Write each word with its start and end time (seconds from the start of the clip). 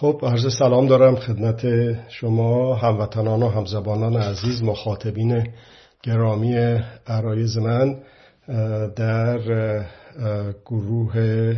خب 0.00 0.20
عرض 0.22 0.58
سلام 0.58 0.86
دارم 0.86 1.16
خدمت 1.16 1.66
شما 2.08 2.74
هموطنان 2.74 3.42
و 3.42 3.48
همزبانان 3.48 4.16
عزیز 4.16 4.62
مخاطبین 4.62 5.46
گرامی 6.02 6.78
عرایز 7.06 7.58
من 7.58 7.96
در 8.96 9.38
گروه 10.66 11.54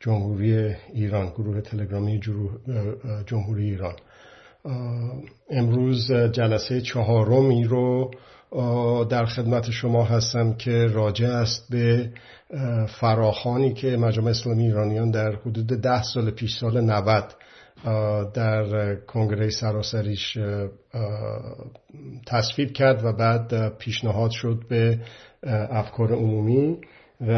جمهوری 0.00 0.74
ایران 0.92 1.26
گروه 1.26 1.60
تلگرامی 1.60 2.20
جمهوری 3.26 3.64
ایران. 3.64 3.94
امروز 5.50 6.12
جلسه 6.12 6.80
چهارمی 6.80 7.64
رو 7.64 8.10
در 9.10 9.26
خدمت 9.26 9.70
شما 9.70 10.04
هستم 10.04 10.52
که 10.52 10.86
راجع 10.86 11.28
است 11.28 11.66
به 11.70 12.10
فراخانی 13.00 13.74
که 13.74 13.96
مجمع 13.96 14.30
اسلامی 14.30 14.62
ایرانیان 14.62 15.10
در 15.10 15.36
حدود 15.36 15.66
ده 15.66 16.02
سال 16.02 16.30
پیش 16.30 16.58
سال 16.58 16.80
90 16.80 17.34
در 18.34 18.94
کنگره 18.94 19.50
سراسریش 19.50 20.38
تصویب 22.26 22.72
کرد 22.72 23.04
و 23.04 23.12
بعد 23.12 23.78
پیشنهاد 23.78 24.30
شد 24.30 24.64
به 24.68 24.98
افکار 25.70 26.12
عمومی 26.12 26.78
و 27.20 27.32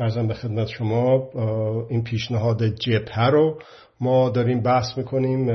ارزم 0.00 0.26
به 0.26 0.34
خدمت 0.34 0.66
شما 0.66 1.30
این 1.90 2.04
پیشنهاد 2.04 2.64
جبهه 2.64 3.26
رو 3.26 3.58
ما 4.00 4.30
داریم 4.30 4.62
بحث 4.62 4.98
می‌کنیم 4.98 5.50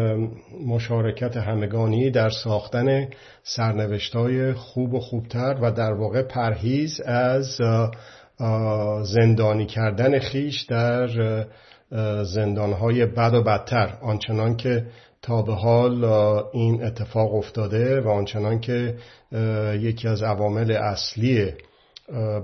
مشارکت 0.68 1.38
همگانی 1.38 2.12
در 2.12 2.30
ساختن 2.30 3.08
سرنوشتای 3.44 4.54
خوب 4.54 4.94
و 4.94 5.00
خوبتر 5.00 5.58
و 5.62 5.72
در 5.72 5.94
واقع 5.94 6.22
پرهیز 6.22 7.02
از 7.02 7.58
زندانی 9.04 9.66
کردن 9.66 10.20
خیش 10.20 10.62
در 10.62 11.08
زندانهای 12.24 13.06
بد 13.06 13.34
و 13.34 13.44
بدتر. 13.44 13.98
آنچنان 14.02 14.58
که 14.58 14.86
تا 15.22 15.42
به 15.42 15.54
حال 15.54 16.04
این 16.54 16.84
اتفاق 16.84 17.36
افتاده 17.36 18.02
و 18.02 18.10
آنچنان 18.10 18.60
که 18.60 18.96
یکی 19.80 20.08
از 20.08 20.24
عوامل 20.24 20.72
اصلی 20.72 21.52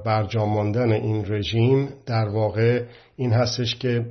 برجام 0.05 0.49
ماندن 0.49 0.91
این 0.91 1.25
رژیم 1.33 1.89
در 2.05 2.29
واقع 2.29 2.83
این 3.15 3.31
هستش 3.31 3.75
که 3.75 4.05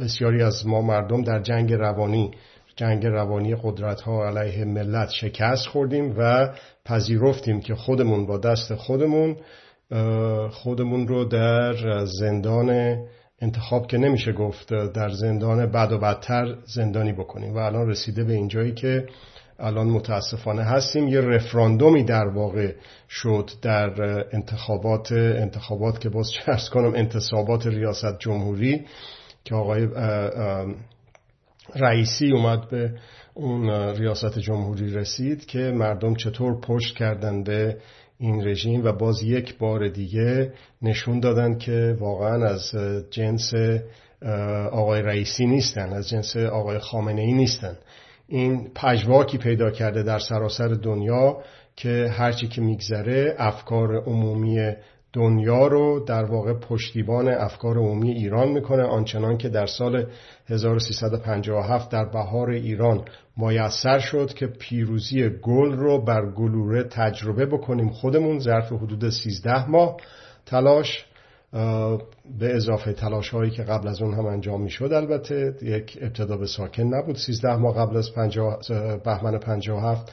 بسیاری 0.00 0.42
از 0.42 0.66
ما 0.66 0.82
مردم 0.82 1.22
در 1.22 1.42
جنگ 1.42 1.72
روانی 1.72 2.30
جنگ 2.76 3.06
روانی 3.06 3.56
قدرت 3.62 4.00
ها 4.00 4.26
علیه 4.26 4.64
ملت 4.64 5.10
شکست 5.10 5.66
خوردیم 5.66 6.14
و 6.18 6.48
پذیرفتیم 6.84 7.60
که 7.60 7.74
خودمون 7.74 8.26
با 8.26 8.38
دست 8.38 8.74
خودمون 8.74 9.36
خودمون 10.50 11.08
رو 11.08 11.24
در 11.24 12.04
زندان 12.04 12.98
انتخاب 13.40 13.86
که 13.86 13.98
نمیشه 13.98 14.32
گفت 14.32 14.68
در 14.68 15.08
زندان 15.08 15.66
بد 15.66 15.92
و 15.92 15.98
بدتر 15.98 16.56
زندانی 16.64 17.12
بکنیم 17.12 17.54
و 17.54 17.58
الان 17.58 17.88
رسیده 17.88 18.24
به 18.24 18.32
اینجایی 18.32 18.72
که 18.72 19.06
الان 19.58 19.86
متاسفانه 19.86 20.62
هستیم. 20.62 21.08
یه 21.08 21.20
رفراندومی 21.20 22.04
در 22.04 22.28
واقع 22.28 22.72
شد 23.08 23.50
در 23.62 24.00
انتخابات 24.32 25.12
انتخابات 25.12 26.00
که 26.00 26.08
باز 26.08 26.30
چرس 26.32 26.70
کنم 26.70 26.94
انتصابات 26.94 27.66
ریاست 27.66 28.18
جمهوری 28.18 28.86
که 29.44 29.54
آقای 29.54 29.88
رئیسی 31.74 32.32
اومد 32.32 32.70
به 32.70 32.92
اون 33.34 33.70
ریاست 33.70 34.38
جمهوری 34.38 34.94
رسید 34.94 35.46
که 35.46 35.58
مردم 35.58 36.14
چطور 36.14 36.60
پشت 36.60 36.96
کردن 36.96 37.42
به 37.42 37.76
این 38.18 38.48
رژیم 38.48 38.84
و 38.84 38.92
باز 38.92 39.22
یک 39.22 39.58
بار 39.58 39.88
دیگه 39.88 40.52
نشون 40.82 41.20
دادن 41.20 41.58
که 41.58 41.96
واقعا 42.00 42.46
از 42.48 42.74
جنس 43.10 43.52
آقای 44.72 45.02
رئیسی 45.02 45.46
نیستن 45.46 45.92
از 45.92 46.08
جنس 46.08 46.36
آقای 46.36 46.78
خامنه 46.78 47.22
ای 47.22 47.32
نیستن. 47.32 47.76
این 48.28 48.70
پژواکی 48.74 49.38
پیدا 49.38 49.70
کرده 49.70 50.02
در 50.02 50.18
سراسر 50.18 50.68
دنیا 50.68 51.42
که 51.76 52.08
هرچی 52.12 52.48
که 52.48 52.60
میگذره 52.60 53.34
افکار 53.38 53.96
عمومی 53.96 54.72
دنیا 55.12 55.66
رو 55.66 56.04
در 56.04 56.24
واقع 56.24 56.54
پشتیبان 56.54 57.28
افکار 57.28 57.78
عمومی 57.78 58.10
ایران 58.10 58.48
می‌کنه 58.48 58.82
آنچنان 58.82 59.38
که 59.38 59.48
در 59.48 59.66
سال 59.66 60.06
1357 60.46 61.90
در 61.90 62.04
بهار 62.04 62.50
ایران 62.50 63.04
میسر 63.36 63.98
شد 63.98 64.34
که 64.34 64.46
پیروزی 64.46 65.28
گل 65.28 65.72
رو 65.72 66.04
بر 66.04 66.30
گلوره 66.30 66.82
تجربه 66.82 67.46
بکنیم. 67.46 67.90
خودمون 67.90 68.38
ظرف 68.38 68.72
حدود 68.72 69.08
13 69.08 69.70
ماه 69.70 69.96
تلاش 70.46 71.06
به 72.38 72.56
اضافه 72.56 72.92
تلاش 72.92 73.28
هایی 73.28 73.50
که 73.50 73.62
قبل 73.62 73.88
از 73.88 74.02
اون 74.02 74.14
هم 74.14 74.26
انجام 74.26 74.62
می 74.62 74.70
شد 74.70 74.92
البته 74.92 75.54
یک 75.62 75.98
ابتدا 76.00 76.36
به 76.36 76.46
ساکن 76.46 76.82
نبود. 76.82 77.16
13 77.16 77.56
ماه 77.56 77.74
قبل 77.74 77.96
از 77.96 78.10
بهمن 79.04 79.38
57 79.38 80.12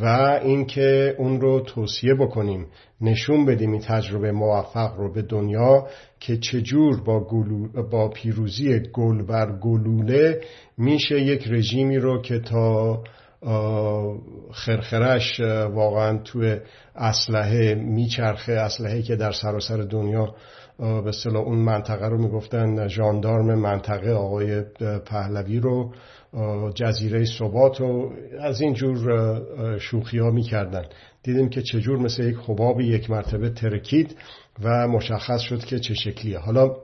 و 0.00 0.04
اینکه 0.42 1.14
اون 1.18 1.40
رو 1.40 1.60
توصیه 1.60 2.14
بکنیم 2.14 2.66
نشون 3.00 3.46
بدیم 3.46 3.72
این 3.72 3.80
تجربه 3.80 4.32
موفق 4.32 4.96
رو 4.96 5.12
به 5.12 5.22
دنیا 5.22 5.86
که 6.20 6.36
چجور 6.36 7.00
با, 7.00 7.26
با 7.90 8.08
پیروزی 8.08 8.80
گل 8.92 9.22
بر 9.22 9.58
گلوله 9.58 10.40
میشه 10.78 11.20
یک 11.20 11.48
رژیمی 11.48 11.98
رو 11.98 12.22
که 12.22 12.38
تا 12.38 13.02
خرخرش 14.52 15.40
واقعا 15.74 16.18
توی 16.18 16.56
اسلحه 16.96 17.74
میچرخه 17.74 18.52
اسلحه 18.52 19.02
که 19.02 19.16
در 19.16 19.32
سراسر 19.32 19.76
دنیا 19.76 20.34
به 20.78 21.08
اصطلاح 21.08 21.42
اون 21.42 21.58
منطقه 21.58 22.08
رو 22.08 22.18
می‌گفتن 22.18 22.88
ژاندارم 22.88 23.58
منطقه 23.58 24.10
آقای 24.10 24.62
پهلوی 25.06 25.60
رو. 25.60 25.92
جزیره 26.74 27.24
ثبات 27.24 27.80
و 27.80 28.10
از 28.40 28.60
این 28.60 28.74
جور 28.74 29.78
شوخی 29.78 30.18
ها 30.18 30.30
می‌کردن. 30.30 30.84
دیدیم 31.22 31.48
که 31.48 31.62
چجور 31.62 31.98
مثل 31.98 32.24
یک 32.24 32.36
حباب 32.46 32.80
یک 32.80 33.10
مرتبه 33.10 33.50
ترکید 33.50 34.16
و 34.62 34.88
مشخص 34.88 35.40
شد 35.40 35.64
که 35.64 35.78
چه 35.78 35.94
شکلیه. 35.94 36.38
حالا 36.38 36.76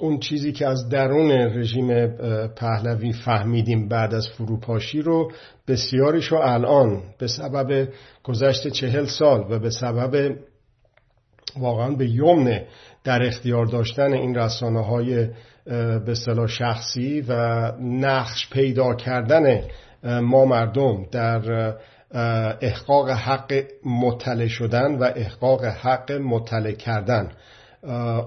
اون 0.00 0.18
چیزی 0.18 0.52
که 0.52 0.66
از 0.66 0.88
درون 0.88 1.30
رژیم 1.30 2.06
پهلوی 2.46 3.12
فهمیدیم 3.12 3.88
بعد 3.88 4.14
از 4.14 4.28
فروپاشی 4.28 5.02
رو 5.02 5.32
بسیاریشو 5.68 6.36
الان 6.36 7.02
به 7.18 7.26
سبب 7.26 7.88
گذشت 8.24 8.68
چهل 8.68 9.04
سال 9.04 9.46
و 9.50 9.58
به 9.58 9.70
سبب 9.70 10.36
واقعا 11.56 11.90
به 11.90 12.08
یمن 12.08 12.62
در 13.08 13.22
اختیار 13.22 13.66
داشتن 13.66 14.12
این 14.12 14.34
رسانه 14.34 14.84
های 14.84 15.28
به 16.06 16.14
صلاح 16.14 16.46
شخصی 16.46 17.20
و 17.28 17.32
نقش 17.80 18.50
پیدا 18.50 18.94
کردن 18.94 19.62
ما 20.04 20.44
مردم 20.44 21.06
در 21.10 21.74
احقاق 22.60 23.10
حق 23.10 23.64
مطلع 23.84 24.46
شدن 24.46 24.94
و 24.98 25.10
احقاق 25.16 25.64
حق 25.64 26.12
مطلع 26.12 26.72
کردن. 26.72 27.32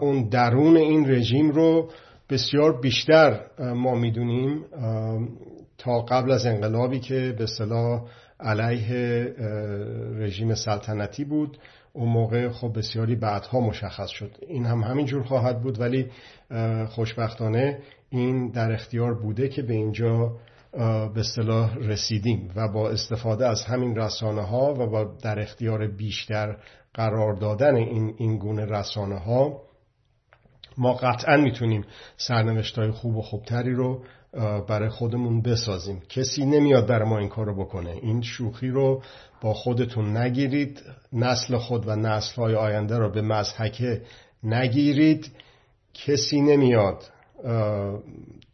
اون 0.01 0.29
درون 0.29 0.77
این 0.77 1.11
رژیم 1.11 1.51
رو 1.51 1.89
بسیار 2.29 2.81
بیشتر 2.81 3.39
ما 3.59 3.95
می‌دونیم 3.95 4.65
تا 5.77 6.01
قبل 6.01 6.31
از 6.31 6.45
انقلابی 6.45 6.99
که 6.99 7.35
به 7.37 7.45
صلاح 7.45 8.01
علیه 8.39 9.25
رژیم 10.17 10.55
سلطنتی 10.55 11.25
بود. 11.25 11.57
اون 11.93 12.09
موقع 12.09 12.49
خب 12.49 12.77
بسیاری 12.77 13.15
بعدها 13.15 13.59
مشخص 13.59 14.09
شد. 14.09 14.37
این 14.47 14.65
هم 14.65 14.83
همین 14.83 15.05
جور 15.05 15.23
خواهد 15.23 15.61
بود 15.61 15.79
ولی 15.79 16.11
خوشبختانه 16.89 17.79
این 18.09 18.51
در 18.51 18.71
اختیار 18.71 19.13
بوده 19.13 19.49
که 19.49 19.61
به 19.61 19.73
اینجا 19.73 20.37
به 21.13 21.19
اصطلاح 21.19 21.77
رسیدیم 21.77 22.51
و 22.55 22.67
با 22.67 22.89
استفاده 22.89 23.47
از 23.47 23.63
همین 23.63 23.95
رسانه 23.95 24.41
ها 24.41 24.73
و 24.73 24.89
با 24.89 25.03
در 25.23 25.39
اختیار 25.39 25.87
بیشتر 25.87 26.57
قرار 26.93 27.33
دادن 27.33 27.75
این, 27.75 28.15
این 28.17 28.37
گونه 28.37 28.65
رسانه 28.65 29.19
ها 29.19 29.61
ما 30.77 30.93
قطعا 30.93 31.37
می‌تونیم 31.37 31.85
سرنوشت 32.17 32.79
های 32.79 32.91
خوب 32.91 33.17
و 33.17 33.21
خوبتری 33.21 33.73
رو 33.73 34.03
برای 34.67 34.89
خودمون 34.89 35.41
بسازیم. 35.41 36.01
کسی 36.09 36.45
نمیاد 36.45 36.87
برای 36.87 37.09
ما 37.09 37.17
این 37.17 37.29
کارو 37.29 37.55
بکنه. 37.65 37.89
این 37.89 38.21
شوخی 38.21 38.69
رو 38.69 39.03
با 39.41 39.53
خودتون 39.53 40.17
نگیرید. 40.17 40.81
نسل 41.13 41.57
خود 41.57 41.87
و 41.87 41.95
نسل 41.95 42.35
های 42.35 42.55
آینده 42.55 42.97
رو 42.97 43.09
به 43.11 43.21
مزحکه 43.21 44.01
نگیرید. 44.43 45.31
کسی 45.93 46.41
نمیاد 46.41 47.03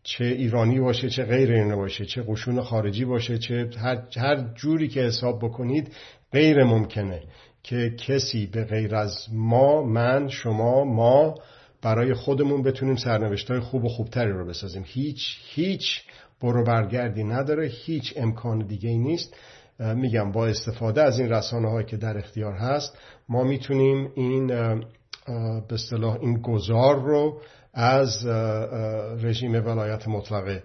چه 0.04 0.26
ایرانی 0.26 0.80
باشه 0.80 1.10
چه 1.10 1.24
غیر 1.24 1.52
ایرانی 1.52 1.76
باشه 1.76 2.06
چه 2.06 2.24
قشون 2.28 2.62
خارجی 2.62 3.06
باشه 3.06 3.38
چه 3.38 3.70
هر, 3.78 4.02
هر 4.18 4.54
جوری 4.56 4.88
که 4.88 5.02
حساب 5.02 5.46
بکنید 5.46 5.94
غیر 6.32 6.64
ممکنه 6.64 7.22
که 7.64 7.96
کسی 8.08 8.46
به 8.46 8.64
غیر 8.64 8.96
از 8.96 9.28
ما 9.34 9.84
من 9.84 10.28
شما 10.30 10.84
ما 10.84 11.36
برای 11.82 12.14
خودمون 12.14 12.64
بتونیم 12.64 12.96
سرنوشت 12.96 13.52
های 13.52 13.60
خوب 13.60 13.86
و 13.86 13.90
خوبتری 13.90 14.32
رو 14.32 14.48
بسازیم. 14.48 14.84
هیچ 14.86 15.38
هیچ 15.54 16.02
برو 16.42 16.64
برگردی 16.64 17.24
نداره 17.24 17.68
هیچ 17.68 18.14
امکان 18.16 18.68
دیگه 18.68 18.90
ای 18.90 18.98
نیست 18.98 19.36
میگم 19.80 20.32
با 20.32 20.48
استفاده 20.48 21.04
از 21.04 21.20
این 21.20 21.30
رسانه 21.30 21.70
هایی 21.70 21.86
که 21.86 21.98
در 21.98 22.18
اختیار 22.18 22.54
هست 22.54 22.98
ما 23.30 23.44
می‌تونیم 23.44 24.12
این 24.16 24.48
به 25.68 25.74
اصطلاح 25.74 26.18
این 26.22 26.42
گذار 26.42 27.02
رو 27.02 27.42
از 27.74 28.26
رژیم 29.24 29.52
ولایت 29.52 30.08
مطلقه 30.08 30.64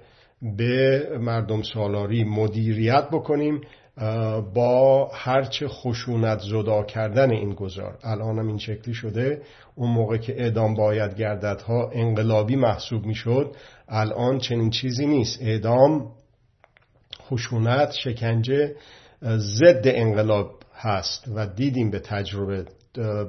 به 0.56 1.08
مردم 1.20 1.62
سالاری 1.62 2.24
مدیریت 2.24 3.08
بکنیم 3.12 3.60
با 4.54 5.10
هرچه 5.14 5.68
خشونت 5.68 6.38
زدا 6.38 6.82
کردن 6.82 7.30
این 7.30 7.54
گذار 7.54 7.98
الان 8.02 8.38
هم 8.38 8.46
این 8.46 8.58
شکلی 8.58 8.94
شده. 8.94 9.42
اون 9.74 9.90
موقع 9.90 10.16
که 10.16 10.42
اعدام 10.42 10.74
باید 10.74 11.14
گرددها 11.14 11.90
انقلابی 11.92 12.56
محسوب 12.56 13.06
می‌شد. 13.06 13.56
الان 13.88 14.38
چنین 14.38 14.70
چیزی 14.70 15.06
نیست. 15.06 15.42
اعدام 15.42 16.10
خشونت 17.22 17.92
شکنجه 17.92 18.74
ضد 19.36 19.82
انقلاب 19.84 20.50
هست 20.74 21.24
و 21.34 21.46
دیدیم 21.46 21.90
به 21.90 21.98
تجربه. 21.98 22.64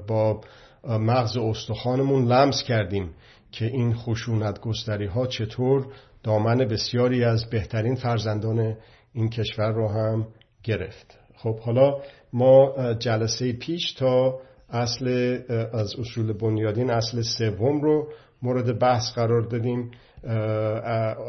با 0.08 0.42
مغز 0.88 1.38
استخوانمون 1.38 2.26
لمس 2.26 2.64
کردیم 2.64 3.10
که 3.52 3.66
این 3.66 3.94
خشونت 3.94 4.60
گستری 4.60 5.06
ها 5.06 5.28
چطور 5.28 5.88
دامن 6.24 6.58
بسیاری 6.58 7.24
از 7.24 7.50
بهترین 7.50 7.96
فرزندان 7.96 8.76
این 9.14 9.30
کشور 9.30 9.72
رو 9.72 9.90
هم 9.90 10.28
گرفت. 10.64 11.20
خب 11.36 11.60
حالا 11.60 12.02
ما 12.34 12.94
جلسه 12.94 13.54
پیش 13.54 13.94
تا 13.94 14.40
اصل 14.70 15.38
از 15.74 15.96
اصول 16.00 16.34
بنیادین 16.34 16.92
اصل 16.92 17.22
سوم 17.22 17.82
رو 17.82 18.08
مورد 18.42 18.80
بحث 18.80 19.14
قرار 19.16 19.42
دادیم. 19.42 19.92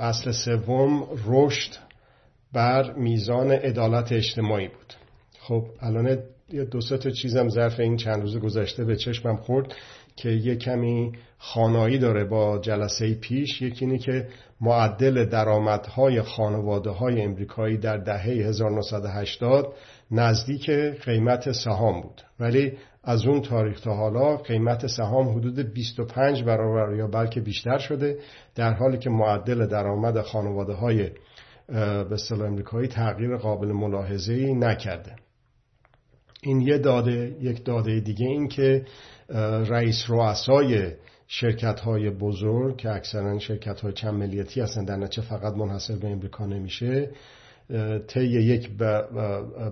اصل 0.01 0.31
سوم 0.31 1.09
رشد 1.27 1.71
بر 2.53 2.93
میزان 2.93 3.51
عدالت 3.53 4.13
اجتماعی 4.13 4.69
بود. 4.69 4.95
خب 5.41 5.67
الان 5.81 6.19
دو 6.71 6.81
تا 6.81 7.11
چیزم 7.11 7.49
ظرف 7.49 7.81
این 7.81 7.97
چند 7.97 8.21
روز 8.21 8.39
گذشته 8.39 8.85
به 8.85 8.97
چشمم 8.97 9.37
خورد. 9.37 9.75
که 10.17 10.29
یه 10.29 10.57
کمی 10.57 11.13
خانایی 11.39 11.99
داره 11.99 12.25
با 12.25 12.59
جلسه 12.59 13.15
پیش. 13.15 13.63
یکی 13.63 13.85
اینه 13.85 13.99
که 13.99 14.29
معدل 14.61 15.25
درآمدهای 15.25 16.23
خانواده 16.23 16.91
های 16.91 17.23
امریکایی 17.23 17.79
در 17.79 17.97
دهه 17.97 18.25
1980 18.25 19.75
نزدیک 20.11 20.71
قیمت 21.05 21.53
سهام 21.53 22.01
بود. 22.01 22.23
ولی 22.41 22.73
از 23.05 23.27
اون 23.27 23.41
تاریخ 23.41 23.81
تا 23.81 23.95
حالا 23.95 24.37
قیمت 24.37 24.87
سهام 24.87 25.29
حدود 25.29 25.73
25 25.75 26.43
برابر 26.43 26.97
یا 26.97 27.07
بلکه 27.07 27.41
بیشتر 27.41 27.79
شده 27.79 28.19
در 28.55 28.73
حالی 28.73 28.99
که 28.99 29.11
معدل 29.11 29.67
درآمد 29.67 30.21
خانواده 30.21 30.73
های 30.73 31.11
به 31.69 32.17
امریکایی 32.31 32.89
تغییر 32.89 33.37
قابل 33.37 33.73
ملاحظه 33.73 34.33
ای 34.33 34.55
نکرده. 34.55 35.17
این 36.45 36.61
یه 36.61 36.79
داده 36.79 37.37
یک 37.41 37.65
داده 37.65 38.01
دیگه 38.01 38.27
این 38.27 38.49
که 38.49 38.85
رئیس 39.69 40.05
رؤسای 40.09 40.93
شرکت 41.27 41.81
های 41.81 42.11
بزرگ 42.11 42.77
که 42.77 42.91
اکثرا 42.91 43.39
شرکت 43.39 43.81
های 43.81 43.93
چند 43.93 44.15
ملیتی 44.15 44.61
هستن 44.61 44.85
در 44.85 44.97
نتیجه 44.97 45.29
فقط 45.29 45.55
منحصر 45.55 45.97
به 45.97 46.09
امریکا 46.09 46.47
نمیشه 46.47 47.11
طی 48.07 48.25
یک 48.25 48.71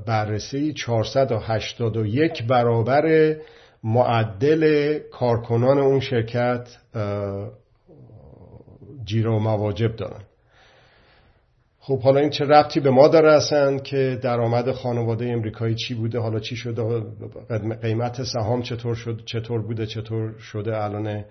بررسی 0.06 0.72
481 0.72 2.46
برابر 2.46 3.36
معدل 3.84 4.98
کارکنان 4.98 5.78
اون 5.78 6.00
شرکت 6.00 6.68
جیرو 9.04 9.38
مواجب 9.38 9.96
دارن. 9.96 10.20
خب 11.84 12.00
حالا 12.00 12.20
این 12.20 12.30
چه 12.30 12.44
ربطی 12.44 12.80
به 12.80 12.90
ما 12.90 13.08
داره 13.08 13.32
اصلا 13.32 13.78
که 13.78 14.18
درآمد 14.22 14.72
خانواده 14.72 15.26
امریکایی 15.26 15.74
چی 15.74 15.94
بوده؟ 15.94 16.18
حالا 16.18 16.40
چی 16.40 16.56
شده؟ 16.56 16.82
قیمت 17.82 18.22
سهام 18.22 18.62
چطور 18.62 18.94
شد؟ 18.94 19.22
چطور 19.24 19.62
بوده؟ 19.62 19.86
چطور 19.86 20.38
شده 20.38 20.84
الان؟ 20.84 21.24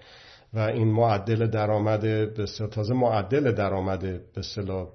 و 0.54 0.60
این 0.60 0.88
معدل 0.88 1.48
درآمد 1.48 2.02
به 2.02 2.46
تازه 2.72 2.94
معدل 2.94 3.52
درآمد 3.52 4.02
به 4.02 4.22
اصطلاح 4.38 4.88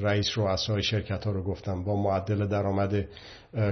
رئیس 0.00 0.26
رؤسای 0.36 0.82
شرکت 0.82 1.24
ها 1.24 1.30
رو 1.32 1.42
گفتم 1.42 1.84
با 1.84 2.02
معدل 2.02 2.46
درآمد 2.46 3.04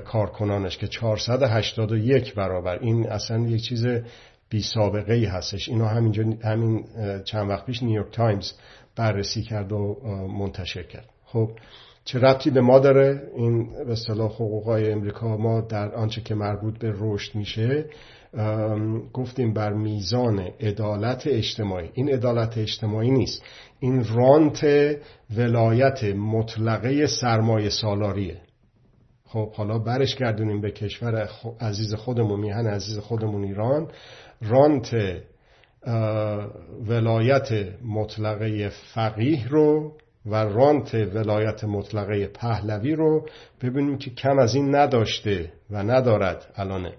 کارکنانش 0.04 0.78
که 0.78 0.88
481 0.88 2.34
برابر. 2.34 2.78
این 2.78 3.08
اصلا 3.08 3.38
یک 3.38 3.62
چیز 3.62 3.86
بی 4.48 4.62
سابقه 4.62 5.12
ای 5.12 5.24
هستش. 5.24 5.68
اینو 5.68 5.84
همینجا 5.84 6.24
همین 6.44 6.84
چند 7.24 7.50
وقت 7.50 7.66
پیش 7.66 7.82
نیویورک 7.82 8.12
تایمز 8.12 8.52
بررسی 8.96 9.42
کرد 9.42 9.72
و 9.72 10.00
منتشر 10.38 10.82
کرد. 10.82 11.08
خب 11.32 11.50
چه 12.04 12.18
ربطی 12.18 12.50
به 12.50 12.60
ما 12.60 12.78
داره؟ 12.78 13.22
این 13.36 13.84
به 13.84 13.92
اصطلاح 13.92 14.32
حقوقای 14.32 14.92
امریکا 14.92 15.36
ما 15.36 15.60
در 15.60 15.94
آنچه 15.94 16.20
که 16.20 16.34
مربوط 16.34 16.78
به 16.78 16.94
رشد 16.98 17.34
میشه 17.34 17.84
گفتیم 19.12 19.52
بر 19.52 19.72
میزان 19.72 20.38
عدالت 20.60 21.26
اجتماعی. 21.26 21.90
این 21.94 22.08
عدالت 22.10 22.58
اجتماعی 22.58 23.10
نیست. 23.10 23.42
این 23.80 24.04
رانت 24.04 24.66
ولایت 25.36 26.04
مطلقه 26.04 27.06
سرمایه 27.06 27.68
سالاریه. 27.68 28.36
خب 29.24 29.52
حالا 29.52 29.78
برش 29.78 30.16
گردونیم 30.16 30.60
به 30.60 30.70
کشور 30.70 31.28
عزیز 31.60 31.94
خودمون 31.94 32.40
میهن 32.40 32.66
عزیز 32.66 32.98
خودمون 32.98 33.44
ایران. 33.44 33.88
رانت 34.42 34.96
ولایت 36.88 37.48
مطلقه 37.84 38.68
فقیه 38.94 39.48
رو 39.48 39.92
و 40.26 40.34
رانت 40.34 40.94
ولایت 40.94 41.64
مطلقه 41.64 42.26
پهلوی 42.26 42.94
رو 42.94 43.26
ببینیم 43.62 43.98
که 43.98 44.10
کم 44.10 44.38
از 44.38 44.54
این 44.54 44.74
نداشته 44.74 45.52
و 45.70 45.82
ندارد 45.82 46.52
الانه 46.56 46.92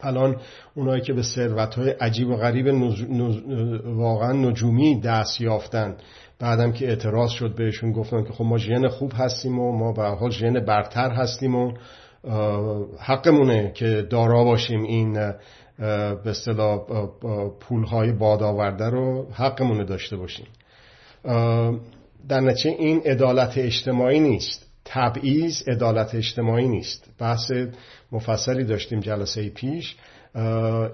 الان 0.00 0.36
اونایی 0.74 1.02
که 1.02 1.12
به 1.12 1.22
ثروت 1.22 1.74
های 1.74 1.90
عجیب 1.90 2.28
و 2.28 2.36
غریب 2.36 2.66
واقعا 3.84 4.32
نجومی 4.32 5.00
دست 5.00 5.40
یافتن 5.40 5.96
بعدم 6.38 6.72
که 6.72 6.88
اعتراض 6.88 7.30
شد 7.30 7.54
بهشون 7.54 7.92
گفتن 7.92 8.24
که 8.24 8.32
خب 8.32 8.44
ما 8.44 8.58
ژن 8.58 8.88
خوب 8.88 9.12
هستیم 9.14 9.58
و 9.58 9.72
ما 9.78 9.92
به 9.92 10.02
حال 10.02 10.30
ژن 10.30 10.60
برتر 10.60 11.10
هستیم 11.10 11.54
و 11.54 11.72
حقمونه 12.98 13.72
که 13.74 14.06
دارا 14.10 14.44
باشیم 14.44 14.82
این 14.82 15.12
به 15.78 16.30
اصطلاح 16.30 16.78
پولهای 17.60 18.12
باد 18.12 18.42
آورده 18.42 18.84
رو 18.84 19.26
حقمونه 19.32 19.84
داشته 19.84 20.16
باشیم. 20.16 20.46
در 22.28 22.40
نتیجه 22.40 22.70
این 22.70 23.00
عدالت 23.00 23.58
اجتماعی 23.58 24.20
نیست. 24.20 24.66
تبعیض 24.84 25.68
عدالت 25.68 26.14
اجتماعی 26.14 26.68
نیست. 26.68 27.10
بحث 27.18 27.52
مفصلی 28.12 28.64
داشتیم 28.64 29.00
جلسه 29.00 29.48
پیش. 29.48 29.96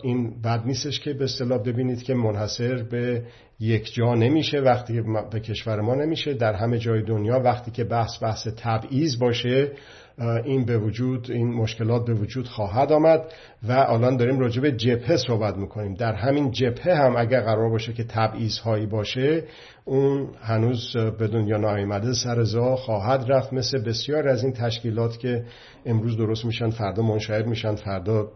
این 0.03 0.43
بد 0.43 0.63
نیستش 0.67 1.01
که 1.01 1.13
به 1.13 1.25
اصطلاح 1.25 1.59
ببینید 1.59 2.03
که 2.03 2.15
منحصر 2.15 2.83
به 2.83 3.23
یک 3.61 3.95
جا 3.95 4.15
نمیشه 4.15 4.59
وقتی 4.61 5.03
به 5.31 5.41
کشور 5.41 5.81
ما 5.81 5.95
نمیشه. 5.95 6.35
در 6.35 6.53
همه 6.53 6.79
جای 6.79 7.03
دنیا 7.03 7.41
وقتی 7.41 7.71
که 7.71 7.85
بحث 7.85 8.23
بحث 8.23 8.49
تبعیض 8.57 9.19
باشه 9.19 9.73
این 10.19 10.65
به 10.65 10.79
وجود 10.79 11.31
این 11.31 11.55
مشکلات 11.55 12.05
به 12.05 12.15
وجود 12.15 12.49
خواهد 12.49 12.93
آمد 12.93 13.33
و 13.69 13.73
الان 13.73 14.17
داریم 14.17 14.39
راجع 14.39 14.63
به 14.63 14.73
جبهه 14.73 15.17
صحبت 15.17 15.57
می‌کنیم. 15.57 15.95
در 15.95 16.13
همین 16.13 16.51
جبهه 16.51 16.95
هم 16.95 17.17
اگر 17.17 17.41
قرار 17.41 17.71
باشه 17.71 17.93
که 17.93 18.05
تبعیض 18.05 18.59
هایی 18.59 18.87
باشه 18.87 19.45
اون 19.85 20.29
هنوز 20.43 20.97
به 21.19 21.29
دنیا 21.29 21.57
نایمده 21.57 22.13
سر 22.13 22.45
خواهد 22.75 23.25
رفت. 23.29 23.53
مثل 23.53 23.85
بسیار 23.85 24.29
از 24.29 24.45
این 24.45 24.53
تشکیلات 24.53 25.19
که 25.19 25.45
امروز 25.87 26.17
درست 26.17 26.45
میشن 26.45 26.71
فردا 26.71 27.03
منشعب 27.03 27.47
میشن 27.47 27.75
فردا 27.75 28.29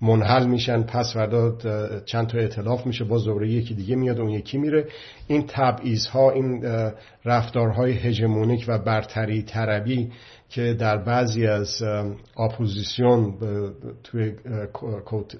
منحل 0.00 0.46
میشن 0.46 0.82
پس 0.82 1.14
فردا 1.14 1.56
چند 2.04 2.26
تا 2.26 2.38
ائتلاف 2.38 2.86
میشه 2.86 3.04
باز 3.04 3.24
دوباره 3.24 3.48
یکی 3.48 3.74
دیگه 3.74 3.96
میاد 3.96 4.20
اون 4.20 4.30
یکی 4.30 4.58
میره. 4.58 4.86
این 5.26 5.44
تبعیض 5.48 6.06
ها 6.06 6.30
این 6.30 6.64
رفتارهای 7.24 7.92
هژمونیک 7.92 8.64
و 8.68 8.78
برتری 8.78 9.42
طلبی 9.42 10.10
که 10.50 10.74
در 10.74 10.96
بعضی 10.96 11.46
از 11.46 11.82
اپوزیسیون 12.36 13.34
توی 14.04 14.32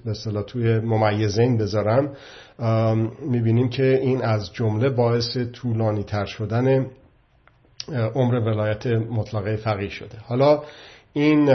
مثلا 0.05 0.43
توی 0.43 0.79
ممیزین 0.79 1.57
بذارم 1.57 2.13
می‌بینیم 3.21 3.69
که 3.69 3.99
این 4.01 4.23
از 4.23 4.53
جمله 4.53 4.89
باعث 4.89 5.37
طولانی 5.53 6.03
تر 6.03 6.25
شدن 6.25 6.85
عمر 8.15 8.35
ولایت 8.35 8.87
مطلقه 8.87 9.55
فقیه 9.55 9.89
شده. 9.89 10.17
حالا 10.27 10.63
این 11.13 11.49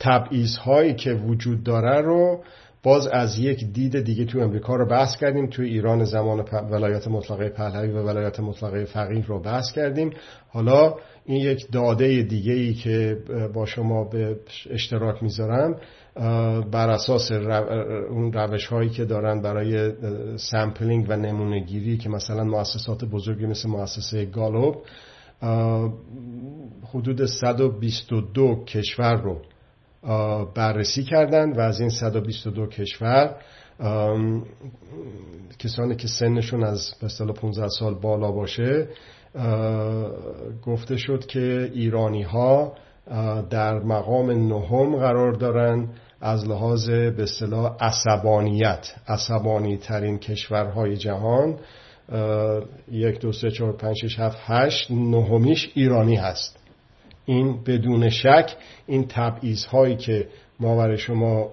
تبعیض 0.00 0.56
هایی 0.56 0.94
که 0.94 1.12
وجود 1.12 1.62
داره 1.62 2.00
رو 2.00 2.44
باز 2.82 3.06
از 3.06 3.38
یک 3.38 3.72
دید 3.72 4.00
دیگه 4.00 4.24
تو 4.24 4.38
امریکا 4.38 4.76
رو 4.76 4.86
بحث 4.86 5.16
کردیم 5.16 5.46
تو 5.46 5.62
ایران 5.62 6.04
زمان 6.04 6.44
ولایت 6.70 7.08
مطلقه 7.08 7.48
پهلوی 7.48 7.90
و 7.90 8.02
ولایت 8.02 8.40
مطلقه 8.40 8.84
فقیه 8.84 9.26
رو 9.26 9.42
بحث 9.42 9.72
کردیم. 9.72 10.10
حالا 10.48 10.94
این 11.24 11.36
یک 11.36 11.66
داده 11.72 12.22
دیگه 12.22 12.52
ای 12.52 12.74
که 12.74 13.18
با 13.54 13.66
شما 13.66 14.04
به 14.04 14.36
اشتراک 14.70 15.22
می‌ذارم 15.22 15.76
بر 16.70 16.90
اساس 16.90 17.32
اون 18.10 18.32
روش 18.32 18.66
هایی 18.66 18.90
که 18.90 19.04
دارن 19.04 19.42
برای 19.42 19.92
sampling 20.36 21.06
و 21.08 21.16
نمونه 21.16 21.60
گیری 21.60 21.96
که 21.96 22.08
مثلا 22.08 22.44
مؤسسات 22.44 23.04
بزرگی 23.04 23.46
مثل 23.46 23.68
مؤسسه 23.68 24.24
گالوپ 24.24 24.76
حدود 26.94 27.24
122 27.24 28.64
کشور 28.64 29.22
رو 29.22 29.42
بررسی 30.54 31.04
کردند 31.04 31.58
و 31.58 31.60
از 31.60 31.80
این 31.80 31.90
122 31.90 32.66
کشور 32.66 33.34
کسانی 35.58 35.96
که 35.96 36.08
سنشون 36.08 36.64
از 36.64 36.94
به 37.00 37.32
15 37.32 37.68
سال 37.68 37.94
بالا 37.94 38.32
باشه 38.32 38.88
گفته 40.66 40.96
شد 40.96 41.26
که 41.26 41.70
ایرانی 41.74 42.22
ها 42.22 42.72
در 43.50 43.78
مقام 43.78 44.30
نهم 44.30 44.96
قرار 44.96 45.32
دارن 45.32 45.88
از 46.20 46.48
لحاظ 46.48 46.90
به 46.90 47.22
اصطلاح 47.22 47.76
عصبانیت 47.80 48.94
عصبانی 49.08 49.76
ترین 49.76 50.18
کشورهای 50.18 50.96
جهان 50.96 51.58
یک 52.90 53.20
دو 53.20 53.32
سه 53.32 53.50
چهار 53.50 53.76
پنج 53.76 53.96
شش 53.96 54.18
هفت 54.18 54.38
هشت 54.40 54.90
نهمیش 54.90 55.70
ایرانی 55.74 56.16
هست. 56.16 56.58
این 57.28 57.62
بدون 57.66 58.08
شک 58.08 58.56
این 58.86 59.06
تبعیض 59.08 59.64
هایی 59.64 59.96
که 59.96 60.28
ما 60.60 60.76
برای 60.76 60.98
شما 60.98 61.52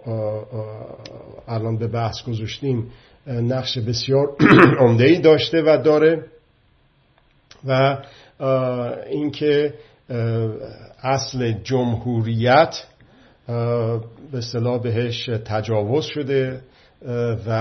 الان 1.47 1.77
به 1.77 1.87
بحث 1.87 2.23
گذاشتیم 2.23 2.91
نقش 3.27 3.77
بسیار 3.77 4.35
عمده 4.83 5.03
ای 5.03 5.19
داشته 5.19 5.61
و 5.61 5.81
داره 5.83 6.25
و 7.65 7.97
اینکه 9.09 9.73
اصل 11.03 11.51
جمهوریت 11.63 12.83
به 14.31 14.41
صلاح 14.41 14.81
بهش 14.81 15.29
تجاوز 15.45 16.05
شده 16.05 16.61
و 17.47 17.51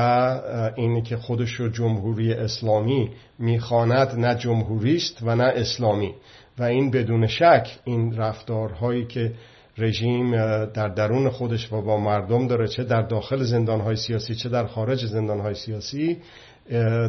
اینی 0.77 1.03
که 1.03 1.17
خودش 1.17 1.51
رو 1.51 1.69
جمهوری 1.69 2.33
اسلامی 2.33 3.11
می‌خواند 3.39 4.19
نه 4.19 4.35
جمهوریست 4.35 5.19
و 5.23 5.37
نه 5.37 5.45
اسلامی. 5.45 6.15
و 6.59 6.63
این 6.63 6.91
بدون 6.91 7.27
شک 7.27 7.69
این 7.85 8.17
رفتارهایی 8.17 9.07
که 9.07 9.33
رژیم 9.79 10.31
در 10.67 10.89
درون 10.89 11.31
خودش 11.31 11.73
و 11.73 11.83
با 11.83 11.99
مردم 11.99 12.47
داره 12.47 12.69
چه 12.69 12.85
در 12.85 13.03
داخل 13.03 13.43
زندانهای 13.43 13.97
سیاسی 13.97 14.35
چه 14.35 14.49
در 14.49 14.67
خارج 14.67 15.07
زندانهای 15.07 15.55
سیاسی 15.55 16.19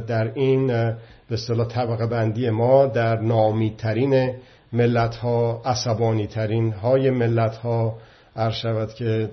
در 0.07 0.31
این 0.35 0.67
به 0.67 0.97
اصطلاح 1.31 1.67
طبقه 1.67 2.07
بندی 2.07 2.49
ما 2.49 2.85
در 2.85 3.19
نامیترین 3.19 4.33
ملت 4.73 5.15
ها 5.15 5.61
عصبانی 5.65 6.27
ترین 6.27 6.73
های 6.73 7.09
ملت 7.09 7.55
ها 7.55 7.97
شود 8.51 8.93
که 8.93 9.29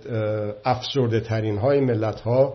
افسرده 0.64 1.20
ترین 1.20 1.58
های 1.58 1.80
ملت 1.80 2.20
ها 2.20 2.54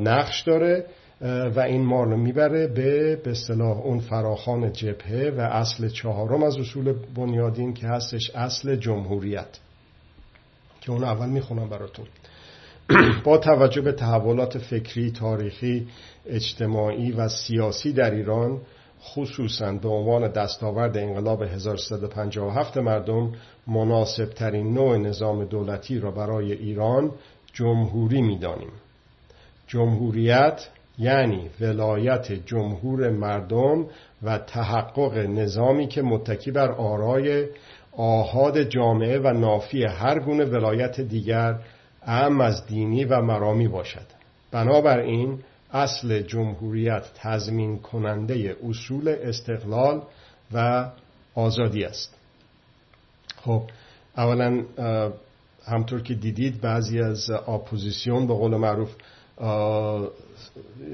نقش 0.00 0.40
داره. 0.42 0.84
و 1.20 1.60
این 1.60 1.84
ما 1.84 2.04
رو 2.04 2.16
می‌بره 2.16 2.66
به 2.66 3.16
به 3.16 3.30
اصطلاح 3.30 3.78
اون 3.78 4.00
فراخان 4.00 4.72
جبهه 4.72 5.34
و 5.36 5.40
اصل 5.40 5.88
چهارم 5.88 6.42
از 6.42 6.56
اصول 6.56 6.94
بنیادین 7.14 7.74
که 7.74 7.86
هستش 7.86 8.30
اصل 8.30 8.76
جمهوریت 8.76 9.58
که 10.80 10.92
اون 10.92 11.04
اول 11.04 11.28
می‌خونم 11.28 11.68
براتون 11.68 12.06
با 13.24 13.38
توجه 13.38 13.80
به 13.80 13.92
تحولات 13.92 14.58
فکری، 14.58 15.10
تاریخی، 15.10 15.88
اجتماعی 16.26 17.12
و 17.12 17.28
سیاسی 17.28 17.92
در 17.92 18.10
ایران 18.10 18.60
خصوصا 19.02 19.72
به 19.72 19.88
عنوان 19.88 20.28
دستاورد 20.28 20.96
انقلاب 20.96 21.42
1357 21.42 22.76
مردم 22.78 23.32
مناسب 23.66 24.24
ترین 24.24 24.74
نوع 24.74 24.96
نظام 24.96 25.44
دولتی 25.44 25.98
را 25.98 26.10
برای 26.10 26.52
ایران 26.52 27.10
جمهوری 27.52 28.22
می‌دانیم. 28.22 28.70
جمهوریت 29.66 30.68
یعنی 30.98 31.50
ولایت 31.60 32.32
جمهور 32.32 33.10
مردم 33.10 33.86
و 34.22 34.38
تحقق 34.38 35.18
نظامی 35.18 35.88
که 35.88 36.02
متکی 36.02 36.50
بر 36.50 36.72
آرای 36.72 37.46
آهاد 37.92 38.62
جامعه 38.62 39.18
و 39.18 39.32
نافی 39.32 39.84
هر 39.84 40.18
گونه 40.18 40.44
ولایت 40.44 41.00
دیگر 41.00 41.58
اهم 42.02 42.40
از 42.40 42.66
دینی 42.66 43.04
و 43.04 43.22
مرامی 43.22 43.68
باشد. 43.68 44.06
بنابراین 44.50 45.38
اصل 45.72 46.22
جمهوریت 46.22 47.02
تضمین 47.14 47.78
کننده 47.78 48.56
اصول 48.68 49.08
استقلال 49.08 50.02
و 50.52 50.88
آزادی 51.34 51.84
است. 51.84 52.14
خب 53.36 53.62
اولا 54.16 54.64
همطور 55.64 56.02
که 56.02 56.14
دیدید 56.14 56.60
بعضی 56.60 57.00
از 57.00 57.30
اپوزیسیون 57.30 58.26
به 58.26 58.34
قول 58.34 58.56
معروف 58.56 58.94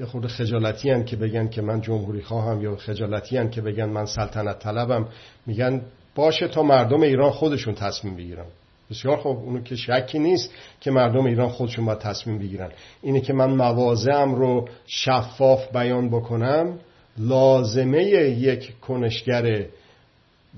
خود 0.05 0.27
خجالتی 0.27 0.89
هن 0.89 1.05
که 1.05 1.15
بگن 1.15 1.47
که 1.47 1.61
من 1.61 1.81
جمهوری 1.81 2.21
خواهم 2.21 2.61
یا 2.61 2.75
خجالتی 2.75 3.37
هن 3.37 3.49
که 3.49 3.61
بگن 3.61 3.85
من 3.85 4.05
سلطنت 4.05 4.59
طلبم. 4.59 5.07
میگن 5.45 5.81
باشه 6.15 6.47
تا 6.47 6.63
مردم 6.63 7.01
ایران 7.01 7.31
خودشون 7.31 7.73
تصمیم 7.73 8.15
بگیرن. 8.15 8.45
بسیار 8.89 9.17
خوب 9.17 9.37
اونو 9.37 9.61
که 9.61 9.75
شکی 9.75 10.19
نیست 10.19 10.51
که 10.81 10.91
مردم 10.91 11.25
ایران 11.25 11.49
خودشون 11.49 11.85
باید 11.85 11.99
تصمیم 11.99 12.39
بگیرن. 12.39 12.69
اینه 13.01 13.21
که 13.21 13.33
من 13.33 13.49
موازم 13.49 14.35
رو 14.35 14.67
شفاف 14.87 15.71
بیان 15.73 16.09
بکنم 16.09 16.79
لازمه 17.17 18.03
یک 18.03 18.79
کنشگر 18.79 19.65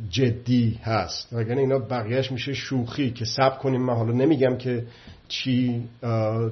جدی 0.10 0.80
هست. 0.84 1.34
وگرنه 1.34 1.62
اینا 1.62 1.80
بقیهش 1.80 2.32
میشه 2.32 2.54
شوخی 2.54 3.12
که 3.12 3.26
سب 3.26 3.60
کنیم. 3.60 3.82
من 3.82 3.96
حالا 3.96 4.12
نمیگم 4.14 4.58
که 4.58 4.84
چی 5.28 5.84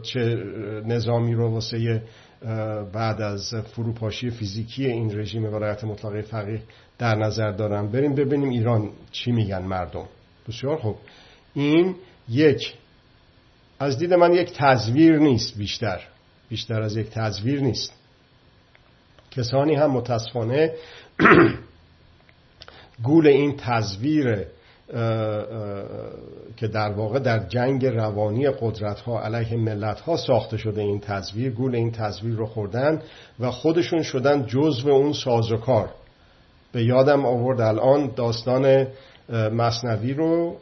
چه 0.03 0.43
نظامی 0.85 1.33
رو 1.33 1.49
واسه 1.49 2.01
بعد 2.93 3.21
از 3.21 3.53
فروپاشی 3.73 4.29
فیزیکی 4.29 4.85
این 4.85 5.19
رژیم 5.19 5.53
ولایت 5.53 5.83
مطلقه 5.83 6.21
فقیه 6.21 6.61
در 6.97 7.15
نظر 7.15 7.51
دارم 7.51 7.91
بریم 7.91 8.15
ببینیم 8.15 8.49
ایران 8.49 8.91
چی 9.11 9.31
میگن 9.31 9.61
مردم. 9.61 10.07
بسیار 10.47 10.77
خوب. 10.77 10.97
این 11.53 11.95
یک 12.29 12.73
از 13.79 13.97
دید 13.97 14.13
من 14.13 14.33
یک 14.33 14.53
تزویر 14.53 15.17
نیست 15.17 15.57
بیشتر. 15.57 16.01
بیشتر 16.49 16.81
از 16.81 16.97
یک 16.97 17.09
تزویر 17.09 17.61
نیست. 17.61 17.93
کسانی 19.31 19.75
هم 19.75 19.91
متاسفانه 19.91 20.73
گول 23.03 23.27
این 23.27 23.57
تزویر 23.57 24.45
که 26.57 26.67
در 26.67 26.91
واقع 26.91 27.19
در 27.19 27.39
جنگ 27.47 27.85
روانی 27.85 28.49
قدرت 28.49 28.99
ها 28.99 29.21
علیه 29.21 29.57
ملت 29.57 29.99
ها 29.99 30.17
ساخته 30.17 30.57
شده 30.57 30.81
این 30.81 30.99
تزویر 30.99 31.51
گول 31.51 31.75
این 31.75 31.91
تزویر 31.91 32.35
رو 32.35 32.45
خوردن 32.45 33.01
و 33.39 33.51
خودشون 33.51 34.01
شدن 34.01 34.45
جزو 34.45 34.89
اون 34.89 35.13
سازوکار 35.13 35.89
به 36.71 36.83
یادم 36.83 37.25
آورد 37.25 37.61
الان 37.61 38.11
داستان 38.15 38.87
مصنوی 39.53 40.13
رو 40.13 40.55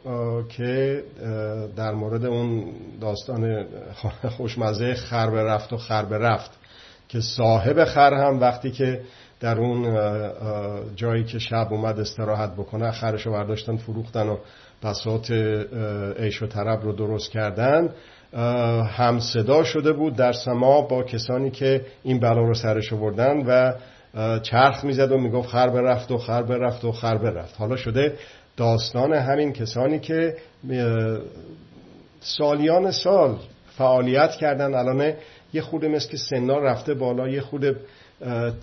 که 0.48 1.02
در 1.76 1.92
مورد 1.92 2.24
اون 2.24 2.64
داستان 3.00 3.66
خوشمزه 4.36 4.94
خر 4.94 5.26
رفت 5.26 5.72
و 5.72 5.76
خر 5.76 6.02
رفت 6.02 6.50
که 7.08 7.20
صاحب 7.20 7.84
خر 7.84 8.14
هم 8.14 8.40
وقتی 8.40 8.70
که 8.70 9.00
در 9.44 9.58
اون 9.58 9.96
جایی 10.96 11.24
که 11.24 11.38
شب 11.38 11.68
اومد 11.70 12.00
استراحت 12.00 12.52
بکنه 12.52 12.90
خرش 12.90 13.26
رو 13.26 13.32
برداشتن 13.32 13.76
فروختن 13.76 14.28
و 14.28 14.36
بسات 14.82 15.30
عیش 16.18 16.42
و 16.42 16.46
طرب 16.46 16.82
رو 16.82 16.92
درست 16.92 17.30
کردن. 17.30 17.90
هم 18.86 19.18
صدا 19.18 19.64
شده 19.64 19.92
بود 19.92 20.16
در 20.16 20.32
سما 20.32 20.80
با 20.80 21.02
کسانی 21.02 21.50
که 21.50 21.84
این 22.02 22.20
بلا 22.20 22.42
رو 22.42 22.54
سرش 22.54 22.92
بردن 22.92 23.46
و 23.46 23.72
چرخ 24.40 24.84
می‌زد 24.84 25.12
و 25.12 25.18
می‌گفت 25.18 25.48
خر 25.48 25.66
رفت 25.66 26.10
و 26.10 26.18
خر 26.18 26.42
رفت 26.42 26.84
و 26.84 26.92
خر 26.92 27.14
رفت 27.14 27.54
حالا 27.58 27.76
شده 27.76 28.14
داستان 28.56 29.12
همین 29.12 29.52
کسانی 29.52 29.98
که 29.98 30.36
سالیان 32.20 32.90
سال 32.90 33.36
فعالیت 33.76 34.30
کردن. 34.30 34.74
الان 34.74 35.12
یه 35.52 35.60
خود 35.60 35.84
مثل 35.84 36.10
که 36.10 36.16
سنا 36.16 36.58
رفته 36.58 36.94
بالا 36.94 37.28
یه 37.28 37.40
خود 37.40 37.76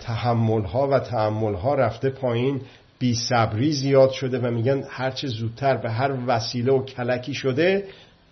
تحمل 0.00 0.64
ها 0.64 0.88
و 0.88 0.98
تعمل 0.98 1.54
ها 1.54 1.74
رفته 1.74 2.10
پایین. 2.10 2.60
بی 2.98 3.14
صبری 3.14 3.72
زیاد 3.72 4.10
شده 4.10 4.38
و 4.38 4.50
میگن 4.50 4.84
هرچه 4.88 5.28
زودتر 5.28 5.76
به 5.76 5.90
هر 5.90 6.16
وسیله 6.26 6.72
و 6.72 6.84
کلکی 6.84 7.34
شده 7.34 7.84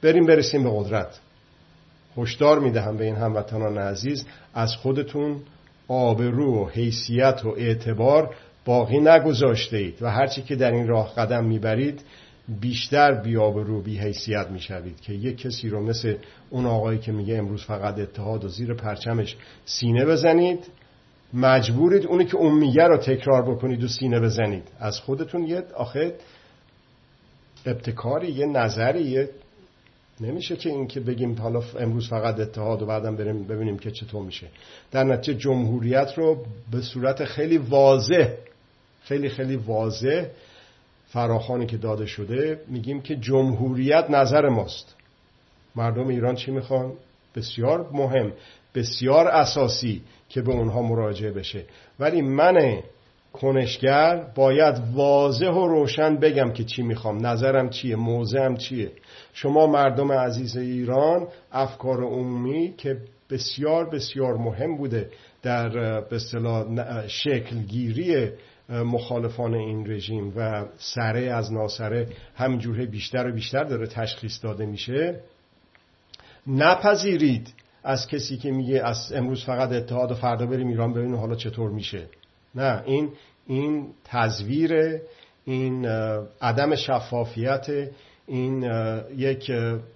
بریم 0.02 0.26
برسیم 0.26 0.62
به 0.62 0.70
قدرت. 0.72 1.20
هشدار 2.16 2.58
می‌دهم 2.58 2.96
به 2.96 3.04
این 3.04 3.16
هموطنان 3.16 3.78
عزیز. 3.78 4.26
از 4.54 4.76
خودتون 4.76 5.36
آبرو 5.88 6.64
و 6.64 6.68
حیثیت 6.68 7.40
و 7.44 7.48
اعتبار 7.48 8.34
باقی 8.64 9.00
نگذاشته 9.00 9.76
اید 9.76 10.02
و 10.02 10.10
هرچی 10.10 10.42
که 10.42 10.56
در 10.56 10.72
این 10.72 10.88
راه 10.88 11.14
قدم 11.14 11.44
می‌برید 11.44 12.02
بیشتر 12.60 13.12
بیابرو 13.12 13.82
بی 13.82 13.98
حیثیت 13.98 14.46
می‌شوید 14.50 15.00
که 15.00 15.12
یک 15.12 15.38
کسی 15.38 15.68
رو 15.68 15.86
مثل 15.86 16.16
اون 16.50 16.66
آقایی 16.66 16.98
که 16.98 17.12
میگه 17.12 17.36
امروز 17.36 17.64
فقط 17.64 17.98
اتحاد 17.98 18.44
و 18.44 18.48
زیر 18.48 18.74
پرچمش 18.74 19.36
سینه 19.64 20.04
بزنید. 20.04 20.66
مجبورید 21.34 22.06
اونی 22.06 22.24
که 22.24 22.36
اون 22.36 22.54
میگه 22.54 22.84
رو 22.84 22.96
تکرار 22.96 23.54
بکنید 23.54 23.84
و 23.84 23.88
سینه 23.88 24.20
بزنید. 24.20 24.68
از 24.80 25.00
خودتون 25.00 25.46
یه 25.46 25.62
آخه 25.74 26.14
ابتکاری 27.66 28.32
یه 28.32 28.46
نظری 28.46 29.02
یه 29.02 29.30
نمیشه 30.20 30.56
که 30.56 30.70
این 30.70 30.86
که 30.86 31.00
بگیم 31.00 31.34
حالا 31.38 31.62
امروز 31.78 32.08
فقط 32.08 32.40
اتحاد 32.40 32.82
و 32.82 32.86
بعدم 32.86 33.16
بریم 33.16 33.44
ببینیم 33.44 33.78
که 33.78 33.90
چطور 33.90 34.22
میشه. 34.22 34.46
در 34.90 35.04
نتیجه 35.04 35.38
جمهوریت 35.38 36.12
رو 36.16 36.44
به 36.70 36.80
صورت 36.80 37.24
خیلی 37.24 37.58
واضح 37.58 38.28
خیلی 39.02 39.28
خیلی 39.28 39.56
واضح 39.56 40.26
فراخانی 41.08 41.66
که 41.66 41.76
داده 41.76 42.06
شده 42.06 42.60
میگیم 42.68 43.00
که 43.00 43.16
جمهوریت 43.16 44.10
نظر 44.10 44.48
ماست. 44.48 44.96
مردم 45.76 46.08
ایران 46.08 46.34
چی 46.34 46.50
می‌خوان؟ 46.50 46.92
بسیار 47.34 47.90
مهم. 47.92 48.32
بسیار 48.74 49.28
اساسی 49.28 50.02
که 50.28 50.42
به 50.42 50.52
اونها 50.52 50.82
مراجعه 50.82 51.30
بشه. 51.30 51.64
ولی 52.00 52.22
من 52.22 52.82
کنشگر 53.32 54.26
باید 54.34 54.82
واضح 54.94 55.50
و 55.50 55.66
روشن 55.66 56.16
بگم 56.16 56.52
که 56.52 56.64
چی 56.64 56.82
می‌خوام. 56.82 57.26
نظرم 57.26 57.70
چیه؟ 57.70 57.96
موضعم 57.96 58.56
چیه؟ 58.56 58.90
شما 59.32 59.66
مردم 59.66 60.12
عزیز 60.12 60.56
ایران 60.56 61.28
افکار 61.52 62.02
عمومی 62.02 62.74
که 62.78 62.96
بسیار 63.30 63.90
بسیار 63.90 64.36
مهم 64.36 64.76
بوده 64.76 65.10
در 65.42 65.68
به 66.00 66.16
اصطلاح 66.16 66.64
شکلگیری 67.08 68.30
مخالفان 68.68 69.54
این 69.54 69.90
رژیم 69.90 70.32
و 70.36 70.64
سره 70.76 71.20
از 71.20 71.52
ناسره 71.52 72.08
همینجوره 72.34 72.86
بیشتر 72.86 73.28
و 73.28 73.32
بیشتر 73.32 73.64
داره 73.64 73.86
تشخیص 73.86 74.44
داده 74.44 74.66
میشه. 74.66 75.20
نپذیرید 76.46 77.54
از 77.84 78.06
کسی 78.06 78.36
که 78.36 78.50
میگه 78.50 78.82
از 78.84 79.12
امروز 79.12 79.44
فقط 79.44 79.72
اتحاد 79.72 80.10
و 80.10 80.14
فردا 80.14 80.46
بریم 80.46 80.68
ایران 80.68 80.92
ببینیم 80.92 81.16
حالا 81.16 81.34
چطور 81.34 81.70
میشه. 81.70 82.06
نه 82.54 82.82
این 82.86 83.10
این 83.46 83.88
تزویر 84.04 85.00
این 85.44 85.86
عدم 86.40 86.74
شفافیت 86.74 87.66
این 88.26 88.70
یک 89.16 89.52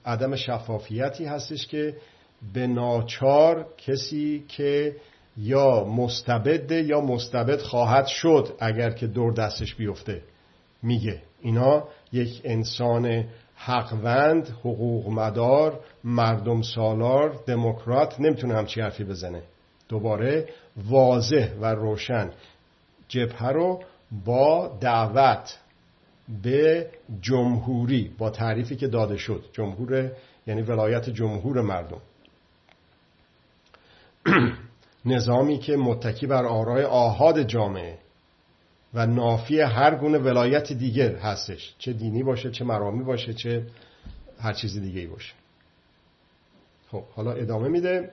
عدم 0.06 0.36
شفافیتی 0.36 1.24
هستش 1.24 1.66
که 1.66 1.96
به 2.54 2.66
ناچار 2.66 3.66
کسی 3.78 4.44
که 4.48 4.96
یا 5.36 5.84
مستبد 5.84 6.70
یا 6.72 7.00
مستبد 7.00 7.60
خواهد 7.60 8.06
شد 8.06 8.48
اگر 8.60 8.90
که 8.90 9.06
دور 9.06 9.32
دستش 9.32 9.74
بیفته 9.74 10.22
میگه. 10.82 11.22
اینا 11.40 11.88
یک 12.14 12.40
انسان 12.44 13.24
حقوند 13.56 14.48
حقوق 14.48 15.08
مدار 15.08 15.80
مردم 16.04 16.62
سالار 16.62 17.40
دموکرات 17.46 18.20
نمی‌تونه 18.20 18.54
همچی 18.54 18.80
حرفی 18.80 19.04
بزنه. 19.04 19.42
دوباره 19.88 20.48
واضح 20.76 21.54
و 21.60 21.64
روشن. 21.66 22.30
جبهه 23.08 23.48
رو 23.48 23.82
با 24.24 24.78
دعوت 24.80 25.58
به 26.42 26.90
جمهوری 27.20 28.10
با 28.18 28.30
تعریفی 28.30 28.76
که 28.76 28.88
داده 28.88 29.16
شد. 29.16 29.44
جمهور 29.52 30.12
یعنی 30.46 30.62
ولایت 30.62 31.10
جمهور 31.10 31.60
مردم. 31.60 32.00
نظامی 35.04 35.58
که 35.58 35.76
متکی 35.76 36.26
بر 36.26 36.44
آرای 36.44 36.84
آهاد 36.84 37.42
جامعه. 37.42 37.98
و 38.94 39.06
نافی 39.06 39.60
هر 39.60 39.94
گونه 39.94 40.18
ولایت 40.18 40.72
دیگر 40.72 41.16
هستش. 41.16 41.74
چه 41.78 41.92
دینی 41.92 42.22
باشه 42.22 42.50
چه 42.50 42.64
مرامی 42.64 43.04
باشه 43.04 43.34
چه 43.34 43.66
هر 44.38 44.52
چیز 44.52 44.80
دیگه 44.80 45.00
ای 45.00 45.06
باشه. 45.06 45.32
خب 46.90 47.04
حالا 47.14 47.32
ادامه 47.32 47.68
میده. 47.68 48.10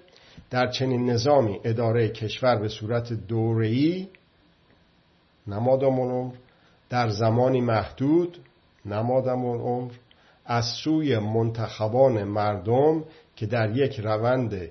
در 0.50 0.68
چنین 0.68 1.10
نظامی 1.10 1.60
اداره 1.64 2.10
کشور 2.10 2.56
به 2.56 2.68
صورت 2.68 3.14
دوره‌ای 3.14 4.08
نمادم 5.48 6.00
عمر. 6.00 6.34
در 6.90 7.10
زمانی 7.10 7.62
محدود 7.62 8.38
نمادم 8.86 9.46
عمر. 9.46 9.92
از 10.46 10.66
سوی 10.66 11.20
منتخبان 11.20 12.24
مردم 12.24 13.04
که 13.36 13.46
در 13.46 13.78
یک 13.78 14.00
روند 14.00 14.70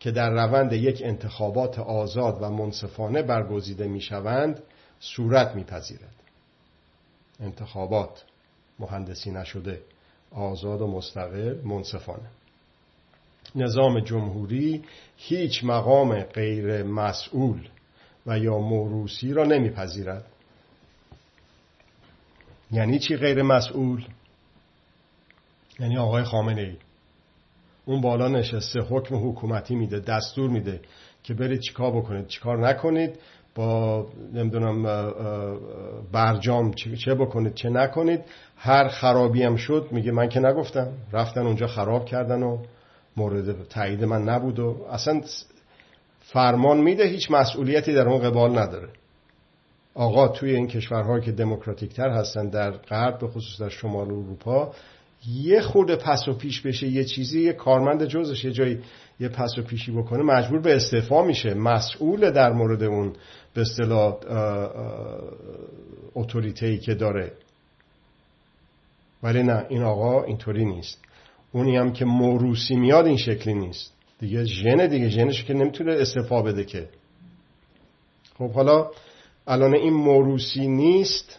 که 0.00 0.10
در 0.10 0.30
روند 0.30 0.72
یک 0.72 1.02
انتخابات 1.04 1.78
آزاد 1.78 2.38
و 2.42 2.50
منصفانه 2.50 3.22
برگزیده 3.22 3.88
می 3.88 4.00
شوند 4.00 4.62
صورت 5.00 5.54
میپذیرد. 5.54 6.14
انتخابات 7.40 8.24
مهندسی 8.78 9.30
نشده 9.30 9.80
آزاد 10.30 10.80
و 10.80 10.86
مستقل 10.86 11.60
منصفانه. 11.64 12.28
نظام 13.54 14.00
جمهوری 14.00 14.84
هیچ 15.16 15.64
مقام 15.64 16.20
غیر 16.20 16.82
مسئول 16.82 17.68
و 18.26 18.38
یا 18.38 18.58
موروسی 18.58 19.32
را 19.32 19.44
نمیپذیرد. 19.44 20.24
یعنی 22.70 22.98
چی 22.98 23.16
غیر 23.16 23.42
مسئول؟ 23.42 24.04
یعنی 25.80 25.98
آقای 25.98 26.24
خامنه 26.24 26.62
ای 26.62 26.76
اون 27.84 28.00
بالا 28.00 28.28
نشسته 28.28 28.80
حکم 28.80 29.28
حکومتی 29.28 29.74
میده 29.74 30.00
دستور 30.00 30.50
میده 30.50 30.80
که 31.22 31.34
برید 31.34 31.60
چیکار 31.60 31.92
بکنید. 31.92 32.26
چیکار 32.26 32.68
نکنید؟ 32.68 33.18
با 33.54 34.06
نمی‌دونم 34.34 34.82
برجام 36.12 36.72
چه 36.74 37.14
بکنید 37.14 37.54
چه 37.54 37.70
نکنید. 37.70 38.20
هر 38.56 38.88
خرابی 38.88 39.42
هم 39.42 39.56
شد 39.56 39.88
میگه 39.90 40.12
من 40.12 40.28
که 40.28 40.40
نگفتم. 40.40 40.88
رفتن 41.12 41.46
اونجا 41.46 41.66
خراب 41.66 42.04
کردن 42.04 42.42
و 42.42 42.58
مورد 43.16 43.68
تایید 43.68 44.04
من 44.04 44.22
نبود 44.22 44.58
و 44.58 44.86
اصلا 44.90 45.20
فرمان 46.20 46.80
میده 46.80 47.04
هیچ 47.04 47.30
مسئولیتی 47.30 47.92
در 47.92 48.08
اون 48.08 48.18
قبال 48.18 48.58
نداره. 48.58 48.88
آقا 49.94 50.28
توی 50.28 50.54
این 50.54 50.68
کشورهایی 50.68 51.24
که 51.24 51.32
دموکراتیک 51.32 51.94
تر 51.94 52.08
هستن 52.10 52.48
در 52.48 52.70
غرب 52.70 53.18
به 53.18 53.28
خصوص 53.28 53.60
در 53.60 53.68
شمال 53.68 54.06
اروپا 54.06 54.72
یه 55.26 55.60
خورده 55.60 55.96
پس 55.96 56.28
و 56.28 56.32
پیش 56.32 56.60
بشه 56.60 56.86
یه 56.86 57.04
چیزی 57.04 57.42
یه 57.42 57.52
کارمند 57.52 58.04
جزش 58.04 58.44
یه 58.44 58.52
جایی 58.52 58.80
یه 59.20 59.28
پس 59.28 59.58
و 59.58 59.62
پیشی 59.62 59.92
بکنه 59.92 60.22
مجبور 60.22 60.60
به 60.60 60.76
استعفا 60.76 61.22
میشه. 61.22 61.54
مسئول 61.54 62.30
در 62.30 62.52
مورد 62.52 62.82
اون 62.82 63.12
به 63.54 63.60
اصطلاح 63.60 64.16
اتوریتی 66.14 66.78
که 66.78 66.94
داره. 66.94 67.32
ولی 69.22 69.42
نه 69.42 69.66
این 69.68 69.82
آقا 69.82 70.22
اینطوری 70.22 70.64
نیست. 70.64 71.04
اونی 71.52 71.76
هم 71.76 71.92
که 71.92 72.04
موروسی 72.04 72.76
میاد 72.76 73.06
این 73.06 73.16
شکلی 73.16 73.54
نیست. 73.54 73.92
دیگه 74.18 74.44
ژن 74.44 74.86
دیگه 74.86 75.08
ژنش 75.08 75.44
که 75.44 75.54
نمی‌تونه 75.54 75.92
استعفا 75.92 76.42
بده 76.42 76.64
که. 76.64 76.88
خب 78.38 78.50
حالا 78.50 78.90
الان 79.46 79.74
این 79.74 79.92
موروسی 79.92 80.68
نیست. 80.68 81.38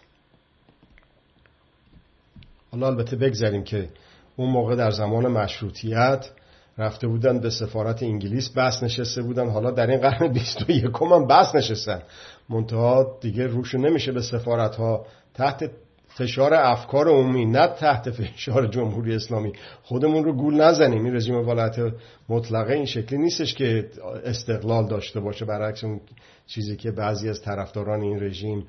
حالا 2.72 2.88
البته 2.88 3.16
بگذاریم 3.16 3.64
که 3.64 3.90
اون 4.36 4.50
موقع 4.50 4.76
در 4.76 4.92
زمان 4.92 5.28
مشروطیت 5.28 6.30
رفته 6.80 7.08
بودن 7.08 7.40
به 7.40 7.50
سفارت 7.50 8.04
انگلیس 8.04 8.50
بس 8.50 8.84
نشسته 8.84 9.22
بودن. 9.22 9.50
حالا 9.50 9.72
در 9.72 9.88
این 9.88 10.00
قرن 10.00 10.28
21 10.28 10.86
هم 11.02 11.28
بس 11.28 11.56
نشستن. 11.56 12.02
منتها 12.50 13.18
دیگه 13.22 13.48
روشو 13.48 13.78
نمیشه 13.78 14.12
به 14.12 14.22
سفارت 14.22 14.76
ها 14.76 15.06
تحت 15.34 15.72
فشار 16.08 16.54
افکار 16.54 17.10
عمومی 17.10 17.46
نه 17.46 17.68
تحت 17.68 18.12
فشار 18.12 18.68
جمهوری 18.68 19.16
اسلامی. 19.16 19.54
خودمون 19.84 20.24
رو 20.24 20.34
گول 20.34 20.62
نزنیم. 20.62 21.06
این 21.06 21.16
رژیم 21.16 21.48
ولایت 21.48 21.76
مطلقه 22.30 22.74
این 22.74 22.86
شکلی 22.86 23.20
نیستش 23.20 23.54
که 23.54 23.90
استقلال 24.26 24.88
داشته 24.88 25.20
باشه. 25.20 25.46
برعکس 25.46 25.84
اون 25.84 26.02
چیزی 26.48 26.76
که 26.76 26.92
بعضی 26.92 27.30
از 27.30 27.42
طرفداران 27.42 28.02
این 28.02 28.24
رژیم 28.24 28.68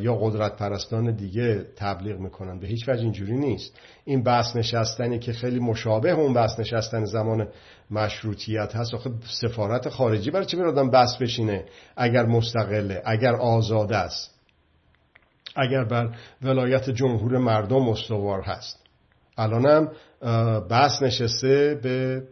یا 0.00 0.14
قدرت 0.14 0.56
پرستان 0.56 1.16
دیگه 1.16 1.66
تبلیغ 1.76 2.18
می‌کنن. 2.18 2.60
به 2.60 2.66
هیچ 2.66 2.88
وجه 2.88 3.02
اینجوری 3.02 3.36
نیست. 3.36 3.78
این 4.04 4.22
بحث 4.22 4.56
نشستنی 4.56 5.18
که 5.18 5.32
خیلی 5.32 5.58
مشابه 5.58 6.10
اون 6.10 6.32
بحث 6.32 6.60
نشستن 6.60 7.04
زمان 7.04 7.48
مشروطیت 7.90 8.76
هست. 8.76 8.94
آخه 8.94 9.10
سفارت 9.40 9.88
خارجی 9.88 10.30
برای 10.30 10.46
چه 10.46 10.64
آدم 10.64 10.90
بحث 10.90 11.16
بشینه؟ 11.16 11.64
اگر 11.96 12.26
مستقله 12.26 13.02
اگر 13.04 13.34
آزاده 13.34 13.96
است. 13.96 14.34
اگر 15.56 15.84
بر 15.84 16.16
ولایت 16.42 16.90
جمهور 16.90 17.38
مردم 17.38 17.88
استوار 17.88 18.42
هست. 18.42 18.86
الانم 19.38 19.88
بحث 20.70 21.02
نشسته 21.02 21.80
به 21.82 22.22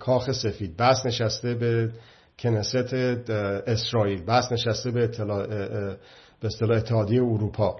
کاخ 0.00 0.32
سفید. 0.32 0.76
بحث 0.76 1.06
نشسته 1.06 1.54
به 1.54 1.90
کنست 2.44 2.94
اسرائیل. 3.66 4.24
بحث 4.24 4.52
نشسته 4.52 4.90
به 4.90 5.04
اطلاع 5.04 5.46
به 6.40 6.46
اصطلاح 6.46 6.76
اتحادیه 6.76 7.22
اروپا. 7.22 7.76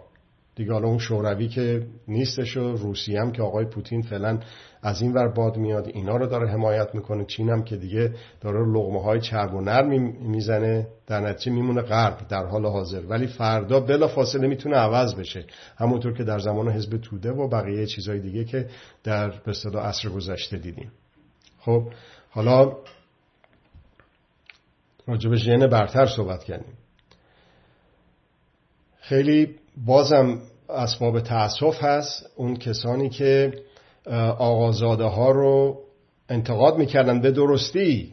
دیگه 0.56 0.72
حالا 0.72 0.88
اون 0.88 0.98
شوروی 0.98 1.48
که 1.48 1.86
نیستش 2.08 2.56
و 2.56 2.76
روسیه 2.76 3.20
هم 3.20 3.32
که 3.32 3.42
آقای 3.42 3.64
پوتین 3.64 4.02
فعلا 4.02 4.38
از 4.82 5.02
این 5.02 5.12
ور 5.12 5.28
باد 5.28 5.56
میاد 5.56 5.88
اینا 5.94 6.16
رو 6.16 6.26
داره 6.26 6.48
حمایت 6.48 6.94
می‌کنه. 6.94 7.24
چین 7.24 7.50
هم 7.50 7.64
که 7.64 7.76
دیگه 7.76 8.12
داره 8.40 8.58
لغمه 8.58 9.02
های 9.02 9.20
چرب 9.20 9.54
و 9.54 9.60
نرم 9.60 9.88
می‌زنه 10.28 10.86
در 11.06 11.20
نتیجه 11.20 11.52
میمونه 11.52 11.82
غرب 11.82 12.28
در 12.28 12.46
حال 12.46 12.66
حاضر. 12.66 13.00
ولی 13.08 13.26
فردا 13.26 13.80
بلا 13.80 14.08
فاصله 14.08 14.46
می‌تونه 14.46 14.76
عوض 14.76 15.14
بشه. 15.14 15.44
همونطور 15.76 16.12
که 16.12 16.24
در 16.24 16.38
زمان 16.38 16.68
حزب 16.68 16.96
توده 16.96 17.32
و 17.32 17.48
بقیه 17.48 17.86
چیزهای 17.86 18.20
دیگه 18.20 18.44
که 18.44 18.68
در 19.04 19.28
به 19.28 19.50
اصطلاح 19.50 19.86
عصر 19.86 20.08
گذشته 20.08 20.56
دیدیم. 20.56 20.92
خب 21.60 21.82
حالا 22.30 22.72
راجب 25.06 25.34
ژن 25.34 25.66
برتر 25.66 26.06
صحبت 26.06 26.44
کردیم. 26.44 26.74
خیلی 29.00 29.54
بازم 29.86 30.38
اسباب 30.68 31.20
تاسف 31.20 31.84
هست 31.84 32.26
اون 32.36 32.56
کسانی 32.56 33.08
که 33.08 33.52
آقازاده 34.38 35.04
ها 35.04 35.30
رو 35.30 35.80
انتقاد 36.28 36.78
می‌کردن 36.78 37.20
به 37.20 37.30
درستی 37.30 38.12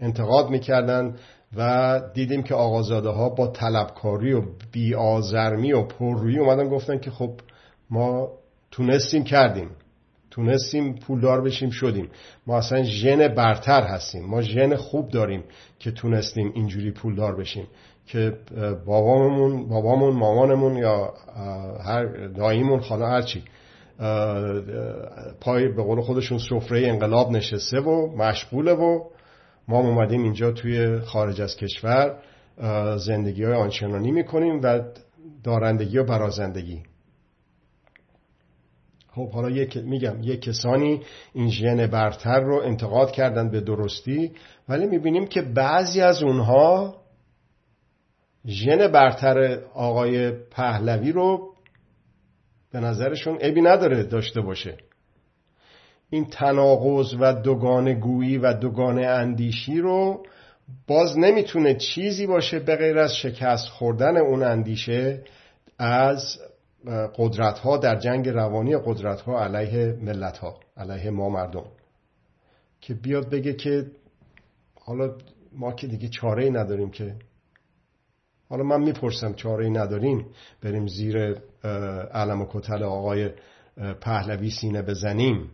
انتقاد 0.00 0.50
می‌کردن 0.50 1.16
و 1.56 2.00
دیدیم 2.14 2.42
که 2.42 2.54
آقازاده 2.54 3.08
ها 3.08 3.28
با 3.28 3.46
طلبکاری 3.46 4.32
و 4.32 4.42
بیازرمی 4.72 5.72
و 5.72 5.82
پررویی 5.82 6.38
اومدن 6.38 6.68
گفتن 6.68 6.98
که 6.98 7.10
خب 7.10 7.40
ما 7.90 8.28
تونستیم 8.70 9.24
کردیم. 9.24 9.70
تونستیم 10.38 10.94
پولدار 10.94 11.40
بشیم 11.40 11.70
شدیم. 11.70 12.08
ما 12.46 12.58
اصلا 12.58 12.82
ژن 12.82 13.28
برتر 13.28 13.82
هستیم. 13.82 14.24
ما 14.24 14.42
ژن 14.42 14.76
خوب 14.76 15.08
داریم 15.08 15.44
که 15.78 15.90
تونستیم 15.90 16.52
اینجوری 16.54 16.90
پولدار 16.90 17.36
بشیم. 17.36 17.66
که 18.06 18.32
بابامون 18.86 19.68
بابامون 19.68 20.14
مامانمون 20.16 20.76
یا 20.76 21.14
هر 21.84 22.26
داییمون 22.26 22.80
حالا 22.80 23.06
هرچی 23.06 23.42
پای 25.40 25.68
به 25.68 25.82
قول 25.82 26.00
خودشون 26.00 26.38
سفره 26.38 26.88
انقلاب 26.88 27.30
نشسته 27.30 27.80
و 27.80 28.16
مشغوله 28.16 28.72
و 28.72 29.04
ما 29.68 29.78
اومدیم 29.78 30.22
اینجا 30.22 30.52
توی 30.52 31.00
خارج 31.00 31.40
از 31.40 31.56
کشور 31.56 32.16
زندگی 32.96 33.44
های 33.44 33.54
آنچنانی 33.54 34.10
می‌کنیم 34.10 34.60
و 34.62 34.80
دارندگی 35.44 35.98
و 35.98 36.04
برازندگی. 36.04 36.82
خب 39.18 39.30
حالا 39.30 39.50
یک 39.50 39.76
میگم 39.76 40.16
یک 40.22 40.42
کسانی 40.42 41.00
این 41.34 41.50
ژن 41.50 41.86
برتر 41.86 42.40
رو 42.40 42.62
انتقاد 42.64 43.10
کردن 43.10 43.50
به 43.50 43.60
درستی 43.60 44.32
ولی 44.68 44.86
می‌بینیم 44.86 45.26
که 45.26 45.42
بعضی 45.42 46.00
از 46.00 46.22
اونها 46.22 46.96
ژن 48.46 48.88
برتر 48.88 49.58
آقای 49.74 50.30
پهلوی 50.30 51.12
رو 51.12 51.54
به 52.72 52.80
نظرشون 52.80 53.36
عیبی 53.36 53.60
نداره 53.60 54.02
داشته 54.02 54.40
باشه. 54.40 54.76
این 56.10 56.24
تناقض 56.24 57.14
و 57.20 57.32
دوگان 57.32 58.00
گویی 58.00 58.38
و 58.38 58.52
دوگان 58.52 58.98
اندیشی 58.98 59.78
رو 59.78 60.22
باز 60.86 61.18
نمی‌تونه 61.18 61.74
چیزی 61.74 62.26
باشه 62.26 62.58
به 62.58 62.76
غیر 62.76 62.98
از 62.98 63.16
شکست 63.16 63.68
خوردن 63.68 64.16
اون 64.16 64.42
اندیشه 64.42 65.22
از 65.78 66.38
قدرت 67.16 67.58
ها 67.58 67.76
در 67.76 67.96
جنگ 67.96 68.28
روانی 68.28 68.76
قدرت 68.76 69.20
ها 69.20 69.44
علیه 69.44 69.98
ملت 70.02 70.38
ها 70.38 70.60
علیه 70.76 71.10
ما 71.10 71.28
مردم. 71.28 71.64
که 72.80 72.94
بیاد 72.94 73.30
بگه 73.30 73.54
که 73.54 73.90
حالا 74.80 75.16
ما 75.52 75.72
که 75.72 75.86
دیگه 75.86 76.08
چاره 76.08 76.44
ای 76.44 76.50
نداریم 76.50 76.90
که. 76.90 77.16
حالا 78.48 78.64
من 78.64 78.80
می‌پرسم 78.80 79.32
چاره 79.32 79.64
ای 79.64 79.70
نداریم 79.70 80.26
بریم 80.62 80.86
زیر 80.86 81.34
علم 82.14 82.40
و 82.40 82.46
کتل 82.50 82.82
آقای 82.82 83.30
پهلوی 84.00 84.50
سینه 84.50 84.82
بزنیم. 84.82 85.50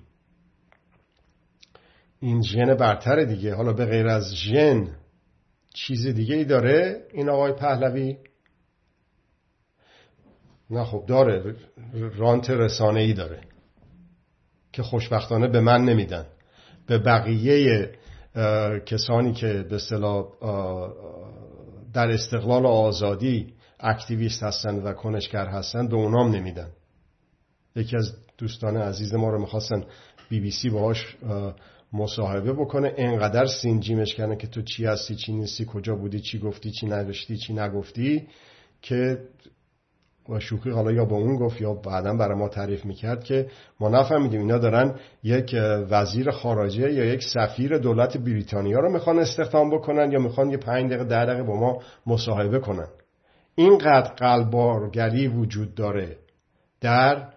این 2.20 2.42
ژن 2.42 2.74
برتر 2.74 3.24
دیگه. 3.24 3.54
حالا 3.54 3.72
به 3.72 3.86
غیر 3.86 4.08
از 4.08 4.34
ژن 4.34 4.88
چیز 5.74 6.06
دیگه 6.06 6.34
ای 6.34 6.44
داره؟ 6.44 7.06
این 7.12 7.28
آقای 7.28 7.52
پهلوی؟ 7.52 8.16
نه 10.70 10.84
خب 10.84 11.04
داره. 11.06 11.56
رانت 12.16 12.50
رسانه 12.50 13.00
ای 13.00 13.12
داره 13.12 13.40
که 14.72 14.82
خوشبختانه 14.82 15.48
به 15.48 15.60
من 15.60 15.84
نمیدن. 15.84 16.26
به 16.86 16.98
بقیه 16.98 17.90
کسانی 18.86 19.32
که 19.32 19.66
به 19.70 19.76
اصطلاح 19.76 20.24
در 21.92 22.10
استقلال 22.10 22.62
و 22.62 22.68
آزادی 22.68 23.54
activist 23.80 24.42
هستند 24.42 24.86
و 24.86 24.92
کنشگر 24.92 25.46
هستند 25.46 25.88
به 25.90 25.96
اونام 25.96 26.34
نمیدن. 26.34 26.70
یکی 27.76 27.96
از 27.96 28.16
دوستان 28.38 28.76
عزیز 28.76 29.14
ما 29.14 29.30
رو 29.30 29.40
می‌خواستن 29.40 29.84
بی 30.28 30.40
بی 30.40 30.50
سی 30.50 30.70
باهاش 30.70 31.16
مصاحبه 31.92 32.52
بکنه. 32.52 32.94
انقدر 32.96 33.46
سین‌جیمش 33.46 34.14
کنه 34.14 34.36
که 34.36 34.46
تو 34.46 34.62
چی 34.62 34.84
هستی 34.84 35.16
چی 35.16 35.32
نیستی 35.32 35.64
کجا 35.64 35.94
بودی 35.94 36.20
چی 36.20 36.38
گفتی 36.38 36.70
چی 36.70 36.86
نوشتی 36.86 37.36
چی 37.36 37.52
نگفتی 37.52 38.28
که 38.82 39.18
و 40.28 40.40
شوخی 40.40 40.70
حالا 40.70 40.92
یا 40.92 41.04
با 41.04 41.16
اون 41.16 41.36
گفت 41.36 41.60
یا 41.60 41.74
بعدا 41.74 42.14
برای 42.14 42.38
ما 42.38 42.48
تعریف 42.48 42.84
می‌کرد 42.84 43.24
که 43.24 43.46
ما 43.80 43.88
نفهمیدیم 43.88 44.40
اینا 44.40 44.58
دارن 44.58 44.94
یک 45.22 45.56
وزیر 45.90 46.30
خارجه 46.30 46.92
یا 46.92 47.04
یک 47.04 47.22
سفیر 47.22 47.78
دولت 47.78 48.16
بریتانیا 48.16 48.80
رو 48.80 48.92
می‌خوان 48.92 49.18
استخدام 49.18 49.70
بکنن 49.70 50.12
یا 50.12 50.18
می‌خوان 50.18 50.50
یه 50.50 50.56
پنج 50.56 50.86
دقیقه 50.90 51.04
ده 51.04 51.24
دقیقه 51.24 51.42
با 51.42 51.56
ما 51.56 51.78
مصاحبه 52.06 52.58
کنن. 52.58 52.88
اینقدر 53.54 54.14
قلبارگری 54.14 55.28
وجود 55.28 55.74
داره 55.74 56.16
در 56.80 57.28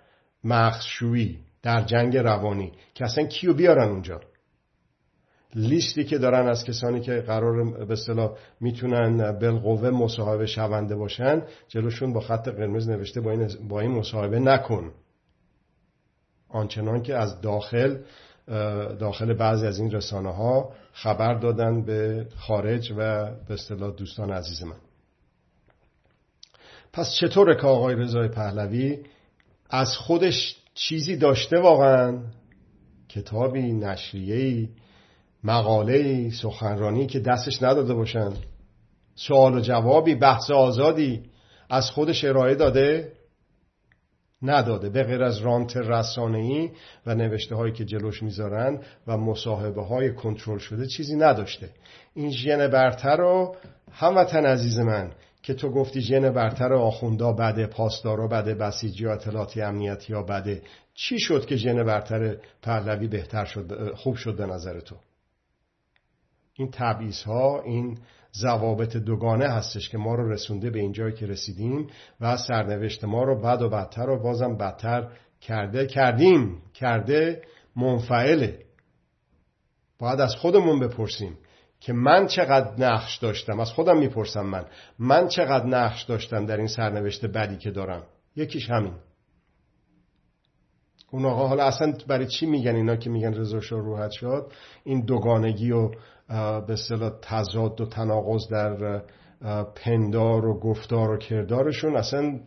مخشویی 0.43 1.39
در 1.63 1.81
جنگ 1.81 2.17
روانی 2.17 2.71
که 2.93 3.05
اصلا 3.05 3.25
کیو 3.25 3.53
بیارن 3.53 3.89
اونجا؟ 3.89 4.21
لیستی 5.55 6.03
که 6.03 6.17
دارن 6.17 6.47
از 6.47 6.63
کسانی 6.63 7.01
که 7.01 7.21
قرار 7.21 7.85
به 7.85 7.93
اصطلاح 7.93 8.37
می‌تونن 8.59 9.39
بالقوه 9.39 9.89
مصاحبه 9.89 10.45
شونده 10.45 10.95
باشن 10.95 11.41
جلوشون 11.67 12.13
با 12.13 12.19
خط 12.19 12.47
قرمز 12.47 12.89
نوشته 12.89 13.21
با 13.21 13.31
این, 13.31 13.49
با 13.69 13.79
این 13.79 13.91
مصاحبه 13.91 14.39
نکن. 14.39 14.91
آنچنان 16.49 17.01
که 17.01 17.15
از 17.15 17.41
داخل 17.41 17.97
داخل 18.99 19.33
بعضی 19.33 19.67
از 19.67 19.79
این 19.79 19.91
رسانه 19.91 20.33
ها 20.33 20.73
خبر 20.93 21.33
دادن 21.33 21.81
به 21.81 22.27
خارج 22.35 22.93
و 22.97 23.25
به 23.47 23.53
اصطلاح 23.53 23.95
دوستان 23.95 24.31
عزیز 24.31 24.63
من. 24.63 24.77
پس 26.93 27.13
چطوره 27.19 27.55
که 27.55 27.67
آقای 27.67 27.95
رضای 27.95 28.27
پهلوی 28.27 28.99
از 29.69 29.97
خودش 29.97 30.55
چیزی 30.73 31.17
داشته 31.17 31.59
واقعا؟ 31.59 32.19
کتابی 33.09 33.73
نشریه‌ای؟ 33.73 34.69
مقاله 35.47 36.29
سخنرانی 36.29 37.07
که 37.07 37.19
دستش 37.19 37.63
نداده 37.63 37.93
باشن. 37.93 38.33
سوال 39.15 39.55
و 39.55 39.59
جوابی 39.59 40.15
بحث 40.15 40.51
آزادی 40.51 41.23
از 41.69 41.89
خودش 41.89 42.23
ارائه 42.23 42.55
داده 42.55 43.11
نداده. 44.41 44.89
به 44.89 45.03
غیر 45.03 45.23
از 45.23 45.37
رانت 45.37 45.77
رسانه‌ای 45.77 46.69
و 47.05 47.15
نوشته 47.15 47.55
هایی 47.55 47.73
که 47.73 47.85
جلوش 47.85 48.23
می‌ذارن 48.23 48.79
و 49.07 49.17
مصاحبه 49.17 49.83
های 49.83 50.13
کنترل 50.13 50.57
شده 50.57 50.87
چیزی 50.87 51.15
نداشته. 51.15 51.69
این 52.13 52.31
ژن 52.31 52.67
برتر 52.67 53.17
رو 53.17 53.55
هموطن 53.91 54.45
عزیز 54.45 54.79
من 54.79 55.11
که 55.43 55.53
تو 55.53 55.69
گفتی 55.69 56.01
ژن 56.01 56.29
برتر 56.29 56.73
آخوندا 56.73 57.31
بده 57.33 57.67
پاسدارا 57.67 58.27
بده 58.27 58.55
بسیجی 58.55 59.05
و 59.05 59.09
اطلاعاتی 59.09 59.61
امنیتی 59.61 60.13
ها 60.13 60.23
بده. 60.23 60.61
چی 60.93 61.19
شد 61.19 61.45
که 61.45 61.55
ژن 61.55 61.83
برتر 61.83 62.37
پهلوی 62.61 63.07
بهتر 63.07 63.45
شد 63.45 63.93
خوب 63.95 64.15
شد 64.15 64.37
به 64.37 64.45
نظر 64.45 64.79
تو؟ 64.79 64.95
این 66.57 66.69
تبعیض 66.71 67.23
ها 67.23 67.61
این 67.61 67.97
ضوابط 68.41 68.97
دوگانه 68.97 69.47
هستش 69.47 69.89
که 69.89 69.97
ما 69.97 70.15
رو 70.15 70.31
رسونده 70.31 70.69
به 70.69 70.79
اینجایی 70.79 71.13
که 71.13 71.25
رسیدیم 71.25 71.87
و 72.21 72.37
سرنوشت 72.37 73.03
ما 73.03 73.23
رو 73.23 73.41
بد 73.41 73.61
و 73.61 73.69
بدتر 73.69 74.09
و 74.09 74.23
بازم 74.23 74.57
بدتر 74.57 75.07
کرده 75.41 75.85
کردیم 75.85 76.61
کرده 76.73 77.41
منفعله. 77.75 78.59
باید 79.99 80.19
از 80.19 80.35
خودمون 80.35 80.79
بپرسیم 80.79 81.37
که 81.79 81.93
من 81.93 82.27
چقدر 82.27 82.71
نقش 82.77 83.17
داشتم 83.17 83.59
از 83.59 83.71
خودم 83.71 83.97
می‌پرسم 83.97 84.45
من 84.45 84.65
من 84.99 85.27
چقدر 85.27 85.65
نقش 85.65 86.03
داشتم 86.03 86.45
در 86.45 86.57
این 86.57 86.67
سرنوشت 86.67 87.25
بدی 87.25 87.57
که 87.57 87.71
دارم. 87.71 88.03
یکیش 88.35 88.69
همین. 88.69 88.93
اون 91.11 91.25
آقا 91.25 91.47
حالا 91.47 91.63
اصلا 91.63 91.93
برای 92.07 92.27
چی 92.27 92.45
میگن 92.45 92.75
اینا 92.75 92.95
که 92.95 93.09
میگن 93.09 93.33
رضا 93.33 93.59
روحت 93.77 94.11
شد 94.11 94.51
این 94.83 95.01
دوگانگی 95.01 95.71
و 95.71 95.91
به 96.29 96.73
اصطلاح 96.73 97.11
تضاد 97.21 97.81
و 97.81 97.85
تناقض 97.85 98.47
در 98.51 99.01
پندار 99.75 100.45
و 100.45 100.59
گفتار 100.59 101.11
و 101.11 101.17
کردارشون 101.17 101.95
اصلا 101.95 102.39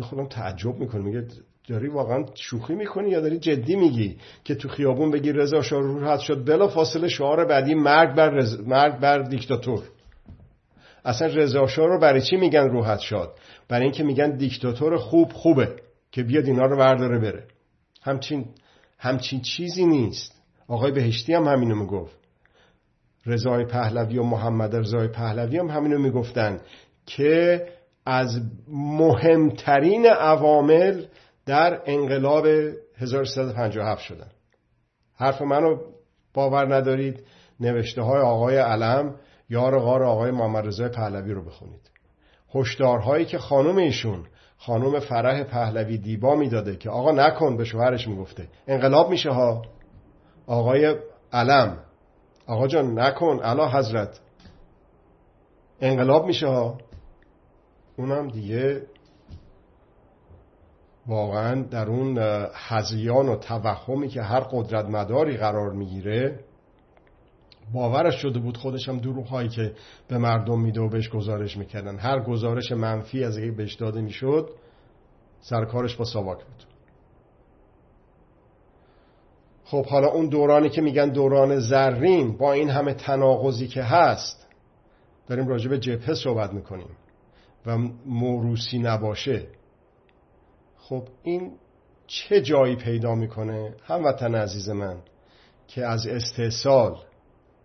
خودم 0.00 0.26
تعجب 0.26 0.78
می‌کنه. 0.78 1.02
میگه 1.02 1.26
داری 1.68 1.88
واقعا 1.88 2.24
شوخی 2.34 2.74
می‌کنی 2.74 3.08
یا 3.08 3.20
داری 3.20 3.38
جدی 3.38 3.76
میگی 3.76 4.18
که 4.44 4.54
تو 4.54 4.68
خیابون 4.68 5.10
بگی 5.10 5.32
رضا 5.32 5.62
شاه 5.62 5.80
روحت 5.80 6.20
شد؟ 6.20 6.44
بلا 6.44 6.68
فاصله 6.68 7.08
شعار 7.08 7.44
بعدی 7.44 7.74
مرگ 7.74 8.14
بر, 8.14 8.30
رز... 8.30 8.60
مرگ 8.60 9.00
بر 9.00 9.18
دیکتاتور. 9.18 9.82
اصلا 11.04 11.28
رضا 11.28 11.66
شاه 11.66 11.86
رو 11.86 11.98
برای 12.00 12.20
چی 12.20 12.36
میگن 12.36 12.68
روحت 12.68 12.98
شد 12.98 13.30
برای 13.68 13.82
اینکه 13.82 14.02
میگن 14.02 14.36
دیکتاتور 14.36 14.96
خوب 14.96 15.32
خوبه 15.32 15.76
که 16.12 16.22
بیاد 16.22 16.44
اینا 16.44 16.66
رو 16.66 16.76
برداره 16.76 17.18
بره. 17.18 17.44
همچین 18.02 18.46
همچین 18.98 19.40
چیزی 19.40 19.84
نیست. 19.84 20.42
آقای 20.68 20.92
بهشتی 20.92 21.34
هم 21.34 21.44
همینو 21.44 21.74
می‌گفت. 21.74 22.23
رضای 23.26 23.64
پهلوی 23.64 24.18
و 24.18 24.22
محمد 24.22 24.76
رضای 24.76 25.08
پهلوی 25.08 25.58
هم 25.58 25.66
همینو 25.66 25.98
می‌گفتن 25.98 26.60
که 27.06 27.66
از 28.06 28.40
مهمترین 28.68 30.06
عوامل 30.06 31.04
در 31.46 31.82
انقلاب 31.86 32.46
1357 32.96 34.02
شدن. 34.02 34.30
حرف 35.16 35.42
منو 35.42 35.76
باور 36.34 36.74
ندارید. 36.74 37.26
نوشته 37.60 38.02
های 38.02 38.20
آقای 38.20 38.56
علم 38.56 39.14
یار 39.50 39.78
غار 39.78 40.02
آقای 40.02 40.30
محمد 40.30 40.66
رضای 40.66 40.88
پهلوی 40.88 41.32
رو 41.32 41.44
بخونید. 41.44 41.90
هشدارهایی 42.54 43.24
که 43.24 43.38
خانم 43.38 43.76
ایشون 43.76 44.24
خانم 44.58 44.98
فرح 44.98 45.42
پهلوی 45.42 45.98
دیبا 45.98 46.34
می‌داده 46.34 46.76
که 46.76 46.90
آقا 46.90 47.12
نکن 47.12 47.56
به 47.56 47.64
شوهرش 47.64 48.08
می‌گفته. 48.08 48.48
انقلاب 48.66 49.10
میشه 49.10 49.30
ها. 49.30 49.62
آقای 50.46 50.96
علم 51.32 51.78
آقا 52.46 52.66
جان 52.66 52.98
نکن. 52.98 53.40
علا 53.40 53.68
حضرت. 53.70 54.20
انقلاب 55.80 56.26
میشه 56.26 56.46
ها. 56.46 56.78
اونم 57.96 58.28
دیگه 58.28 58.86
واقعا 61.06 61.62
در 61.62 61.88
اون 61.88 62.18
هزیان 62.54 63.28
و 63.28 63.36
توهمی 63.36 64.08
که 64.08 64.22
هر 64.22 64.40
قدرت 64.40 64.84
مداری 64.84 65.36
قرار 65.36 65.72
می‌گیره 65.72 66.40
باورش 67.72 68.22
شده 68.22 68.38
بود 68.38 68.56
خودش 68.56 68.88
هم 68.88 68.98
دروغ 68.98 69.26
هایی 69.26 69.48
که 69.48 69.74
به 70.08 70.18
مردم 70.18 70.60
میده 70.60 70.80
و 70.80 70.88
بهش 70.88 71.08
گزارش 71.08 71.56
می‌کردن. 71.56 71.98
هر 71.98 72.20
گزارش 72.20 72.72
منفی 72.72 73.24
از 73.24 73.38
یک 73.38 73.56
بهش 73.56 73.74
داده 73.74 74.00
می‌شد 74.00 74.50
سرکارش 75.40 75.96
با 75.96 76.04
ساواک 76.04 76.38
بود. 76.38 76.73
خب 79.64 79.86
حالا 79.86 80.08
اون 80.08 80.28
دورانی 80.28 80.70
که 80.70 80.80
میگن 80.80 81.08
دوران 81.08 81.60
زرین 81.60 82.36
با 82.36 82.52
این 82.52 82.70
همه 82.70 82.94
تناقضی 82.94 83.68
که 83.68 83.82
هست 83.82 84.46
داریم 85.28 85.48
راجع 85.48 85.70
به 85.70 85.78
جبهه 85.78 86.14
صحبت 86.14 86.52
می‌کنیم 86.52 86.90
و 87.66 87.78
موروسی 88.06 88.78
نباشه. 88.78 89.46
خب 90.78 91.08
این 91.22 91.52
چه 92.06 92.40
جایی 92.42 92.76
پیدا 92.76 93.14
می‌کنه؟ 93.14 93.74
هموطن 93.82 94.34
عزیز 94.34 94.68
من 94.68 94.96
که 95.68 95.86
از 95.86 96.06
استحصال 96.06 96.98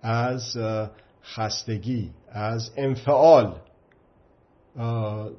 از 0.02 0.58
خستگی 1.24 2.12
از 2.32 2.72
انفعال 2.78 3.60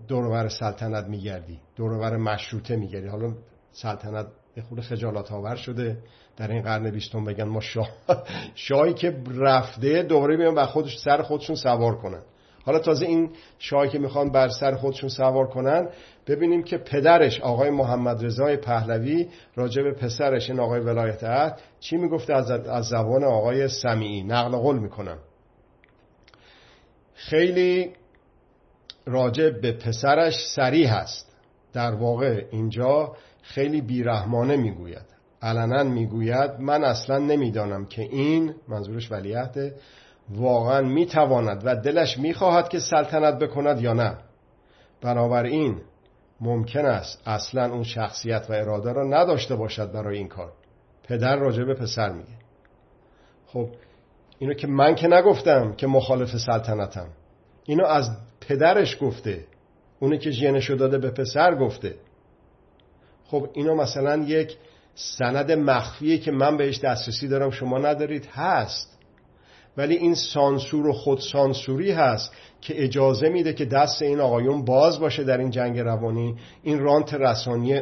دورور 0.09 0.49
سلطنت 0.49 1.05
میگردی 1.05 1.61
دورور 1.77 2.17
مشروطه 2.17 2.77
میگردی. 2.77 3.07
حالا 3.07 3.35
سلطنت 3.73 4.27
یه 4.57 4.63
خود 4.63 4.81
خجالات 4.81 5.33
آور 5.33 5.57
شده. 5.57 5.97
در 6.37 6.51
این 6.51 6.63
قرن 6.63 6.91
بیستم 6.91 7.25
بگن 7.25 7.45
ما 7.45 7.61
شاه 7.61 7.91
شاهی 8.55 8.95
که 8.95 9.17
رفته 9.37 10.03
دوباره 10.03 10.37
بیان 10.37 10.55
و 10.55 10.67
خودش 10.67 10.99
سر 10.99 11.23
خودشون 11.23 11.57
سوار 11.57 11.97
کنن. 11.97 12.23
حالا 12.65 12.79
تازه 12.79 13.07
این 13.07 13.31
شاهی 13.59 13.89
که 13.89 13.99
می‌خوان 13.99 14.31
بر 14.31 14.49
سر 14.49 14.75
خودشون 14.75 15.09
سوار 15.09 15.47
کنن 15.47 15.89
ببینیم 16.27 16.63
که 16.63 16.79
پدرش 16.79 17.41
آقای 17.41 17.71
محمد 17.71 18.25
رضای 18.25 18.57
پهلوی 18.57 19.29
راجع 19.55 19.83
به 19.83 19.93
پسرش 19.93 20.51
این 20.51 20.61
آقای 20.61 20.81
ولایت 20.81 21.25
عهد 21.25 21.61
چی 21.81 21.97
می‌گفته؟ 21.97 22.35
از 22.35 22.87
زبان 22.89 23.25
آقای 23.25 23.69
سمیعی. 23.69 24.23
نقل 24.23 24.57
قول 24.57 24.79
می‌کنم. 24.79 25.19
خیلی 27.15 27.93
راجع 29.07 29.51
به 29.51 29.73
پسرش 29.73 30.35
سریع 30.55 30.87
هست 30.87 31.37
در 31.73 31.95
واقع 31.95 32.45
اینجا 32.51 33.13
خیلی 33.55 33.81
بیرحمانه 33.81 34.57
می‌گوید. 34.57 35.07
علنا 35.43 35.83
می‌گوید 35.83 36.51
من 36.61 36.85
اصلا 36.85 37.19
نمی‌دانم 37.19 37.85
که 37.87 38.03
این 38.03 38.55
منظورش 38.69 39.13
ولیعهده 39.13 39.75
واقعا 40.31 40.81
می‌تواند 40.81 41.63
و 41.65 41.77
دلش 41.77 42.19
می‌خواهد 42.19 42.69
که 42.69 42.79
سلطنت 42.79 43.39
بکند 43.39 43.81
یا 43.81 43.93
نه. 43.93 44.17
بنابراین 45.03 45.81
ممکن 46.41 46.87
است 46.87 47.23
اصلا 47.27 47.73
اون 47.73 47.83
شخصیت 47.83 48.47
و 48.49 48.53
اراده 48.53 48.93
را 48.93 49.05
نداشته 49.05 49.57
باشد 49.57 49.93
برای 49.93 50.19
این 50.19 50.29
کار. 50.29 50.53
پدر 51.03 51.37
راجع 51.37 51.65
به 51.65 51.75
پسر 51.75 52.13
میگه. 52.13 52.35
خب 53.47 53.69
اینو 54.39 54.55
که 54.55 54.67
من 54.67 54.95
که 54.95 55.09
نگفتم 55.09 55.73
که 55.73 55.87
مخالف 55.87 56.37
سلطنتم. 56.37 57.07
اینو 57.65 57.85
از 57.85 58.11
پدرش 58.41 58.99
گفته. 59.01 59.45
اونی 60.01 60.19
که 60.19 60.31
ژنشو 60.31 60.75
داده 60.75 60.99
به 60.99 61.11
پسر 61.11 61.55
گفته. 61.55 61.95
خب 63.31 63.49
اینو 63.53 63.75
مثلا 63.75 64.25
یک 64.25 64.57
سند 64.95 65.53
مخفیه 65.53 66.19
که 66.19 66.31
من 66.31 66.57
بهش 66.57 66.79
دسترسی 66.79 67.29
دارم 67.29 67.51
شما 67.51 67.79
ندارید 67.79 68.27
هست. 68.27 68.99
ولی 69.77 69.97
این 69.97 70.15
سانسور 70.15 70.87
و 70.87 70.93
خود 70.93 71.21
سانسوری 71.21 71.93
هست 71.93 72.33
که 72.61 72.85
اجازه 72.85 73.29
میده 73.29 73.53
که 73.53 73.65
دست 73.65 74.03
این 74.03 74.21
آقایون 74.21 74.65
باز 74.65 75.01
باشه 75.01 75.25
در 75.25 75.39
این 75.39 75.51
جنگ 75.51 75.79
روانی. 75.79 76.37
این 76.63 76.81
رانت 76.81 77.15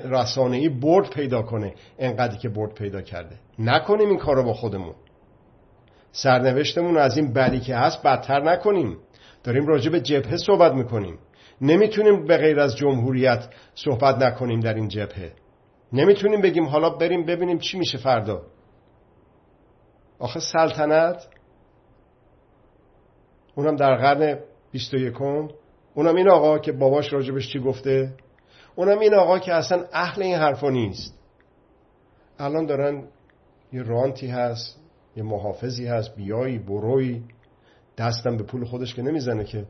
رسانه‌ای 0.05 0.69
برد 0.69 1.11
پیدا 1.11 1.43
کنه 1.43 1.75
انقدری 1.99 2.39
که 2.39 2.49
برد 2.49 2.75
پیدا 2.75 3.01
کرده. 3.01 3.37
نکنیم 3.59 4.09
این 4.09 4.19
کار 4.19 4.37
رو 4.37 4.43
با 4.43 4.53
خودمون. 4.53 4.95
سرنوشتمون 6.13 6.97
از 6.97 7.17
این 7.17 7.33
بدی 7.33 7.61
که 7.61 7.77
هست 7.77 8.03
بدتر 8.03 8.43
نکنیم. 8.43 8.97
داریم 9.45 9.67
راجع 9.67 9.91
به 9.91 10.01
جبهه 10.01 10.37
صحبت 10.37 10.73
می‌کنیم. 10.73 11.19
نمی‌تونیم 11.61 12.27
به 12.27 12.37
غیر 12.37 12.61
از 12.61 12.77
جمهوریت 12.77 13.49
صحبت 13.75 14.17
نکنیم 14.17 14.61
در 14.61 14.75
این 14.75 14.89
جبهه. 14.89 15.33
نمی‌تونیم 15.93 16.41
بگیم 16.41 16.65
حالا 16.65 16.91
بریم 16.91 17.27
ببینیم 17.27 17.59
چی 17.59 17.79
میشه 17.79 17.99
فردا. 17.99 18.43
آخه 20.19 20.41
سلطنت 20.41 21.29
اونم 23.55 23.77
در 23.77 23.97
قرن 23.97 24.39
21 24.73 25.21
اونم 25.95 26.15
این 26.15 26.31
آقا 26.31 26.59
که 26.59 26.73
باباش 26.73 27.13
راجبش 27.13 27.53
چی 27.53 27.59
گفته؟ 27.59 28.15
اونم 28.77 28.99
این 28.99 29.15
آقا 29.15 29.39
که 29.39 29.55
اصلا 29.55 29.85
اهل 29.93 30.23
این 30.23 30.37
حرفا 30.37 30.71
نیست. 30.71 31.19
الان 32.39 32.67
دارن 32.67 33.09
یه 33.73 33.83
رانتی 33.83 34.27
هست 34.27 34.81
یه 35.17 35.23
محافظی 35.23 35.87
هست 35.87 36.17
بیایی 36.17 36.59
بروی 36.59 37.23
دستم 37.99 38.37
به 38.37 38.43
پول 38.43 38.65
خودش 38.65 38.95
که 38.95 39.03
نمی‌زنه 39.03 39.45
که. 39.45 39.65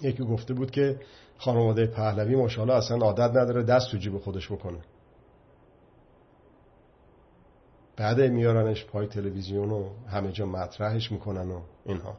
یکی 0.00 0.24
گفته 0.24 0.54
بود 0.54 0.70
که 0.70 1.00
خانواده 1.38 1.86
پهلوی 1.86 2.36
ماشاءالله 2.36 2.74
اصلا 2.76 2.96
عادت 2.96 3.30
نداره 3.30 3.62
دست 3.62 3.90
تو 3.90 3.96
جیب 3.96 4.18
خودش 4.18 4.52
بکنه. 4.52 4.78
بعد 7.96 8.20
میارنش 8.20 8.84
پای 8.84 9.06
تلویزیون 9.06 9.70
و 9.70 9.88
همه 10.08 10.32
جا 10.32 10.46
مطرحش 10.46 11.12
می‌کنن 11.12 11.50
و 11.50 11.60
اینها. 11.86 12.16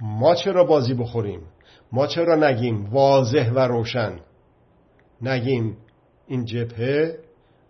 ما 0.00 0.34
چرا 0.34 0.64
بازی 0.64 0.94
بخوریم؟ 0.94 1.40
ما 1.92 2.06
چرا 2.06 2.34
نگیم 2.34 2.86
واضح 2.90 3.50
و 3.50 3.58
روشن؟ 3.58 4.20
نگیم 5.22 5.76
این 6.26 6.44
جبهه 6.44 7.18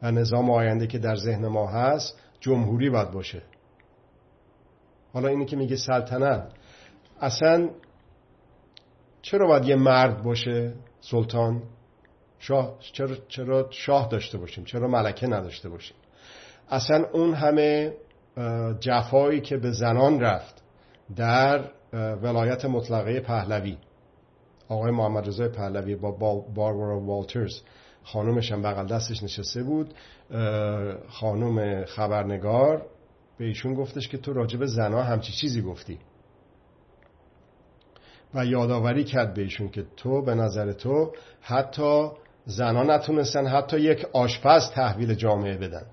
و 0.02 0.10
نظام 0.10 0.50
آینده 0.50 0.86
که 0.86 0.98
در 0.98 1.16
ذهن 1.16 1.46
ما 1.46 1.66
هست 1.66 2.20
جمهوری 2.40 2.90
باید 2.90 3.10
باشه. 3.10 3.42
حالا 5.12 5.28
اینی 5.28 5.44
که 5.44 5.56
میگه 5.56 5.76
سلطنت 5.76 6.52
اصلا 7.20 7.68
چرا 9.24 9.46
باید 9.46 9.64
یه 9.64 9.76
مرد 9.76 10.22
باشه 10.22 10.74
سلطان؟ 11.00 11.62
شاه 12.38 12.78
چرا, 12.92 13.16
چرا 13.28 13.66
شاه 13.70 14.08
داشته 14.08 14.38
باشیم؟ 14.38 14.64
چرا 14.64 14.88
ملکه 14.88 15.26
نداشته 15.26 15.68
باشیم؟ 15.68 15.96
اصلا 16.68 17.04
اون 17.12 17.34
همه 17.34 17.92
جفایی 18.80 19.40
که 19.40 19.56
به 19.56 19.70
زنان 19.70 20.20
رفت 20.20 20.62
در 21.16 21.70
ولایت 21.92 22.64
مطلقه 22.64 23.20
پهلوی. 23.20 23.78
آقای 24.68 24.90
محمد 24.90 25.28
رضای 25.28 25.48
پهلوی 25.48 25.96
با 25.96 26.10
باربارا 26.54 27.00
والترز 27.00 27.60
خانومش 28.02 28.52
هم 28.52 28.62
بغل 28.62 28.86
دستش 28.86 29.22
نشسته 29.22 29.62
بود. 29.62 29.94
خانوم 31.08 31.84
خبرنگار 31.84 32.86
به 33.38 33.44
ایشون 33.44 33.74
گفتش 33.74 34.08
که 34.08 34.18
تو 34.18 34.32
راجب 34.32 34.64
زنها 34.64 35.02
همچی 35.02 35.32
چیزی 35.32 35.62
گفتی. 35.62 35.98
و 38.34 38.46
یادآوری 38.46 39.04
کرد 39.04 39.34
به 39.34 39.42
ایشون 39.42 39.68
که 39.68 39.84
تو 39.96 40.22
به 40.22 40.34
نظر 40.34 40.72
تو 40.72 41.12
حتی 41.40 42.10
زنها 42.46 42.82
نتونستن 42.82 43.46
حتی 43.46 43.80
یک 43.80 44.06
آشپز 44.12 44.70
تحویل 44.70 45.14
جامعه 45.14 45.56
بدن. 45.56 45.86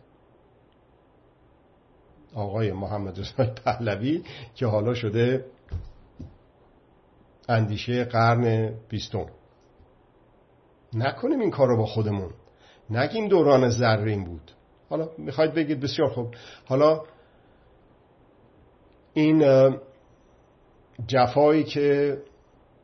آقای 2.35 2.71
محمد 2.71 3.19
رضای 3.19 3.47
پهلوی 3.65 4.23
که 4.55 4.65
حالا 4.65 4.93
شده 4.93 5.45
اندیشه 7.49 8.03
قرن 8.03 8.73
بیستم. 8.89 9.25
نکنیم 10.93 11.39
این 11.39 11.51
کار 11.51 11.67
رو 11.67 11.77
با 11.77 11.85
خودمون. 11.85 12.31
نگیم 12.89 13.27
دوران 13.27 13.69
زرین 13.69 14.23
بود. 14.23 14.51
حالا 14.89 15.09
می‌خواید 15.17 15.53
بگید؟ 15.53 15.79
بسیار 15.79 16.09
خوب. 16.09 16.35
حالا 16.65 17.03
این 19.13 19.43
جفایی 21.07 21.63
که 21.63 22.17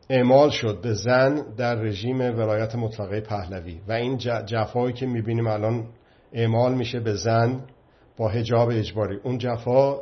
اعمال 0.09 0.49
شد 0.49 0.81
به 0.81 0.93
زن 0.93 1.55
در 1.57 1.75
رژیم 1.75 2.19
ولایت 2.19 2.75
مطلقه 2.75 3.21
پهلوی. 3.21 3.81
و 3.87 3.91
این 3.91 4.17
جفایی 4.45 4.93
که 4.93 5.05
می‌بینیم 5.05 5.47
الان 5.47 5.87
اعمال 6.33 6.73
میشه 6.73 6.99
به 6.99 7.13
زن 7.13 7.63
با 8.17 8.29
هجاب 8.29 8.69
اجباری. 8.69 9.17
اون 9.23 9.37
جفا 9.37 9.97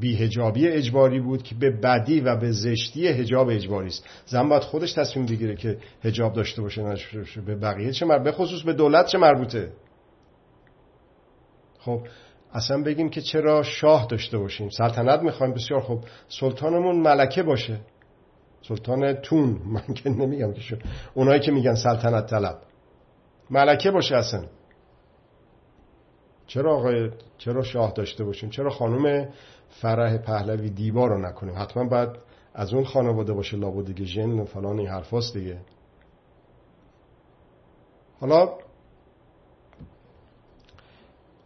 بیهجابی 0.00 0.68
اجباری 0.68 1.20
بود 1.20 1.42
که 1.42 1.54
به 1.54 1.70
بدی 1.70 2.20
و 2.20 2.36
به 2.36 2.52
زشتی 2.52 3.08
هجاب 3.08 3.48
اجباری 3.48 3.86
است. 3.86 4.06
زن 4.26 4.48
باید 4.48 4.62
خودش 4.62 4.92
تصمیم 4.92 5.26
بگیره 5.26 5.56
که 5.56 5.78
هجاب 6.04 6.32
داشته 6.32 6.62
باشه 6.62 6.82
نشه 6.82 7.40
به 7.46 7.56
بقیه 7.56 7.92
چه 7.92 8.06
مربوطه. 8.06 8.30
به 8.30 8.32
خصوص 8.36 8.62
به 8.62 8.72
دولت 8.72 9.06
چه 9.06 9.18
مربوطه. 9.18 9.72
خب 11.78 12.00
اصلا 12.52 12.82
بگیم 12.82 13.10
که 13.10 13.20
چرا 13.20 13.62
شاه 13.62 14.06
داشته 14.06 14.38
باشیم. 14.38 14.68
سلطنت 14.68 15.22
می‌خوایم. 15.22 15.54
بسیار 15.54 15.80
خب. 15.80 15.98
سلطانمون 16.28 17.00
ملکه 17.00 17.42
باشه. 17.42 17.80
سلطان 18.68 19.12
تون. 19.12 19.60
من 19.64 19.94
که 19.94 20.10
نمیگم 20.10 20.52
که 20.52 20.60
شو 20.60 20.76
اونایی 21.14 21.40
که 21.40 21.52
میگن 21.52 21.74
سلطنت 21.74 22.26
طلب. 22.26 22.58
ملکه 23.50 23.90
باشه 23.90 24.16
اصلا. 24.16 24.44
چرا 26.46 26.76
آقای 26.76 27.10
چرا 27.38 27.62
شاه 27.62 27.92
داشته 27.92 28.24
باشیم؟ 28.24 28.50
چرا 28.50 28.70
خانم 28.70 29.28
فرح 29.68 30.16
پهلوی 30.16 30.70
دیبا 30.70 31.06
رو 31.06 31.18
نکنیم؟ 31.18 31.54
حتما 31.58 31.84
باید 31.84 32.08
از 32.54 32.74
اون 32.74 32.84
خانواده 32.84 33.32
باشه 33.32 33.56
لابد 33.56 33.86
دیگه 33.86 34.04
ژن 34.04 34.38
و 34.38 34.44
فلان 34.44 34.78
این 34.78 34.88
حرفاست 34.88 35.34
دیگه. 35.34 35.58
حالا 38.20 38.48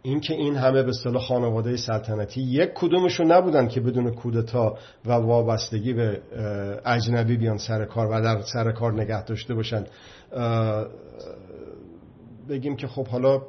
اینکه 0.07 0.35
این 0.35 0.57
همه 0.57 0.83
به 0.83 0.89
اصطلاح 0.89 1.23
خانواده 1.23 1.77
سلطنتی 1.77 2.41
یک 2.41 2.71
کدومشون 2.75 3.33
نبودن 3.33 3.69
که 3.69 3.81
بدون 3.81 4.15
کودتا 4.15 4.79
و 5.05 5.13
وابستگی 5.13 5.93
به 5.93 6.23
اجنبی 6.85 7.37
بیان 7.37 7.59
سر 7.59 7.85
کار 7.85 8.07
و 8.07 8.21
در 8.21 8.41
سر 8.43 8.73
کار 8.73 8.93
نگه 8.93 9.25
داشته 9.25 9.55
باشن. 9.55 9.85
بگیم 12.49 12.77
که 12.77 12.87
خب 12.87 13.07
حالا 13.07 13.43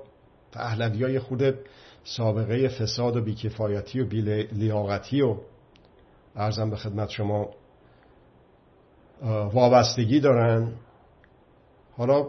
پهلوی 0.52 1.04
های 1.04 1.20
خود 1.20 1.56
سابقه 2.04 2.68
فساد 2.68 3.18
و 3.18 3.22
بیکفایتی 3.22 4.00
و 4.00 4.06
بیلیاقتی 4.06 5.22
و 5.22 5.38
ارزم 6.36 6.70
به 6.70 6.76
خدمت 6.76 7.10
شما 7.10 7.50
وابستگی 9.54 10.20
دارن. 10.20 10.74
حالا 11.98 12.28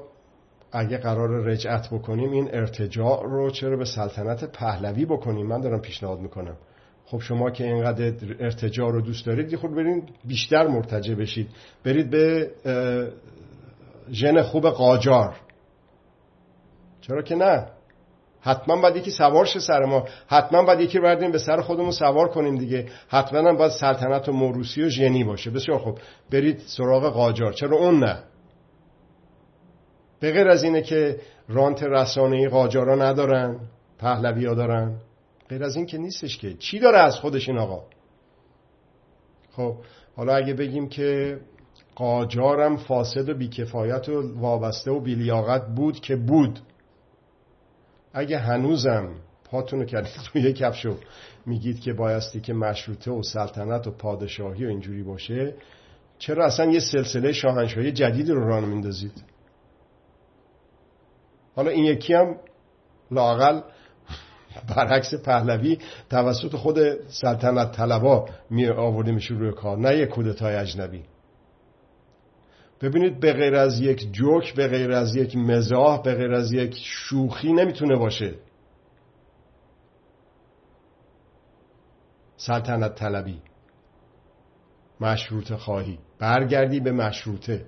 اگه 0.72 0.98
قرار 0.98 1.44
رجعت 1.44 1.88
بکنیم 1.90 2.33
این 2.33 2.48
ارتجاع 2.52 3.22
رو 3.22 3.50
چرا 3.50 3.76
به 3.76 3.85
سلطنت 3.85 4.44
پهلوی 4.44 5.04
بکنیم؟ 5.04 5.46
من 5.46 5.61
دارم 5.61 5.81
پیشنهاد 5.81 6.18
می‌کنم. 6.18 6.57
خب 7.04 7.18
شما 7.18 7.50
که 7.50 7.64
اینقدر 7.64 8.12
ارتجاع 8.40 8.92
رو 8.92 9.00
دوست 9.00 9.26
دارید 9.26 9.57
خود 9.57 9.74
برید 9.74 10.04
بیشتر 10.24 10.66
مرتجع 10.66 11.14
بشید. 11.14 11.48
برید 11.85 12.11
به 12.11 12.50
ژن 14.11 14.42
خوب 14.42 14.68
قاجار. 14.70 15.37
چرا 17.00 17.22
که 17.22 17.35
نه؟ 17.35 17.66
حتما 18.40 18.76
باید 18.81 18.96
یکی 18.96 19.11
سوار 19.11 19.44
شه 19.44 19.61
سر 19.61 19.85
ما. 19.85 20.04
حتما 20.26 20.62
باید 20.62 20.81
یکی 20.81 20.98
بردیم 20.98 21.33
به 21.33 21.38
سر 21.38 21.61
خودمون 21.61 21.90
سوار 21.90 22.28
کنیم 22.28 22.57
دیگه. 22.57 22.87
حتما 23.09 23.48
هم 23.48 23.57
باید 23.57 23.72
سلطنت 23.72 24.28
و 24.28 24.33
موروسی 24.33 24.83
و 24.83 24.88
ژنی 24.88 25.24
باشه. 25.24 25.50
بسیار 25.50 25.78
خب 25.78 25.98
برید 26.31 26.62
سراغ 26.66 27.12
قاجار. 27.12 27.52
چرا 27.52 27.76
اون 27.76 27.98
نه؟ 27.98 28.18
به 30.20 30.33
غیر 30.33 30.48
از 30.48 30.62
اینه 30.62 30.83
که 30.83 31.20
رانت 31.48 31.83
رسانه‌ای 31.83 32.48
قاجارا 32.48 32.94
ندارن 32.94 33.61
پهلوی 33.98 34.46
ها 34.46 34.54
دارن. 34.54 34.96
غیر 35.48 35.64
از 35.64 35.76
این 35.76 35.87
که 35.87 35.98
نیستش 35.98 36.38
که. 36.38 36.54
چی 36.54 36.78
داره 36.78 36.98
از 36.98 37.16
خودش 37.16 37.48
این 37.48 37.59
آقا؟ 37.59 37.85
خب 39.52 39.76
حالا 40.16 40.37
اگه 40.37 40.54
بگیم 40.54 40.88
که 40.88 41.38
قاجارم 41.94 42.76
فاسد 42.76 43.28
و 43.28 43.35
بیکفایت 43.35 44.09
و 44.09 44.40
وابسته 44.40 44.90
و 44.90 45.00
بیلیاقت 45.00 45.66
بود 45.66 46.00
که 46.00 46.16
بود. 46.16 46.61
اگه 48.12 48.38
هنوزم 48.38 49.14
پاتونو 49.44 49.85
کردید 49.85 50.12
توی 50.33 50.52
کفشو 50.52 50.96
میگید 51.46 51.81
که 51.81 51.92
بایستی 51.92 52.40
که 52.40 52.52
مشروطه 52.52 53.11
و 53.11 53.22
سلطنت 53.22 53.87
و 53.87 53.90
پادشاهی 53.90 54.64
و 54.64 54.68
اینجوری 54.68 55.02
باشه 55.02 55.54
چرا 56.18 56.46
اصلا 56.46 56.70
یه 56.70 56.81
سلسله 56.81 57.33
شاهنشاهی 57.33 57.92
جدیدی 57.92 58.33
رو 58.33 58.48
راه 58.48 58.64
میندازید؟ 58.64 59.12
حالا 61.59 61.71
این 61.71 61.85
یکی 61.85 62.14
هم 62.14 62.37
لاقل 63.11 63.61
برعکس 64.77 65.14
پهلوی 65.14 65.79
توسط 66.11 66.57
خود 66.57 66.79
سلطنت 67.09 67.73
طلبا 67.73 68.29
می 68.51 68.66
آورده 68.66 69.12
میشه 69.12 69.53
کار 69.53 69.79
نه 69.79 69.97
یک 69.97 70.09
کودتای 70.09 70.55
اجنبی. 70.55 71.05
ببینید 72.81 73.21
به 73.21 73.33
غیر 73.33 73.55
از 73.55 73.81
یک 73.81 74.12
جوک 74.12 74.55
به 74.55 74.68
غیر 74.68 74.92
از 74.92 75.16
یک 75.16 75.37
مزاح 75.37 76.03
به 76.03 76.14
غیر 76.14 76.33
از 76.33 76.53
یک 76.53 76.77
شوخی 76.83 77.53
نمی‌تونه 77.53 77.97
باشه. 77.97 78.35
سلطنت 82.37 82.94
طلبی. 82.94 83.42
مشروط 85.01 85.53
خواهی. 85.53 85.99
برگردی 86.18 86.81
به 86.81 86.92
مشروطه. 86.92 87.66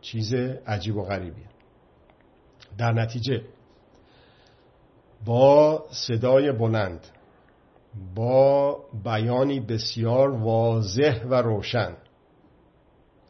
چیز 0.00 0.34
عجیب 0.66 0.96
و 0.96 1.02
غریبیه. 1.02 1.55
در 2.78 2.92
نتیجه. 2.92 3.42
با 5.24 5.84
صدای 5.90 6.52
بلند 6.52 7.06
با 8.14 8.78
بیانی 9.04 9.60
بسیار 9.60 10.30
واضح 10.30 11.24
و 11.24 11.34
روشن 11.34 11.96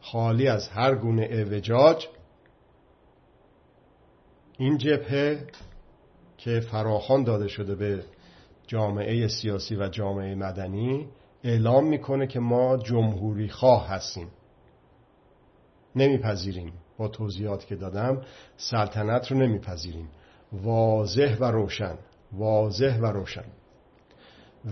خالی 0.01 0.47
از 0.47 0.67
هر 0.67 0.95
گونه 0.95 1.27
اعوجاج 1.31 2.07
این 4.57 4.77
جبهه 4.77 5.47
که 6.37 6.59
فراخان 6.59 7.23
داده 7.23 7.47
شده 7.47 7.75
به 7.75 8.03
جامعه 8.67 9.27
سیاسی 9.27 9.75
و 9.75 9.89
جامعه 9.89 10.35
مدنی 10.35 11.07
اعلام 11.43 11.87
می‌کنه 11.87 12.27
که 12.27 12.39
ما 12.39 12.77
جمهوری 12.77 13.49
خواه 13.49 13.87
هستیم. 13.87 14.27
نمیپذیریم. 15.95 16.73
با 16.97 17.07
توضیحات 17.07 17.65
که 17.65 17.75
دادم 17.75 18.21
سلطنت 18.57 19.31
رو 19.31 19.37
نمیپذیریم. 19.37 20.09
واضح 20.51 21.37
و 21.39 21.43
روشن 21.43 21.97
واضح 22.31 22.99
و 22.99 23.05
روشن. 23.05 23.45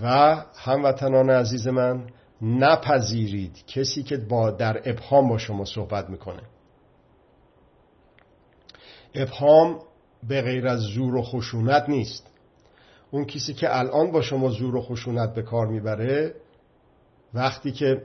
و 0.04 0.36
هموطنان 0.56 1.30
عزیز 1.30 1.68
من 1.68 2.10
نپذیرید 2.42 3.66
کسی 3.68 4.04
که 4.04 4.18
با 4.18 4.52
در 4.52 4.82
ابهام 4.86 5.30
با 5.30 5.38
شما 5.38 5.66
صحبت 5.66 6.10
می‌کنه. 6.10 6.42
ابهام 9.16 9.80
به 10.28 10.42
غیر 10.42 10.68
از 10.68 10.80
زور 10.80 11.16
و 11.16 11.22
خشونت 11.22 11.90
نیست. 11.90 12.28
اون 13.12 13.26
کسی 13.26 13.54
که 13.54 13.78
الان 13.78 14.12
با 14.12 14.22
شما 14.22 14.50
زور 14.50 14.76
و 14.76 14.82
خشونت 14.82 15.34
به 15.34 15.42
کار 15.42 15.68
می‌بره 15.68 16.36
وقتی 17.34 17.72
که 17.72 18.02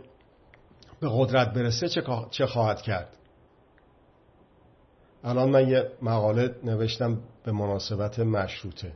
به 1.00 1.08
قدرت 1.12 1.52
برسه 1.52 1.88
چه 2.30 2.46
خواهد 2.46 2.82
کرد؟ 2.82 3.16
الان 5.24 5.50
من 5.50 5.68
یه 5.68 5.90
مقاله 6.02 6.54
نوشتم 6.64 7.18
به 7.44 7.52
مناسبت 7.52 8.18
مشروطه 8.18 8.92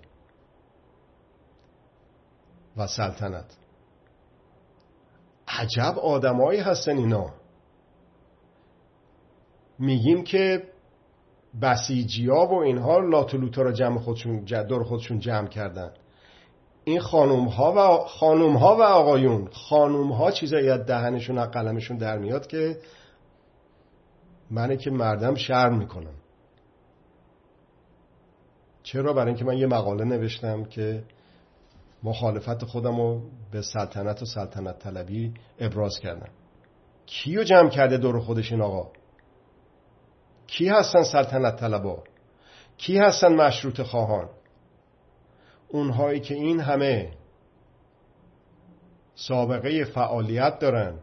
و 2.76 2.86
سلطنت. 2.86 3.56
عجب 5.48 5.98
آدمایی 5.98 6.60
هستن 6.60 6.96
اینا. 6.96 7.30
میگیم 9.78 10.24
که 10.24 10.62
بسیجی 11.62 12.28
و 12.28 12.54
اینها 12.54 12.98
لاتولوتا 12.98 13.62
را 13.62 13.72
جمع 13.72 13.98
خودشون 13.98 14.44
دور 14.44 14.84
خودشون 14.84 15.18
جمع 15.18 15.48
کردن. 15.48 15.90
این 16.84 17.00
خانوم 17.00 17.44
ها 17.48 17.72
و 17.72 18.04
خانوم 18.04 18.56
ها 18.56 18.76
و 18.76 18.82
آقایون 18.82 19.48
خانوم 19.52 20.12
ها 20.12 20.30
چیزایی 20.30 20.70
از 20.70 20.86
دهنشون 20.86 21.38
از 21.38 21.50
قلمشون 21.50 21.96
در 21.96 22.18
میاد 22.18 22.46
که 22.46 22.78
منه 24.50 24.76
که 24.76 24.90
مردم 24.90 25.34
شرم 25.34 25.78
می‌کنم 25.78 26.14
چرا؟ 28.82 29.12
برای 29.12 29.28
اینکه 29.28 29.44
من 29.44 29.58
یه 29.58 29.66
مقاله 29.66 30.04
نوشتم 30.04 30.64
که 30.64 31.04
مخالفت 32.02 32.64
خودم 32.64 32.96
رو 32.96 33.22
به 33.50 33.62
سلطنت 33.62 34.22
و 34.22 34.26
سلطنت 34.26 34.78
طلبی 34.78 35.34
ابراز 35.58 35.98
کردم 35.98 36.28
کیو 37.06 37.44
جمع 37.44 37.68
کرده 37.68 37.96
دور 37.96 38.20
خودش 38.20 38.52
این 38.52 38.62
آقا؟ 38.62 38.92
کی 40.46 40.68
هستن 40.68 41.02
سلطنت 41.02 41.56
طلبا؟ 41.56 42.04
کی 42.76 42.98
هستن 42.98 43.34
مشروط 43.34 43.80
خواهان؟ 43.80 44.28
اونهایی 45.68 46.20
که 46.20 46.34
این 46.34 46.60
همه 46.60 47.12
سابقه 49.14 49.84
فعالیت 49.84 50.58
دارن 50.58 50.98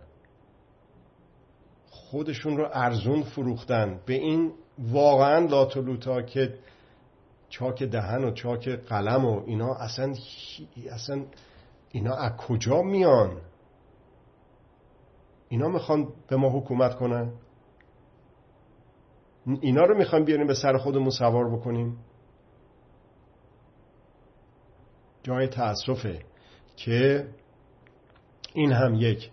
خودشون 2.12 2.58
رو 2.58 2.70
ارزون 2.74 3.24
فروختن. 3.24 4.00
به 4.06 4.14
این 4.14 4.54
واقعا 4.80 5.46
لاتولوتا 5.46 6.22
که 6.22 6.54
چاک 7.50 7.84
دهن 7.84 8.24
و 8.24 8.32
چاک 8.32 8.70
قلم 8.70 9.26
و 9.26 9.44
اینا 9.46 9.74
اصلا 9.74 10.16
اصلا 10.92 11.26
اینا 11.92 12.16
از 12.16 12.38
کجا 12.38 12.82
میان؟ 12.82 13.42
اینا 15.50 15.68
می‌خوان 15.68 16.14
به 16.28 16.36
ما 16.36 16.50
حکومت 16.50 16.96
کنن؟ 16.96 17.32
اینا 19.62 19.82
رو 19.82 19.98
می‌خوان 19.98 20.26
بیاریم 20.26 20.48
به 20.48 20.54
سر 20.54 20.78
خودمون 20.78 21.10
سوار 21.10 21.50
بکنیم؟ 21.50 21.98
جای 25.24 25.48
تأسفه 25.48 26.20
که 26.76 27.28
این 28.54 28.72
هم 28.72 28.96
یک 28.96 29.32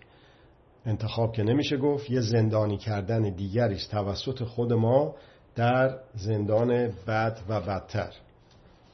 انتخاب 0.89 1.33
که 1.33 1.43
نمیشه 1.43 1.77
گفت 1.77 2.09
یه 2.09 2.21
زندانی 2.21 2.77
کردن 2.77 3.21
دیگری 3.21 3.75
است 3.75 3.91
توسط 3.91 4.43
خود 4.43 4.73
ما 4.73 5.15
در 5.55 5.99
زندان 6.15 6.91
بد 7.07 7.39
و 7.49 7.61
بدتر. 7.61 8.13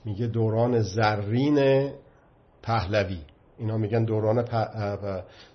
میگه 0.06 0.28
دوران 0.28 0.82
زرین 0.82 1.90
پهلوی. 2.62 3.20
اینا 3.58 3.78
میگن 3.78 4.06
دوران 4.06 4.46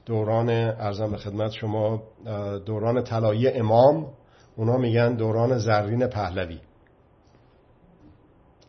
دوران 0.07 0.49
ارزم 0.51 1.11
به 1.11 1.17
خدمت 1.17 1.51
شما 1.51 2.03
دوران 2.67 3.05
طلایی 3.05 3.49
امام. 3.49 4.07
اونا 4.57 4.77
میگن 4.77 5.15
دوران 5.15 5.59
زرین 5.59 6.07
پهلوی. 6.07 6.61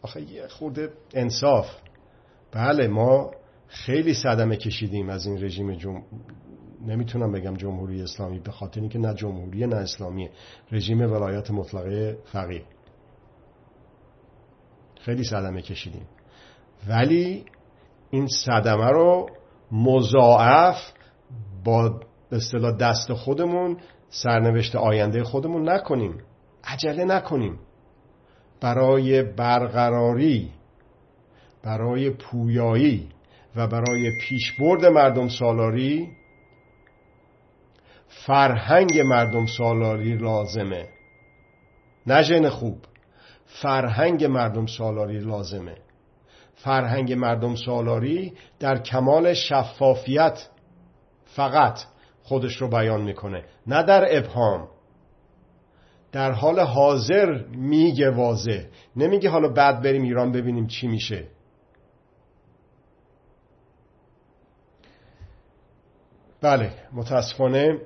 آخه 0.02 0.22
یه 0.22 0.48
خورده 0.48 0.90
انصاف. 1.14 1.68
بله 2.52 2.88
ما 2.88 3.32
خیلی 3.68 4.14
صدمه 4.14 4.58
کشیدیم 4.58 5.10
از 5.10 5.26
این 5.26 5.44
رژیم 5.44 5.76
جم... 5.76 6.04
نمی‌تونم 6.88 7.32
بگم 7.32 7.54
جمهوری 7.54 8.02
اسلامی 8.02 8.40
به 8.40 8.52
خاطر 8.52 8.80
اینکه 8.80 9.00
نه 9.00 9.14
جمهوری 9.14 9.68
نه 9.68 9.76
اسلامی. 9.76 10.30
رژیم 10.72 11.02
ولایت 11.02 11.52
مطلقه 11.52 12.18
فقیه. 12.32 12.64
خیلی 15.02 15.24
صدمه 15.24 15.62
کشیدیم. 15.62 16.06
ولی 16.88 17.46
این 18.10 18.28
صدمه 18.28 18.90
رو 18.90 19.30
مضاعف 19.72 20.78
با 21.64 22.00
اصطلاح 22.32 22.78
دست 22.78 23.14
خودمون 23.14 23.78
سرنوشت 24.10 24.76
آینده 24.76 25.24
خودمون 25.24 25.70
نکنیم. 25.70 26.18
عجله 26.64 27.06
نکنیم. 27.06 27.60
برای 28.62 29.24
برقراری 29.24 30.52
برای 31.64 32.10
پویایی 32.10 33.10
و 33.56 33.68
برای 33.68 34.12
پیشبرد 34.22 34.86
مردم 34.86 35.28
سالاری 35.28 36.10
فرهنگ 38.12 39.00
مردم 39.00 39.46
سالاری 39.46 40.18
لازمه. 40.18 40.90
نه 42.08 42.50
خوب. 42.50 42.78
فرهنگ 43.46 44.26
مردم 44.26 44.66
سالاری 44.66 45.20
لازمه. 45.20 45.76
فرهنگ 46.56 47.14
مردم 47.14 47.56
سالاری 47.56 48.34
در 48.60 48.78
کمال 48.78 49.34
شفافیت 49.34 50.48
فقط 51.26 51.80
خودش 52.24 52.62
رو 52.62 52.68
بیان 52.68 53.02
می‌کنه 53.02 53.46
نه 53.68 53.84
در 53.84 54.18
ابهام. 54.18 54.68
در 56.12 56.32
حال 56.32 56.60
حاضر 56.60 57.46
میگه 57.48 58.10
واضح. 58.10 58.64
نمیگه 58.96 59.30
حالا 59.30 59.50
بعد 59.50 59.82
بریم 59.82 60.02
ایران 60.02 60.32
ببینیم 60.32 60.68
چی 60.68 60.88
میشه. 60.88 61.28
بله 66.42 66.74
متاسفانه 66.94 67.80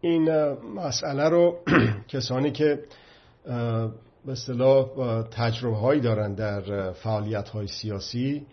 این 0.00 0.30
مسئله 0.74 1.28
رو 1.28 1.58
کسانی 2.08 2.50
که 2.50 2.84
به 4.26 4.32
اصطلاح 4.32 4.86
تجربه 5.22 5.76
هایی 5.76 6.00
دارن 6.00 6.34
در 6.34 6.92
فعالیت 6.92 7.48
های 7.48 7.66
سیاسی 7.66 8.46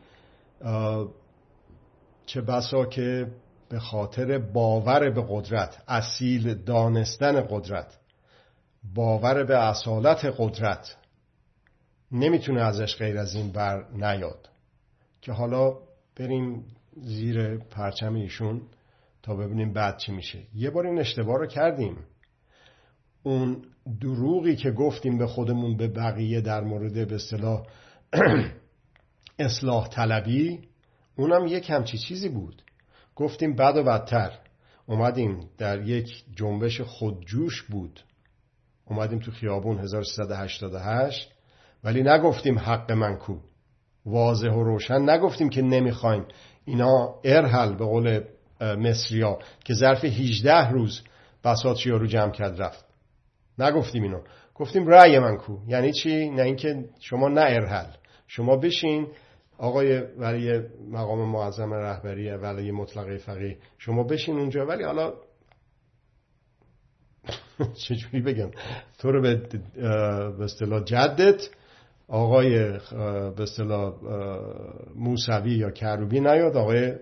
چه 2.25 2.41
بسا 2.41 2.85
که 2.85 3.27
به 3.69 3.79
خاطر 3.79 4.37
باور 4.37 5.09
به 5.09 5.25
قدرت 5.29 5.83
اصیل 5.87 6.53
دانستن 6.53 7.41
قدرت 7.49 7.97
باور 8.95 9.43
به 9.43 9.57
اصالت 9.57 10.35
قدرت 10.37 10.97
نمی‌تونه 12.11 12.61
ازش 12.61 12.97
غیر 12.97 13.17
از 13.17 13.35
این 13.35 13.51
بر 13.51 13.85
نیاد. 13.93 14.49
که 15.21 15.31
حالا 15.31 15.77
بریم 16.15 16.65
زیر 17.01 17.57
پرچم 17.57 18.13
ایشون. 18.13 18.61
تا 19.27 19.35
ببینیم 19.35 19.73
بعد 19.73 19.97
چی 19.97 20.11
میشه. 20.11 20.39
یه 20.55 20.69
بار 20.69 20.87
این 20.87 20.99
اشتباه 20.99 21.37
رو 21.37 21.47
کردیم. 21.47 21.97
اون 23.23 23.61
دروغی 24.01 24.55
که 24.55 24.71
گفتیم 24.71 25.17
به 25.17 25.27
خودمون 25.27 25.77
به 25.77 25.87
بقیه 25.87 26.41
در 26.41 26.61
مورد 26.61 27.07
به 27.07 27.15
اصطلاح 27.15 27.65
اصلاح 29.39 29.87
طلبی 29.87 30.59
اونم 31.17 31.47
یک 31.47 31.69
همچی 31.69 31.97
چیزی 31.97 32.29
بود. 32.29 32.61
گفتیم 33.15 33.55
بد 33.55 33.77
و 33.77 33.83
بدتر. 33.83 34.39
اومدیم 34.85 35.49
در 35.57 35.81
یک 35.81 36.23
جنبش 36.35 36.81
خودجوش 36.81 37.63
بود. 37.63 37.99
اومدیم 38.85 39.19
تو 39.19 39.31
خیابون 39.31 39.79
1388 39.79 41.31
ولی 41.83 42.03
نگفتیم 42.03 42.59
حق 42.59 42.91
من 42.91 43.17
کو. 43.17 43.37
واضح 44.05 44.49
و 44.49 44.63
روشن 44.63 45.09
نگفتیم 45.09 45.49
که 45.49 45.61
نمی‌خوایم 45.61 46.25
اینا 46.65 47.19
ارحل 47.23 47.75
به 47.75 47.85
قول 47.85 48.21
مصریا 48.61 49.39
که 49.65 49.73
ظرف 49.73 50.05
18 50.05 50.69
روز 50.69 51.01
بساطی 51.43 51.89
رو 51.89 52.07
جمع 52.07 52.31
کرد 52.31 52.61
رفت. 52.61 52.85
نگفتیم 53.59 54.03
اینو. 54.03 54.21
گفتیم 54.55 54.87
رأی 54.87 55.19
من 55.19 55.37
کو؟ 55.37 55.57
یعنی 55.67 55.93
چی؟ 55.93 56.29
نه 56.29 56.41
اینکه 56.41 56.89
شما 56.99 57.27
نه 57.27 57.41
ارحل. 57.41 57.91
شما 58.27 58.57
بشین 58.57 59.07
آقای 59.57 59.99
ولی 59.99 60.59
مقام 60.91 61.31
معظم 61.31 61.73
رهبری 61.73 62.29
ولی 62.29 62.71
مطلقه 62.71 63.17
فقیه 63.17 63.57
شما 63.77 64.03
بشین 64.03 64.39
اونجا. 64.39 64.65
ولی 64.65 64.83
حالا 64.83 65.13
چجوری 67.87 68.21
بگم؟ 68.21 68.51
تو 68.97 69.11
رو 69.11 69.21
به 69.21 70.43
اصطلاح 70.43 70.83
جدت 70.83 71.49
آقای 72.07 72.59
به 73.35 73.43
اصطلاح 73.43 73.93
موسوی 74.95 75.51
یا 75.51 75.71
کروبی 75.71 76.19
نیاد 76.19 76.57
آقای 76.57 76.93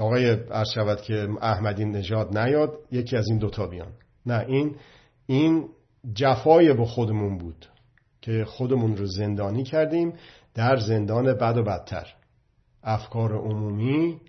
آقای 0.00 0.30
عرض 0.30 1.02
که 1.02 1.28
احمدی 1.40 1.84
نژاد 1.84 2.38
نیاد 2.38 2.78
یکی 2.90 3.16
از 3.16 3.28
این 3.28 3.38
دوتا 3.38 3.66
بیان. 3.66 3.92
نه 4.26 4.44
این 4.48 4.76
این 5.26 5.68
جفای 6.14 6.72
به 6.72 6.84
خودمون 6.84 7.38
بود 7.38 7.66
که 8.20 8.44
خودمون 8.44 8.96
رو 8.96 9.06
زندانی 9.06 9.62
کردیم 9.64 10.12
در 10.54 10.76
زندان 10.76 11.34
بد 11.34 11.56
و 11.56 11.62
بدتر. 11.62 12.06
افکار 12.82 13.32
عمومی 13.32 14.20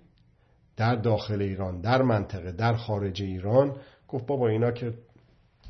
در 0.78 0.96
داخل 0.96 1.42
ایران 1.42 1.82
در 1.82 2.02
منطقه 2.02 2.52
در 2.52 2.74
خارج 2.74 3.22
ایران. 3.22 3.76
گفت 4.08 4.26
بابا 4.26 4.48
اینا 4.48 4.72
که 4.72 4.94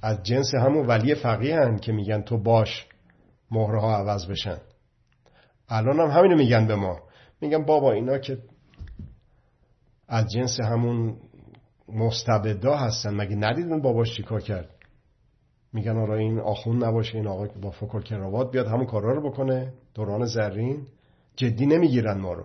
از 0.01 0.23
جنس 0.23 0.53
همون 0.55 0.87
ولی 0.87 1.15
فقیه 1.15 1.55
هن 1.55 1.79
که 1.79 1.91
میگن 1.91 2.21
تو 2.21 2.37
باش 2.37 2.87
مهره 3.51 3.81
ها 3.81 3.97
عوض 3.97 4.25
بشن. 4.25 4.57
الان 5.69 5.99
هم 5.99 6.19
همینو 6.19 6.35
میگن 6.35 6.67
به 6.67 6.75
ما. 6.75 6.99
میگن 7.41 7.65
بابا 7.65 7.91
اینا 7.91 8.17
که 8.17 8.37
از 10.13 10.31
جنس 10.31 10.59
همون 10.59 11.17
مستبدا 11.89 12.75
هستن. 12.75 13.13
مگه 13.13 13.35
ندیدن 13.35 13.81
باباش 13.81 14.15
چیکار 14.15 14.41
کرد؟ 14.41 14.69
میگن 15.73 15.97
آره 15.97 16.19
این 16.19 16.39
آخون 16.39 16.83
نباشه 16.83 17.15
این 17.15 17.27
آقا 17.27 17.47
با 17.61 17.71
فکر 17.71 18.01
کراوات 18.01 18.51
بیاد 18.51 18.67
همون 18.67 18.85
کارا 18.85 19.13
رو 19.13 19.29
بکنه. 19.29 19.73
دوران 19.93 20.25
زرین. 20.25 20.87
جدی 21.35 21.65
نمی‌گیرن 21.65 22.17
ما 22.17 22.33
رو. 22.33 22.43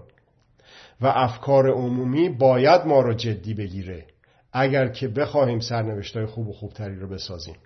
و 1.01 1.07
افکار 1.07 1.71
عمومی 1.71 2.29
باید 2.29 2.87
ما 2.87 3.01
رو 3.01 3.15
جدی 3.15 3.55
بگیره. 3.55 4.07
اگر 4.53 4.89
که 4.89 5.09
بخواهیم 5.09 5.61
سرنوشتای 5.61 6.27
خوب 6.27 6.49
و 6.49 6.53
خوبتری 6.53 6.97
رو 6.97 7.09
بسازیم. 7.09 7.57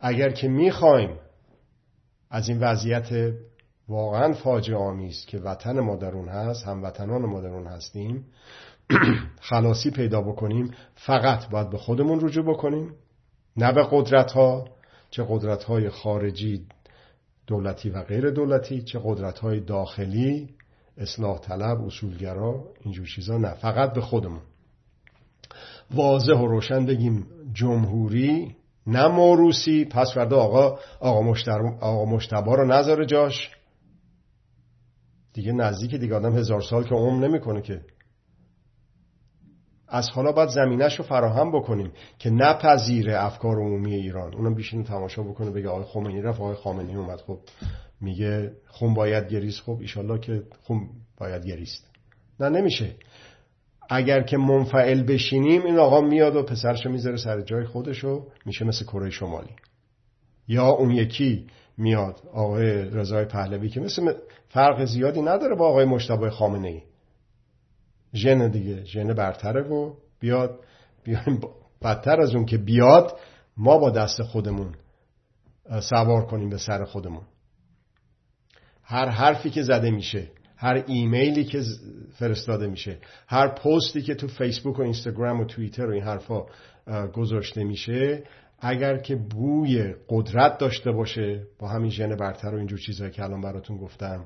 اگر 0.00 0.30
که 0.30 0.48
می‌خواهیم 0.48 1.16
از 2.30 2.48
این 2.48 2.60
وضعیت 2.60 3.34
واقعا 3.90 4.32
فاجعه 4.32 4.76
آمیز 4.76 5.26
که 5.26 5.38
وطن 5.38 5.80
ما 5.80 5.96
درون 5.96 6.28
هست 6.28 6.66
هموطنان 6.66 7.22
ما 7.22 7.40
درون 7.40 7.66
هستیم. 7.66 8.26
خلاصی 9.50 9.90
پیدا 9.90 10.22
بکنیم 10.22 10.70
فقط 10.94 11.48
باید 11.48 11.70
به 11.70 11.78
خودمون 11.78 12.20
رجوع 12.20 12.44
بکنیم. 12.44 12.94
نه 13.56 13.72
به 13.72 13.88
قدرت 13.90 14.32
ها 14.32 14.64
چه 15.10 15.26
قدرت 15.28 15.64
های 15.64 15.90
خارجی 15.90 16.66
دولتی 17.46 17.90
و 17.90 18.02
غیر 18.02 18.30
دولتی 18.30 18.82
چه 18.82 19.00
قدرت 19.04 19.38
های 19.38 19.60
داخلی 19.60 20.48
اصلاح 20.98 21.38
طلب 21.38 21.84
اصولگرا 21.84 22.64
اینجور 22.84 23.06
چیزا 23.06 23.38
نه 23.38 23.54
فقط 23.54 23.92
به 23.92 24.00
خودمون. 24.00 24.42
واضح 25.94 26.34
و 26.34 26.46
روشن 26.46 26.86
بگیم 26.86 27.26
جمهوری 27.52 28.56
نه 28.86 29.08
موروسی 29.08 29.84
پس 29.84 30.14
فردا 30.14 30.36
آقا 30.36 30.78
آقا, 31.00 31.34
آقا 31.80 32.04
مشتبا 32.04 32.54
رو 32.54 32.66
نذاره 32.66 33.06
جاش. 33.06 33.50
دیگه 35.32 35.52
نزدیک 35.52 35.94
دیگه 35.94 36.14
آدم 36.14 36.36
هزار 36.36 36.62
سال 36.62 36.84
که 36.84 36.94
عمر 36.94 37.28
نمی‌کنه 37.28 37.62
که. 37.62 37.80
از 39.88 40.10
حالا 40.10 40.32
باید 40.32 40.48
زمینش 40.48 40.98
رو 40.98 41.04
فراهم 41.04 41.52
بکنیم 41.52 41.92
که 42.18 42.30
نپذیره 42.30 43.24
افکار 43.24 43.56
عمومی 43.56 43.94
ایران. 43.94 44.34
اونم 44.34 44.54
بیشین 44.54 44.84
تماشا 44.84 45.22
بکنه 45.22 45.50
بگه 45.50 45.68
آقای 45.68 45.84
خمینی 45.84 46.22
رفت 46.22 46.40
آقای 46.40 46.54
خامنه‌ای 46.54 46.96
اومد. 46.96 47.20
خب 47.20 47.38
میگه 48.00 48.52
خون 48.66 48.94
باید 48.94 49.28
گریست 49.28 49.60
خب 49.60 49.78
ایشالله 49.80 50.18
که 50.18 50.42
خون 50.60 50.88
باید 51.18 51.46
گریست. 51.46 51.90
نه 52.40 52.48
نمیشه. 52.48 52.94
اگر 53.90 54.22
که 54.22 54.36
منفعل 54.36 55.02
بشینیم 55.02 55.64
این 55.64 55.78
آقا 55.78 56.00
میاد 56.00 56.36
و 56.36 56.42
پسرشو 56.42 56.90
می‌ذاره 56.90 57.16
سر 57.16 57.40
جای 57.40 57.64
خودشو 57.64 58.26
میشه 58.46 58.64
مثل 58.64 58.84
کره 58.84 59.10
شمالی. 59.10 59.50
یا 60.48 60.68
اون 60.68 60.90
یکی 60.90 61.46
میاد 61.80 62.20
آقای 62.32 62.70
رضای 62.72 63.24
پهلوی 63.24 63.68
که 63.68 63.80
مثل 63.80 64.12
فرق 64.48 64.84
زیادی 64.84 65.22
نداره 65.22 65.54
با 65.54 65.68
آقای 65.68 65.84
مشتبه 65.84 66.30
خامنه 66.30 66.68
ای 66.68 66.82
ژن 68.14 68.48
دیگه 68.48 68.84
ژن 68.84 69.14
برتره 69.14 69.62
و 69.62 69.94
بیاد 70.20 70.60
بیایم 71.04 71.40
بدتر 71.82 72.20
از 72.20 72.34
اون 72.34 72.46
که 72.46 72.58
بیاد 72.58 73.18
ما 73.56 73.78
با 73.78 73.90
دست 73.90 74.22
خودمون 74.22 74.74
سوار 75.80 76.26
کنیم 76.26 76.50
به 76.50 76.58
سر 76.58 76.84
خودمون. 76.84 77.22
هر 78.82 79.08
حرفی 79.08 79.50
که 79.50 79.62
زده 79.62 79.90
میشه 79.90 80.30
هر 80.56 80.84
ایمیلی 80.86 81.44
که 81.44 81.62
فرستاده 82.18 82.66
میشه 82.66 82.98
هر 83.26 83.48
پستی 83.48 84.02
که 84.02 84.14
تو 84.14 84.28
فیسبوک 84.28 84.78
و 84.78 84.82
اینستاگرام 84.82 85.40
و 85.40 85.44
توییتر 85.44 85.86
و 85.86 85.92
این 85.92 86.02
حرفا 86.02 86.46
گذاشته 87.12 87.64
میشه 87.64 88.22
اگر 88.60 88.96
که 88.96 89.16
بوی 89.16 89.94
قدرت 90.08 90.58
داشته 90.58 90.92
باشه 90.92 91.42
با 91.58 91.68
همین 91.68 91.90
ژن 91.90 92.16
برتر 92.16 92.54
و 92.54 92.58
اینجور 92.58 92.78
چیزهایی 92.78 93.12
که 93.12 93.24
الان 93.24 93.40
براتون 93.40 93.76
گفتم 93.76 94.24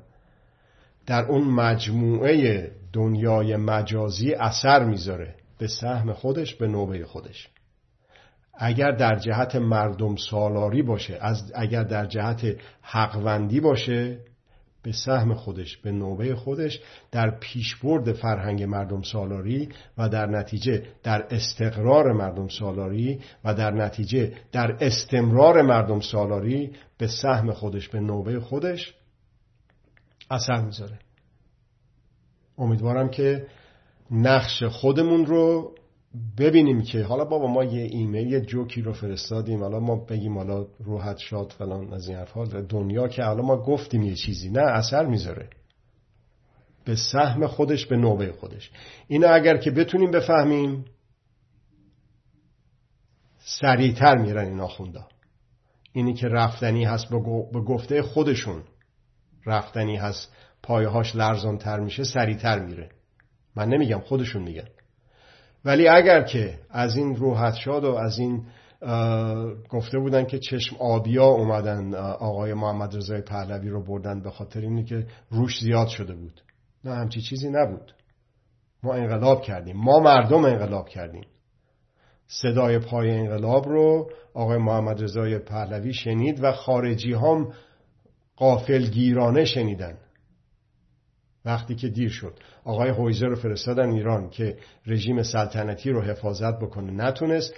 در 1.07 1.25
اون 1.25 1.45
مجموعه 1.45 2.71
دنیای 2.93 3.57
مجازی 3.57 4.35
اثر 4.35 4.85
می‌ذاره. 4.85 5.35
به 5.59 5.67
سهم 5.67 6.13
خودش 6.13 6.55
به 6.55 6.67
نوبه 6.67 7.05
خودش. 7.05 7.49
اگر 8.55 8.91
در 8.91 9.15
جهت 9.15 9.57
مردم 9.57 10.17
سالاری 10.17 10.83
باشه 10.83 11.19
از 11.21 11.53
اگر 11.55 11.83
در 11.83 12.07
جهت 12.07 12.57
حقوندی 12.83 13.61
باشه 13.61 14.19
به 14.85 14.93
سهم 14.93 15.35
خودش 15.35 15.77
به 15.77 15.93
نوبه 15.93 16.35
خودش 16.35 16.81
در 17.13 17.39
پیشبرد 17.41 18.13
فرهنگ 18.13 18.63
مردم 18.63 19.03
سالاری 19.03 19.69
و 19.99 20.09
در 20.09 20.27
نتیجه 20.27 20.83
در 21.03 21.27
استقرار 21.31 22.13
مردم 22.13 22.49
سالاری 22.49 23.21
و 23.45 23.55
در 23.55 23.71
نتیجه 23.71 24.33
در 24.53 24.77
استمرار 24.81 25.63
مردم 25.63 26.01
سالاری 26.01 26.73
به 26.99 27.07
سهم 27.07 27.53
خودش 27.53 27.89
به 27.89 28.01
نوبه 28.01 28.41
خودش 28.41 28.95
اثر 30.31 30.61
می‌ذاره. 30.61 30.99
امیدوارم 32.59 33.09
که 33.09 33.47
نقش 34.11 34.63
خودمون 34.63 35.27
رو 35.27 35.75
ببینیم 36.39 36.83
که 36.83 37.03
حالا 37.03 37.25
بابا 37.25 37.47
ما 37.47 37.65
یه 37.65 37.83
ایمیل 37.83 38.33
یه 38.33 38.41
جوکی 38.41 38.83
رو 38.83 38.93
فرستادیم 38.93 39.61
حالا 39.61 39.81
ما 39.81 39.97
بگیم 39.97 40.39
حالا 40.39 40.67
روحت 40.79 41.19
شاد 41.19 41.53
فلان 41.59 41.93
از 41.93 42.09
این 42.09 42.17
حرفا 42.17 42.45
دنیا 42.45 43.09
که 43.09 43.23
حالا 43.23 43.43
ما 43.43 43.57
گفتیم 43.57 44.03
یه 44.03 44.15
چیزی 44.15 44.51
نه 44.51 44.63
اثر 44.63 45.07
می‌ذاره. 45.07 45.49
به 46.85 46.97
سهم 46.97 47.47
خودش 47.47 47.87
به 47.87 47.97
نوبه 47.97 48.33
خودش. 48.33 48.71
اینو 49.09 49.27
اگر 49.31 49.57
که 49.57 49.71
بتونیم 49.71 50.11
بفهمیم 50.11 50.85
سریعتر 53.39 54.17
میرن 54.17 54.47
این 54.47 54.61
آخوندا 54.61 55.09
اینی 55.93 56.15
که 56.15 56.29
رفتنی 56.29 56.85
هست 56.85 57.09
به 57.53 57.61
گفته 57.61 58.03
خودشون 58.03 58.63
رفتنی 59.47 59.97
هست 59.97 60.33
پایهاش 60.63 61.17
لرزان 61.17 61.59
تر 61.59 61.81
میشه 61.81 62.05
سریعتر 62.05 62.59
میره. 62.59 62.91
من 63.57 63.69
نمیگم 63.69 64.01
خودشون 64.01 64.43
میگن. 64.43 64.69
ولی 65.65 65.89
اگر 65.89 66.23
که 66.23 66.59
از 66.71 66.97
این 66.97 67.17
روحت 67.17 67.55
شاد 67.55 67.85
و 67.85 67.95
از 67.95 68.19
این 68.19 68.47
گفته 69.69 69.99
بودن 69.99 70.25
که 70.25 70.39
چشم 70.39 70.77
آبیا 70.79 71.27
اومدن 71.27 71.95
آقای 71.95 72.55
محمد 72.55 72.97
رضای 72.97 73.21
پهلوی 73.21 73.69
رو 73.69 73.85
بردن 73.85 74.23
به 74.23 74.31
خاطر 74.31 74.61
اینی 74.61 74.85
که 74.85 75.07
روش 75.31 75.61
زیاد 75.61 75.89
شده 75.89 76.15
بود. 76.15 76.41
نه 76.85 76.95
همچی 76.95 77.21
چیزی 77.21 77.51
نبود. 77.51 77.95
ما 78.83 78.95
انقلاب 78.95 79.43
کردیم. 79.43 79.77
ما 79.77 79.99
مردم 79.99 80.45
انقلاب 80.45 80.89
کردیم. 80.89 81.25
صدای 82.27 82.79
پای 82.79 83.11
انقلاب 83.11 83.69
رو 83.69 84.11
آقای 84.35 84.59
محمد 84.59 85.03
رضای 85.03 85.39
پهلوی 85.39 85.93
شنید 85.93 86.45
و 86.45 86.53
خارجی 86.53 87.13
هم 87.13 87.53
قافل 88.37 88.87
گیرانه 88.87 89.45
شنیدن. 89.45 89.99
وقتی 91.45 91.75
که 91.75 91.89
دیر 91.89 92.09
شد. 92.09 92.35
آقای 92.65 92.91
هویزر 92.91 93.27
رو 93.27 93.37
فرستادن 93.37 93.91
ایران 93.91 94.31
که 94.31 94.57
رژیم 94.87 95.23
سلطنتی 95.23 95.91
رو 95.91 96.03
حفاظت 96.03 96.59
بکنه. 96.59 97.05
نتونست. 97.05 97.55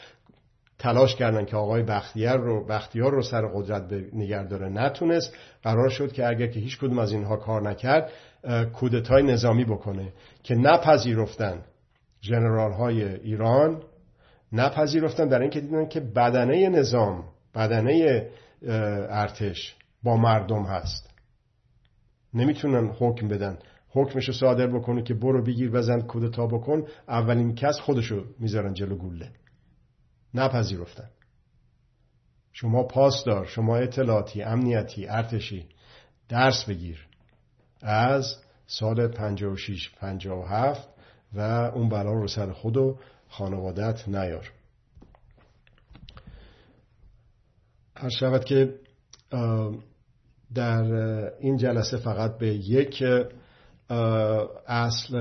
تلاش 0.78 1.16
کردن 1.16 1.44
که 1.44 1.56
آقای 1.56 1.82
بختیار 1.82 2.38
رو 2.38 2.66
بختیار 2.66 3.12
رو 3.12 3.22
سر 3.22 3.46
قدرت 3.46 3.92
نگه 4.12 4.46
داره. 4.46 4.68
نتونست. 4.68 5.34
قرار 5.62 5.88
شد 5.88 6.12
که 6.12 6.28
اگر 6.28 6.46
که 6.46 6.60
هیچ 6.60 6.78
کدوم 6.78 6.98
از 6.98 7.12
اینها 7.12 7.36
کار 7.36 7.62
نکرد 7.62 8.12
کودتای 8.72 9.22
نظامی 9.22 9.64
بکنه 9.64 10.12
که 10.42 10.54
نپذیرفتن 10.54 11.64
جنرال 12.20 12.72
های 12.72 13.04
ایران 13.04 13.82
نپذیرفتن 14.52 15.28
در 15.28 15.40
اینکه 15.40 15.60
دیدن 15.60 15.88
که 15.88 16.00
بدنه 16.00 16.68
نظام 16.68 17.24
بدنه 17.54 18.26
ارتش 19.10 19.76
با 20.02 20.16
مردم 20.16 20.62
هست. 20.62 21.10
نمی‌تونن 22.34 22.90
حکم 22.98 23.28
بدن. 23.28 23.58
حکمشو 23.96 24.32
صادر 24.32 24.66
بکنه 24.66 25.02
که 25.02 25.14
برو 25.14 25.44
بگیر 25.44 25.70
بزن 25.70 26.00
کودتا 26.00 26.46
بکن 26.46 26.86
اولین 27.08 27.54
کس 27.54 27.80
خودشو 27.80 28.24
می‌ذارن 28.38 28.72
جلو 28.72 28.96
گوله. 28.96 29.30
نپذیرفتن. 30.34 31.10
شما 32.52 32.82
پاسدار 32.82 33.46
شما 33.46 33.76
اطلاعاتی 33.76 34.42
امنیتی 34.42 35.06
ارتشی 35.06 35.68
درس 36.28 36.64
بگیر. 36.64 37.06
از 37.82 38.36
سال 38.66 39.08
56 39.08 39.90
57 39.90 40.88
و 41.34 41.40
اون 41.74 41.88
بلا 41.88 42.12
رو 42.12 42.28
سر 42.28 42.52
خود 42.52 42.76
و 42.76 42.98
خانوادت 43.28 44.08
نیار. 44.08 44.52
هر 47.96 48.08
شود 48.08 48.44
که 48.44 48.74
در 50.54 50.84
این 51.40 51.56
جلسه 51.56 51.96
فقط 51.96 52.38
به 52.38 52.46
یک 52.46 53.02
اصل 54.66 55.18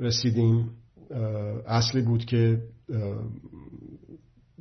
رسیدیم. 0.00 0.70
اصلی 1.66 2.02
بود 2.02 2.24
که 2.24 2.62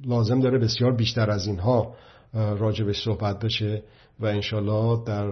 لازم 0.05 0.39
داره 0.39 0.59
بسیار 0.59 0.95
بیشتر 0.95 1.31
از 1.31 1.47
اینها 1.47 1.95
راجبش 2.33 3.03
صحبت 3.03 3.39
بشه 3.39 3.83
و 4.19 4.25
انشالله 4.25 5.03
در 5.05 5.31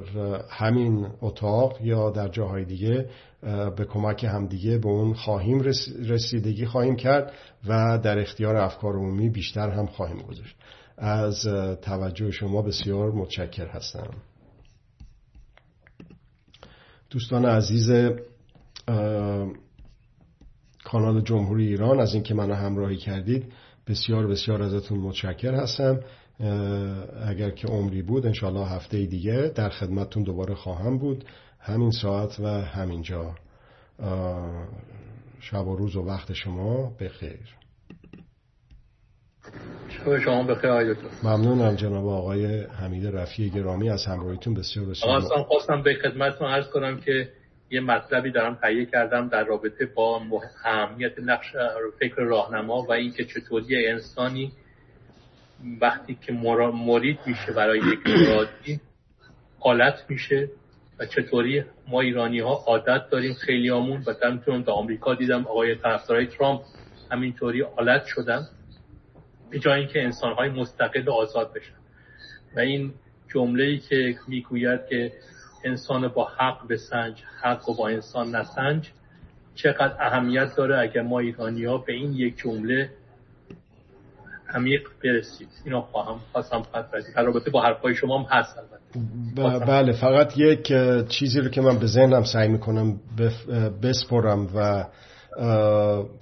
همین 0.49 1.07
اتاق 1.21 1.81
یا 1.81 2.09
در 2.09 2.27
جاهای 2.27 2.65
دیگه 2.65 3.09
به 3.77 3.85
کمک 3.89 4.23
همدیگه 4.23 4.77
به 4.77 4.87
اون 4.87 5.13
خواهیم 5.13 5.59
رسیدگی 6.09 6.65
خواهیم 6.65 6.95
کرد 6.95 7.33
و 7.67 7.99
در 8.03 8.19
اختیار 8.19 8.55
افکار 8.55 8.93
عمومی 8.93 9.29
بیشتر 9.29 9.69
هم 9.69 9.85
خواهیم 9.85 10.21
گذاشت. 10.21 10.55
از 10.97 11.47
توجه 11.81 12.31
شما 12.31 12.61
بسیار 12.61 13.11
متشکر 13.11 13.67
هستم. 13.67 14.09
دوستان 17.15 17.45
عزیز 17.45 17.91
کانال 20.83 21.21
جمهوری 21.21 21.67
ایران 21.67 21.99
از 21.99 22.13
اینکه 22.13 22.33
منو 22.33 22.53
همراهی 22.53 22.97
کردید 22.97 23.53
بسیار 23.87 24.27
بسیار 24.27 24.63
ازتون 24.63 24.99
متشکر 24.99 25.53
هستم. 25.53 25.99
اگر 27.27 27.49
که 27.49 27.67
عمری 27.67 28.01
بود 28.01 28.25
انشاءالله 28.25 28.67
هفته 28.67 29.05
دیگه 29.05 29.51
در 29.55 29.69
خدمتتون 29.69 30.23
دوباره 30.23 30.55
خواهم 30.55 30.97
بود. 30.97 31.25
همین 31.59 31.91
ساعت 31.91 32.39
و 32.39 32.47
همین 32.47 33.01
جا. 33.01 33.35
شب 35.39 35.67
و 35.67 35.75
روز 35.75 35.95
و 35.95 36.01
وقت 36.01 36.33
شما 36.33 36.91
بخیر. 36.99 37.55
شب 39.97 40.19
شما 40.19 40.43
بخیر 40.43 40.69
آقای 40.69 40.93
دکتر. 40.93 41.07
ممنونم 41.23 41.75
جناب 41.75 42.07
آقای 42.07 42.61
حمید 42.61 43.07
رفیع 43.07 43.49
گرامی 43.49 43.89
از 43.89 44.05
همراهیتون 44.05 44.53
بسیار 44.53 44.85
بسیار 44.85 45.17
آقا 45.17 45.43
خواستم 45.43 45.81
به 45.81 45.93
خدمتتون 45.93 46.47
عرض 46.47 46.67
کنم 46.67 46.99
که 46.99 47.29
یه 47.69 47.81
مطلبی 47.81 48.31
دارم 48.31 48.55
تهیه 48.55 48.85
کردم 48.85 49.27
در 49.27 49.43
رابطه 49.43 49.85
با 49.95 50.21
اهمیت 50.65 51.19
نقش 51.19 51.45
فکر 51.99 52.15
راهنما 52.15 52.81
و 52.81 52.91
اینکه 52.91 53.25
چطوری 53.25 53.87
انسانی 53.87 54.51
وقتی 55.81 56.17
که 56.21 56.33
مرید 56.33 57.19
میشه 57.25 57.51
برای 57.51 57.77
یک 57.77 57.99
مرادی 58.07 58.79
حالت 59.59 60.05
میشه 60.09 60.49
و 60.99 61.05
چطوری 61.05 61.63
ما 61.87 62.01
ایرانی 62.01 62.39
ها 62.39 62.63
عادت 62.67 63.09
داریم 63.11 63.33
خیلی 63.33 63.71
آمون 63.71 64.03
و 64.07 64.13
در 64.21 64.29
در 64.61 64.71
آمریکا 64.71 65.15
دیدم 65.15 65.41
آقای 65.47 65.75
طرفدارای 65.75 66.27
ترامپ 66.27 66.61
همینطوری 67.11 67.61
حالت 67.61 68.05
شدن. 68.05 68.47
به 69.49 69.59
جای 69.59 69.79
اینکه 69.79 70.03
انسانهای 70.03 70.49
مستقل 70.49 71.07
و 71.07 71.11
آزاد 71.11 71.53
بشن. 71.53 71.75
و 72.55 72.59
این 72.59 72.93
جمله 73.33 73.63
ای 73.63 73.77
که 73.77 74.15
می‌گوید 74.27 74.79
که 74.89 75.11
انسان 75.63 76.07
با 76.07 76.27
حق 76.37 76.67
بسنج 76.69 77.23
حق 77.41 77.69
و 77.69 77.73
با 77.73 77.87
انسان 77.87 78.35
نسنج 78.35 78.91
چقدر 79.55 79.95
اهمیت 79.99 80.55
داره 80.57 80.79
اگر 80.79 81.01
ما 81.01 81.19
ایرانی 81.19 81.65
ها 81.65 81.77
به 81.77 81.93
این 81.93 82.13
یک 82.13 82.37
جمله 82.37 82.89
عمیق 84.49 84.81
برسید 85.03 85.49
اینو 85.65 85.81
خواهم 85.81 86.19
خواستم 86.31 86.63
در 87.15 87.23
رابطه 87.23 87.51
با 87.51 87.61
حرفای 87.61 87.95
شما 87.95 88.19
هم 88.19 88.25
هست 88.29 88.55
بله 89.67 89.91
فقط 89.91 90.37
یک 90.37 90.73
چیزی 91.09 91.39
رو 91.39 91.49
که 91.49 91.61
من 91.61 91.79
به 91.79 91.85
ذهنم 91.85 92.23
سعی 92.23 92.47
می‌کنم 92.47 92.99
بسپرم 93.83 94.47
و 94.55 94.85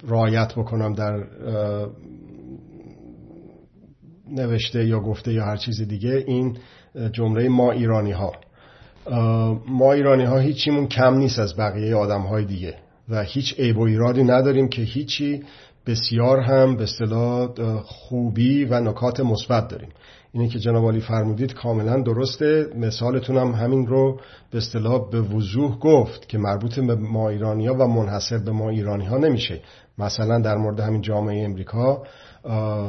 رایت 0.08 0.52
بکنم 0.56 0.94
در 0.94 1.24
نوشته 4.30 4.86
یا 4.86 5.00
گفته 5.00 5.32
یا 5.32 5.44
هر 5.44 5.56
چیز 5.56 5.80
دیگه 5.82 6.24
این 6.26 6.56
جمله 7.12 7.48
ما 7.48 7.72
ایرانی 7.72 8.12
ها 8.12 8.32
ما 9.68 9.92
ایرانی 9.92 10.24
ها 10.24 10.38
هیچیمون 10.38 10.86
کم 10.86 11.14
نیست 11.14 11.38
از 11.38 11.56
بقیه 11.56 11.94
آدم 11.94 12.20
های 12.20 12.44
دیگه 12.44 12.74
و 13.08 13.22
هیچ 13.22 13.60
عیب 13.60 13.78
و 13.78 13.82
ایرادی 13.82 14.24
نداریم 14.24 14.68
که 14.68 14.82
هیچی 14.82 15.42
بسیار 15.86 16.40
هم 16.40 16.76
به 16.76 16.82
اصطلاح 16.82 17.48
خوبی 17.84 18.64
و 18.64 18.80
نکات 18.80 19.20
مثبت 19.20 19.68
داریم. 19.68 19.88
اینه 20.32 20.48
که 20.48 20.58
جناب 20.58 20.88
علی 20.88 21.00
فرمودید 21.00 21.54
کاملا 21.54 22.00
درسته. 22.00 22.66
مثالتون 22.76 23.36
هم 23.36 23.52
همین 23.52 23.86
رو 23.86 24.20
به 24.50 24.58
اصطلاح 24.58 25.10
به 25.10 25.20
وضوح 25.20 25.78
گفت 25.78 26.28
که 26.28 26.38
مربوط 26.38 26.78
به 26.78 26.94
ما 26.94 27.28
ایرانی 27.28 27.66
ها 27.66 27.74
و 27.74 27.86
منحصر 27.88 28.38
به 28.38 28.50
ما 28.50 28.70
ایرانی 28.70 29.04
ها 29.04 29.18
نمیشه. 29.18 29.60
مثلا 29.98 30.38
در 30.38 30.56
مورد 30.56 30.80
همین 30.80 31.00
جامعه 31.00 31.44
امریکا 31.44 32.02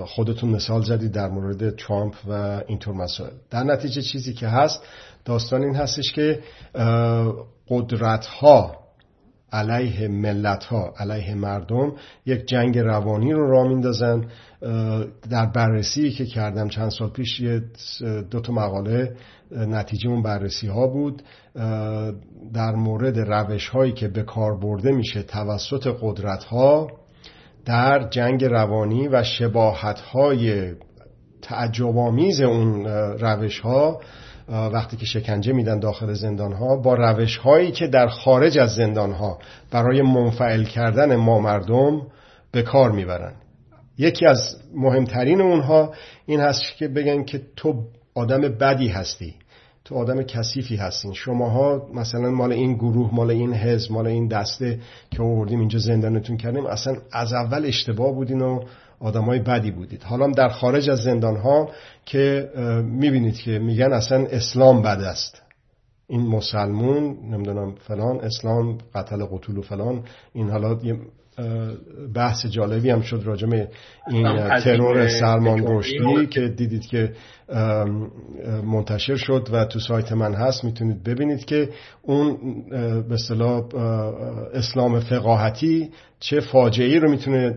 خودتون 0.05 0.49
مثال 0.49 0.81
زدید 0.81 1.11
در 1.11 1.27
مورد 1.27 1.75
ترامپ 1.75 2.15
و 2.27 2.61
اینطور 2.67 2.93
مسائل. 2.93 3.31
در 3.49 3.63
نتیجه 3.63 4.01
چیزی 4.01 4.33
که 4.33 4.47
هست 4.47 4.83
داستان 5.25 5.63
این 5.63 5.75
هستش 5.75 6.11
که 6.11 6.39
قدرت 7.69 8.25
ها 8.25 8.85
علیه 9.51 10.07
ملت 10.07 10.63
ها 10.63 10.93
علیه 10.97 11.35
مردم 11.35 11.93
یک 12.25 12.45
جنگ 12.45 12.77
روانی 12.77 13.33
رو 13.33 13.51
را 13.51 13.63
میندازن 13.63 14.25
در 15.29 15.45
بررسی 15.45 16.11
که 16.11 16.25
کردم 16.25 16.69
چند 16.69 16.91
سال 16.91 17.09
پیش 17.09 17.41
دو 18.31 18.39
تا 18.39 18.53
مقاله 18.53 19.15
نتیجه 19.51 20.09
اون 20.09 20.23
بررسی 20.23 20.67
ها 20.67 20.87
بود 20.87 21.21
در 22.53 22.71
مورد 22.75 23.19
روش 23.19 23.69
هایی 23.69 23.91
که 23.91 24.07
به 24.07 24.23
کار 24.23 24.57
برده 24.57 24.91
میشه 24.91 25.23
توسط 25.23 25.97
قدرت 26.01 26.43
ها 26.43 26.87
در 27.65 28.09
جنگ 28.09 28.45
روانی 28.45 29.07
و 29.07 29.23
شباهت 29.23 29.99
های 29.99 30.73
اون 32.41 32.85
روش 33.19 33.59
ها 33.59 34.01
وقتی 34.49 34.97
که 34.97 35.05
شکنجه 35.05 35.53
میدن 35.53 35.79
داخل 35.79 36.13
زندان 36.13 36.53
ها 36.53 36.75
با 36.77 36.95
روش 36.95 37.37
هایی 37.37 37.71
که 37.71 37.87
در 37.87 38.07
خارج 38.07 38.57
از 38.57 38.75
زندان 38.75 39.11
ها 39.11 39.39
برای 39.71 40.01
منفعل 40.01 40.63
کردن 40.63 41.15
ما 41.15 41.39
مردم 41.39 42.01
به 42.51 42.61
کار 42.61 42.91
می‌برن. 42.91 43.33
یکی 43.97 44.25
از 44.25 44.57
مهمترین 44.75 45.41
اونها 45.41 45.93
این 46.25 46.39
هست 46.39 46.61
که 46.77 46.87
بگن 46.87 47.23
که 47.23 47.41
تو 47.55 47.83
آدم 48.15 48.41
بدی 48.41 48.87
هستی. 48.87 49.35
تو 49.85 49.95
آدم 49.95 50.23
کثیفی 50.23 50.75
هستین. 50.75 51.13
شماها 51.13 51.89
مثلا 51.93 52.31
مال 52.31 52.51
این 52.51 52.73
گروه 52.73 53.15
مال 53.15 53.31
این 53.31 53.53
حزب 53.53 53.91
مال 53.91 54.07
این 54.07 54.27
دسته 54.27 54.79
که 55.11 55.23
آوردیم 55.23 55.59
اینجا 55.59 55.79
زندانتون 55.79 56.37
کردیم 56.37 56.65
اصلا 56.65 56.95
از 57.11 57.33
اول 57.33 57.65
اشتباه 57.65 58.15
بودین 58.15 58.41
و 58.41 58.63
آدمای 58.99 59.39
بدی 59.39 59.71
بودید. 59.71 60.03
حالا 60.03 60.27
در 60.27 60.49
خارج 60.49 60.89
از 60.89 60.99
زندان 60.99 61.35
ها 61.35 61.69
که 62.05 62.49
می‌بینید 62.83 63.35
که 63.35 63.59
میگن 63.59 63.93
اصلا 63.93 64.25
اسلام 64.25 64.81
بد 64.81 65.01
است. 65.01 65.41
این 66.07 66.21
مسلمون 66.21 67.17
نمی‌دونم 67.31 67.75
فلان 67.75 68.19
اسلام 68.19 68.77
قتل 68.95 69.25
قتول 69.25 69.57
و 69.57 69.61
فلان 69.61 70.03
این 70.33 70.49
حالا 70.49 70.79
یه 70.83 70.97
بحث 72.13 72.45
جالبی 72.45 72.89
هم 72.89 73.01
شد 73.01 73.21
راجم 73.25 73.49
این 74.07 74.49
ترور 74.59 75.07
سلمان 75.07 75.63
رشدی 75.67 76.27
که 76.27 76.47
دیدید 76.47 76.85
که 76.85 77.13
منتشر 78.63 79.15
شد 79.15 79.49
و 79.51 79.65
تو 79.65 79.79
سایت 79.79 80.11
من 80.11 80.33
هست. 80.33 80.63
می‌تونید 80.63 81.03
ببینید 81.03 81.45
که 81.45 81.69
اون 82.01 82.37
به 83.09 83.13
اصطلاح 83.13 83.63
اسلام 84.53 84.99
فقاهتی 84.99 85.89
چه 86.19 86.39
فاجعه 86.39 86.99
رو 86.99 87.09
می‌تونه 87.09 87.55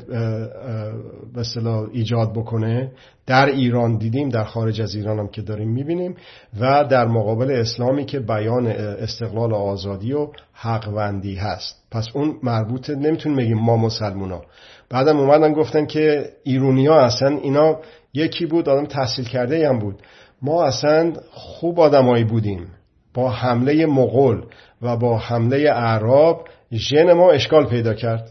به 1.34 1.40
اصطلاح 1.40 1.88
ایجاد 1.92 2.32
بکنه. 2.32 2.92
در 3.26 3.46
ایران 3.46 3.96
دیدیم 3.98 4.28
در 4.28 4.44
خارج 4.44 4.80
از 4.80 4.94
ایران 4.94 5.18
هم 5.18 5.28
که 5.28 5.42
داریم 5.42 5.70
می‌بینیم 5.70 6.14
و 6.60 6.84
در 6.84 7.06
مقابل 7.06 7.50
اسلامی 7.50 8.04
که 8.04 8.20
بیان 8.20 8.66
استقلال 8.66 9.52
و 9.52 9.54
آزادی 9.54 10.12
و 10.12 10.28
حقوندی 10.52 11.34
هست. 11.34 11.84
پس 11.90 12.06
اون 12.14 12.36
مربوطه 12.42 12.94
نمی‌تونیم 12.94 13.38
بگیم 13.38 13.58
ما 13.58 13.76
مسلمونا. 13.76 14.42
بعدم 14.90 15.18
اومدن 15.18 15.52
گفتن 15.52 15.86
که 15.86 16.30
ایرونی 16.44 16.86
ها 16.86 17.00
اصلا 17.00 17.38
اینا 17.38 17.80
یکی 18.14 18.46
بود 18.46 18.68
آدم 18.68 18.86
تحصیل 18.86 19.24
کرده 19.24 19.68
هم 19.68 19.78
بود. 19.78 20.02
ما 20.42 20.64
اصلا 20.64 21.12
خوب 21.30 21.80
آدمایی 21.80 22.24
بودیم. 22.24 22.66
با 23.14 23.30
حمله 23.30 23.86
مغول 23.86 24.42
و 24.82 24.96
با 24.96 25.18
حمله 25.18 25.56
اعراب 25.56 26.48
ژن 26.72 27.12
ما 27.12 27.30
اشکال 27.30 27.66
پیدا 27.66 27.94
کرد. 27.94 28.30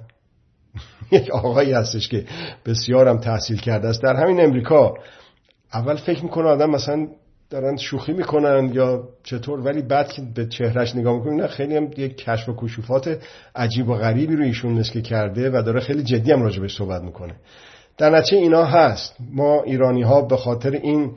یک 1.12 1.30
آقایی 1.32 1.74
هستش 1.74 2.10
که 2.10 2.26
بسیارم 2.66 3.18
تحصیل 3.18 3.60
کرده 3.60 3.88
است. 3.88 4.04
در 4.04 4.16
همین 4.16 4.42
امریکا 4.42 4.94
اول 5.74 5.96
فکر 5.96 6.24
می‌کنه 6.24 6.48
آدم 6.48 6.70
مثلا 6.70 7.08
دارن 7.50 7.78
شوخی 7.78 8.14
می‌کنن 8.14 8.72
یا 8.74 9.04
چطور 9.24 9.60
ولی 9.60 9.82
بعد 9.82 10.12
که 10.12 10.22
به 10.36 10.46
چهرش 10.46 10.96
نگاه 10.96 11.16
می‌کنن 11.16 11.48
خیلی 11.48 11.76
هم 11.76 11.90
یک 11.98 12.18
کشف 12.18 12.50
و 12.50 12.56
کشوفات 12.58 13.18
عجیب 13.56 13.90
و 13.90 13.96
غریبی 13.96 14.36
رو 14.36 14.44
ایشون 14.44 14.84
که 14.84 15.02
کرده 15.02 15.50
و 15.50 15.62
داره 15.62 15.80
خیلی 15.80 16.04
جدی 16.04 16.32
هم 16.32 16.42
راجبش 16.42 16.78
صحبت 16.78 17.02
می‌کنه. 17.02 17.36
در 17.98 18.10
نتیجه 18.10 18.38
اینا 18.38 18.66
هست. 18.66 19.16
ما 19.34 19.64
ایرانی 19.64 20.02
ها 20.02 20.22
به 20.22 20.38
خاطر 20.38 20.72
این 20.72 21.16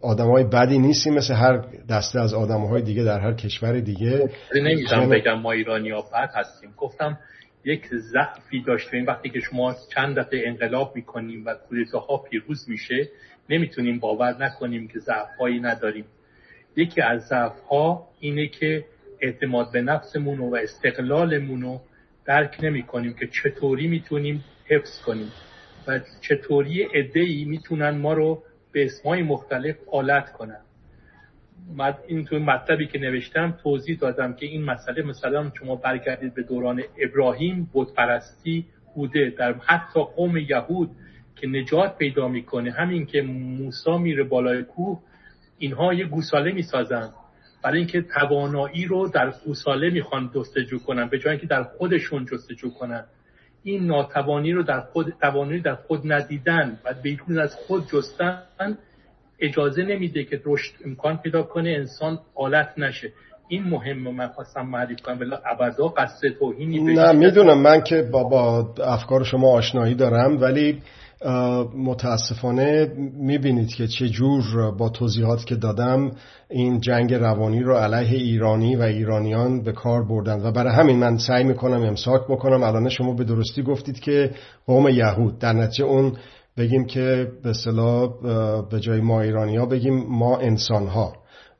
آدم 0.00 0.30
های 0.30 0.44
بدی 0.44 0.78
نیستیم 0.78 1.14
مثل 1.14 1.34
هر 1.34 1.64
دسته 1.90 2.20
از 2.20 2.34
آدم 2.34 2.60
های 2.60 2.82
دیگه 2.82 3.02
در 3.04 3.20
هر 3.20 3.32
کشور 3.32 3.80
دیگه. 3.80 4.30
نمی‌تونم 4.54 5.08
بگم 5.08 5.40
ما 5.40 5.52
ایرانی 5.52 5.90
ها 5.90 6.00
بد 6.00 6.30
هستیم. 6.34 6.74
گفتم 6.76 7.18
یک 7.64 7.86
ضعفی 7.94 8.62
داشتیم. 8.66 9.06
وقتی 9.06 9.30
که 9.30 9.40
شما 9.40 9.74
چند 9.94 10.18
دفعه 10.18 10.42
انقلاب 10.46 10.92
می‌کنیم 10.96 11.44
و 11.46 11.54
ها 12.08 12.16
پیروز 12.16 12.68
میشه 12.68 13.08
نمی‌تونیم 13.50 13.98
باور 13.98 14.44
نکنیم 14.44 14.88
که 14.88 14.98
ضعفهایی 14.98 15.60
نداریم. 15.60 16.04
یکی 16.76 17.00
از 17.00 17.22
ضعف 17.22 17.60
ها 17.70 18.08
اینه 18.20 18.48
که 18.48 18.84
اعتماد 19.20 19.72
به 19.72 19.82
نفسمون 19.82 20.38
و 20.38 20.54
استقلالمون 20.54 21.62
رو 21.62 21.80
درک 22.26 22.56
نمی 22.62 22.82
کنیم 22.82 23.14
که 23.14 23.26
چطوری 23.26 23.88
می‌تونیم 23.88 24.44
حفظ 24.68 25.02
کنیم. 25.02 25.32
و 25.86 26.00
چطوری 26.20 26.88
ای 27.14 27.44
می‌تونن 27.44 27.90
ما 27.90 28.12
رو 28.12 28.42
به 28.72 28.84
اسمای 28.84 29.22
مختلف 29.22 29.76
آلت 29.92 30.32
کنن. 30.32 30.60
این 32.08 32.24
توی 32.24 32.38
مطلبی 32.38 32.86
که 32.86 32.98
نوشتم 32.98 33.58
توضیح 33.62 33.98
دادم 33.98 34.32
که 34.32 34.46
این 34.46 34.64
مسئله 34.64 35.02
مثلا 35.02 35.52
شما 35.58 35.76
برگردید 35.76 36.34
به 36.34 36.42
دوران 36.42 36.82
ابراهیم 36.98 37.70
پرستی 37.96 38.66
بوده. 38.94 39.34
در 39.38 39.52
حتی 39.52 40.00
قوم 40.00 40.36
یهود 40.36 40.90
که 41.36 41.46
نجات 41.46 41.98
پیدا 41.98 42.28
می‌کنه 42.28 42.70
همین 42.70 43.06
که 43.06 43.22
موسا 43.22 43.98
میره 43.98 44.24
بالای 44.24 44.62
کوه 44.62 45.00
اینها 45.58 45.94
یه 45.94 46.04
گوساله 46.04 46.52
می‌سازن. 46.52 47.10
برای 47.62 47.78
اینکه 47.78 48.02
توانایی 48.02 48.84
رو 48.84 49.08
در 49.08 49.32
گوساله 49.44 49.90
می‌خوان 49.90 50.30
جستجو 50.34 50.78
کنن 50.78 51.08
به 51.08 51.18
جای 51.18 51.30
اینکه 51.30 51.46
در 51.46 51.62
خودشون 51.62 52.26
جستجو 52.26 52.70
کنن. 52.70 53.04
این 53.64 53.86
ناتوانی 53.86 54.52
رو 54.52 54.62
در 54.62 54.80
خود 54.80 55.14
توانایی 55.20 55.60
در 55.60 55.74
خود 55.74 56.12
ندیدن 56.12 56.78
و 56.84 56.94
بیرون 57.02 57.38
از 57.38 57.54
خود 57.54 57.88
جستن 57.88 58.78
اجازه 59.40 59.82
نمیده 59.82 60.24
که 60.24 60.40
رشد 60.44 60.74
امکان 60.84 61.16
پیدا 61.16 61.42
کنه 61.42 61.70
انسان 61.70 62.18
آلت 62.34 62.68
نشه. 62.78 63.12
این 63.48 63.62
مهمه 63.62 64.10
من 64.10 64.28
خواستم 64.28 64.66
معرفی 64.66 64.96
کنم. 64.96 65.20
ولی 65.20 65.30
ابدا 65.46 65.88
قصد 65.88 66.28
توهینی 66.38 66.94
نه 66.94 67.12
می‌دونم. 67.12 67.58
من 67.58 67.80
که 67.80 68.02
با, 68.02 68.24
با 68.24 68.74
افکار 68.84 69.24
شما 69.24 69.52
آشنایی 69.52 69.94
دارم 69.94 70.40
ولی 70.40 70.82
متاسفانه 71.76 72.92
می‌بینید 73.16 73.68
که 73.68 73.86
چه 73.86 74.08
جور 74.08 74.70
با 74.78 74.88
توضیحات 74.88 75.44
که 75.44 75.56
دادم 75.56 76.10
این 76.50 76.80
جنگ 76.80 77.14
روانی 77.14 77.60
رو 77.60 77.74
علیه 77.74 78.18
ایرانی 78.18 78.76
و 78.76 78.82
ایرانیان 78.82 79.62
به 79.62 79.72
کار 79.72 80.04
بردن. 80.04 80.42
و 80.42 80.52
برای 80.52 80.74
همین 80.74 80.98
من 80.98 81.18
سعی 81.18 81.44
می‌کنم 81.44 81.82
امساک 81.82 82.22
بکنم. 82.28 82.62
الان 82.62 82.88
شما 82.88 83.12
به 83.12 83.24
درستی 83.24 83.62
گفتید 83.62 84.00
که 84.00 84.30
قوم 84.66 84.88
یهود 84.88 85.38
در 85.38 85.52
نتیجه 85.52 85.84
اون 85.84 86.12
بگیم 86.56 86.84
که 86.86 87.28
به 87.42 87.52
صلاح 87.52 88.10
به 88.70 88.80
جای 88.80 89.00
ما 89.00 89.20
ایرانی 89.20 89.56
ها 89.56 89.66
بگیم 89.66 90.06
ما 90.08 90.38
انسان 90.38 90.86
ها 90.86 91.12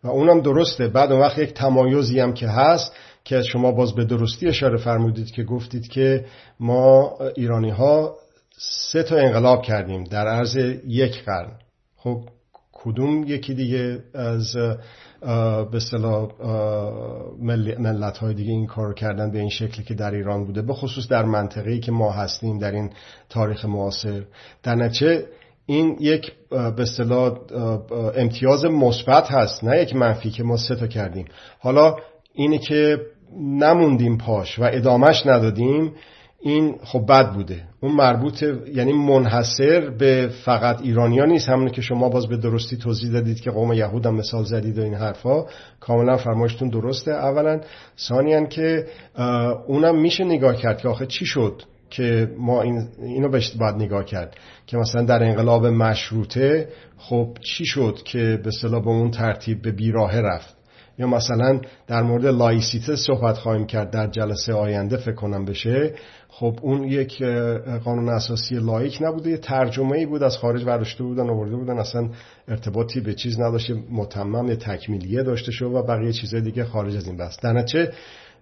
و 0.05 0.09
اونم 0.09 0.41
درسته. 0.41 0.89
بعد 0.89 1.13
اون 1.13 1.21
وقت 1.21 1.39
یک 1.39 1.55
تمایزی 1.55 2.21
هم 2.21 2.33
که 2.33 2.49
هست 2.49 2.93
که 3.25 3.43
شما 3.43 3.73
باز 3.73 3.95
به 3.95 4.05
درستی 4.05 4.49
اشاره 4.49 4.77
فرمودید 4.77 5.31
که 5.31 5.45
گفتید 5.45 5.89
که 5.89 6.25
ما 6.61 7.13
ایرانی 7.37 7.71
ها 7.71 8.15
سه 8.59 9.03
تا 9.03 9.17
انقلاب 9.17 9.63
کردیم 9.63 10.05
در 10.05 10.29
عرض 10.29 10.57
یک 10.87 11.25
قرن. 11.25 11.53
خب 11.97 12.29
کدوم 12.73 13.25
یکی 13.27 13.55
دیگه 13.55 13.99
از 14.15 14.57
به 15.73 15.81
صلاح 15.91 16.29
ملت 17.79 18.19
های 18.19 18.35
دیگه 18.35 18.51
این 18.53 18.67
کار 18.67 18.95
کردن 18.95 19.31
به 19.31 19.39
این 19.39 19.49
شکلی 19.49 19.85
که 19.85 19.95
در 19.95 20.15
ایران 20.15 20.45
بوده 20.45 20.63
به 20.63 20.73
خصوص 20.73 21.09
در 21.09 21.25
منطقه‌ای 21.25 21.81
که 21.81 21.93
ما 21.93 22.13
هستیم 22.13 22.59
در 22.59 22.73
این 22.73 22.91
تاریخ 23.29 23.65
معاصر. 23.65 24.23
در 24.63 24.75
نتیجه 24.75 25.27
این 25.67 25.97
یک 26.01 26.33
به 26.77 26.85
صلاح 26.85 27.39
امتیاز 28.17 28.65
مثبت 28.65 29.31
هست 29.31 29.65
نه 29.65 29.83
یک 29.83 29.97
منفی 29.97 30.31
که 30.31 30.43
ما 30.43 30.57
سه 30.57 30.75
تا 30.75 30.87
کردیم. 30.87 31.25
حالا 31.59 31.97
اینی 32.35 32.59
که 32.59 32.99
نموندیم 33.41 34.19
پاش 34.19 34.59
و 34.59 34.63
ادامش 34.73 35.27
ندادیم 35.27 35.93
این 36.45 36.75
خب 36.85 37.07
بد 37.09 37.33
بوده. 37.33 37.63
اون 37.81 37.93
مربوط 37.93 38.45
یعنی 38.75 38.93
منحصر 38.93 39.91
به 39.91 40.31
فقط 40.45 40.81
ایرانیا 40.81 41.25
نیست. 41.25 41.49
همونه 41.49 41.71
که 41.71 41.83
شما 41.83 42.09
باز 42.09 42.27
به 42.27 42.37
درستی 42.37 42.77
توضیح 42.77 43.13
دادید 43.13 43.41
که 43.41 43.51
قوم 43.51 43.73
یهود 43.73 44.07
هم 44.07 44.15
مثال 44.15 44.45
زدید 44.45 44.79
و 44.79 44.83
این 44.83 44.95
حرفا. 44.95 45.45
کاملا 45.81 46.17
فرمایشتون 46.17 46.69
درسته. 46.69 47.11
اولا 47.11 47.61
ثانیا 47.99 48.45
که 48.45 48.87
اونم 49.67 50.01
میشه 50.01 50.25
نگاه 50.25 50.57
کرد 50.57 50.79
که 50.79 50.89
آخه 50.89 51.07
چی 51.07 51.27
شد 51.27 51.63
که 51.91 52.31
ما 52.39 52.63
این 52.63 52.89
اینو 53.03 53.29
بهش 53.29 53.51
باید 53.51 53.75
نگاه 53.75 54.05
کرد 54.05 54.37
که 54.67 54.77
مثلا 54.77 55.03
در 55.03 55.23
انقلاب 55.23 55.67
مشروطه 55.67 56.69
خب 56.99 57.37
چی 57.41 57.65
شد 57.65 57.99
که 58.05 58.41
به 58.45 58.51
صلاح 58.51 58.83
به 58.83 58.91
اون 58.91 59.11
ترتیب 59.11 59.63
به 59.63 59.71
بیراه 59.73 60.21
رفت؟ 60.21 60.57
یا 60.99 61.07
مثلا 61.07 61.61
در 61.87 62.03
مورد 62.03 62.27
لایسیته 62.27 62.97
صحبت 62.97 63.39
خواهیم 63.39 63.67
کرد 63.67 63.91
در 63.91 64.07
جلسه 64.07 64.53
آینده 64.53 64.97
فکر 64.97 65.15
کنم 65.15 65.45
بشه. 65.45 65.95
خب 66.35 66.59
اون 66.63 66.85
یک 66.85 67.23
قانون 67.85 68.09
اساسی 68.09 68.55
لایک 68.55 68.99
نبوده 69.01 69.31
یه 69.31 69.37
ترجمه 69.37 69.99
ای 69.99 70.07
بود 70.07 70.23
از 70.23 70.37
خارج 70.37 70.65
برداشته 70.65 71.05
بودن 71.05 71.31
آورده 71.31 71.57
بودن 71.57 71.79
اصلا 71.79 72.09
ارتباطی 72.49 73.01
به 73.01 73.15
چیز 73.15 73.41
نداشته 73.41 73.75
متمم 73.91 74.49
یه 74.49 74.57
تکمیلیه 74.57 75.23
داشته 75.23 75.53
شد 75.53 75.65
و 75.65 75.83
بقیه 75.83 76.13
چیزهای 76.13 76.43
دیگه 76.43 76.65
خارج 76.65 76.97
از 76.97 77.07
این 77.07 77.17
بس 77.17 77.41
در 77.41 77.53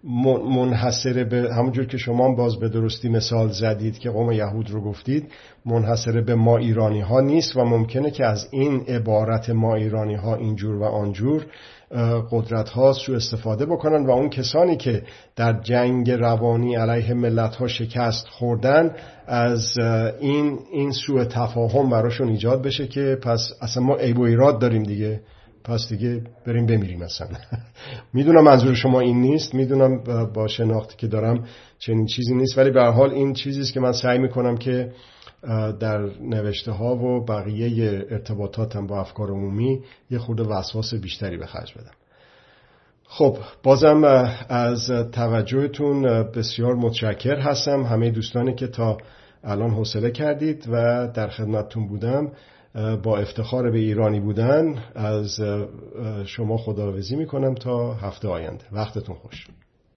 منحصر 0.04 1.24
به 1.24 1.54
همونجور 1.54 1.86
که 1.86 1.98
شما 1.98 2.34
باز 2.34 2.56
به 2.56 2.68
درستی 2.68 3.08
مثال 3.08 3.48
زدید 3.48 3.98
که 3.98 4.10
قوم 4.10 4.32
یهود 4.32 4.70
رو 4.70 4.80
گفتید 4.80 5.32
منحصر 5.66 6.20
به 6.20 6.34
ما 6.34 6.56
ایرانی 6.56 7.00
ها 7.00 7.20
نیست 7.20 7.56
و 7.56 7.64
ممکنه 7.64 8.10
که 8.10 8.26
از 8.26 8.48
این 8.50 8.80
عبارت 8.80 9.50
ما 9.50 9.74
ایرانی 9.74 10.14
ها 10.14 10.36
اینجور 10.36 10.76
و 10.76 10.84
آنجور 10.84 11.46
قدرت 12.30 12.68
ها 12.68 12.92
سو 12.92 13.12
استفاده 13.12 13.66
بکنن 13.66 14.06
و 14.06 14.10
اون 14.10 14.30
کسانی 14.30 14.76
که 14.76 15.02
در 15.36 15.60
جنگ 15.60 16.10
روانی 16.10 16.76
علیه 16.76 17.14
ملت 17.14 17.56
ها 17.56 17.68
شکست 17.68 18.28
خوردن 18.28 18.94
از 19.26 19.74
این 20.20 20.58
این 20.72 20.92
سوء 20.92 21.24
تفاهم 21.24 21.90
براشون 21.90 22.28
ایجاد 22.28 22.62
بشه 22.62 22.86
که 22.86 23.18
پس 23.22 23.52
اصلا 23.60 23.82
ما 23.82 23.96
عیب 23.96 24.18
و 24.18 24.22
ایراد 24.22 24.58
داریم 24.60 24.82
دیگه. 24.82 25.20
پس 25.64 25.88
دیگه 25.88 26.22
بریم 26.46 26.66
بمیریم 26.66 26.98
مثلا 26.98 27.28
می‌دونم 28.14 28.44
منظور 28.44 28.74
شما 28.74 29.00
این 29.00 29.20
نیست. 29.20 29.54
می‌دونم 29.54 30.02
با 30.34 30.48
شناختی 30.48 30.96
که 30.96 31.06
دارم 31.06 31.44
چنین 31.78 32.06
چیزی 32.06 32.34
نیست. 32.34 32.58
ولی 32.58 32.70
به 32.70 32.82
حال 32.82 33.10
این 33.10 33.32
چیزی 33.32 33.60
است 33.60 33.72
که 33.72 33.80
من 33.80 33.92
سعی 33.92 34.18
می‌کنم 34.18 34.56
که 34.56 34.92
در 35.80 35.98
نوشته 36.20 36.72
ها 36.72 36.96
و 36.96 37.24
بقیه 37.24 38.06
ارتباطاتم 38.10 38.86
با 38.86 39.00
افکار 39.00 39.30
عمومی 39.30 39.80
یه 40.10 40.18
خورده 40.18 40.42
وسواس 40.42 40.94
بیشتری 40.94 41.36
به 41.36 41.46
خرج 41.46 41.74
بدم. 41.74 41.94
خب 43.04 43.36
بازم 43.62 44.04
از 44.48 44.90
توجهتون 45.12 46.02
بسیار 46.22 46.74
متشکر 46.74 47.38
هستم. 47.38 47.82
همه 47.82 48.10
دوستانی 48.10 48.54
که 48.54 48.66
تا 48.66 48.98
الان 49.44 49.70
حوصله 49.70 50.10
کردید 50.10 50.68
و 50.72 51.08
در 51.14 51.28
خدمتتون 51.28 51.88
بودم 51.88 52.32
با 53.02 53.18
افتخار 53.18 53.70
به 53.70 53.78
ایرانی 53.78 54.20
بودن 54.20 54.84
از 54.94 55.40
شما 56.24 56.56
خداوزی 56.56 57.16
می‌کنم 57.16 57.54
تا 57.54 57.94
هفته 57.94 58.28
آینده. 58.28 58.64
وقتتون 58.72 59.16
خوش. 59.16 59.46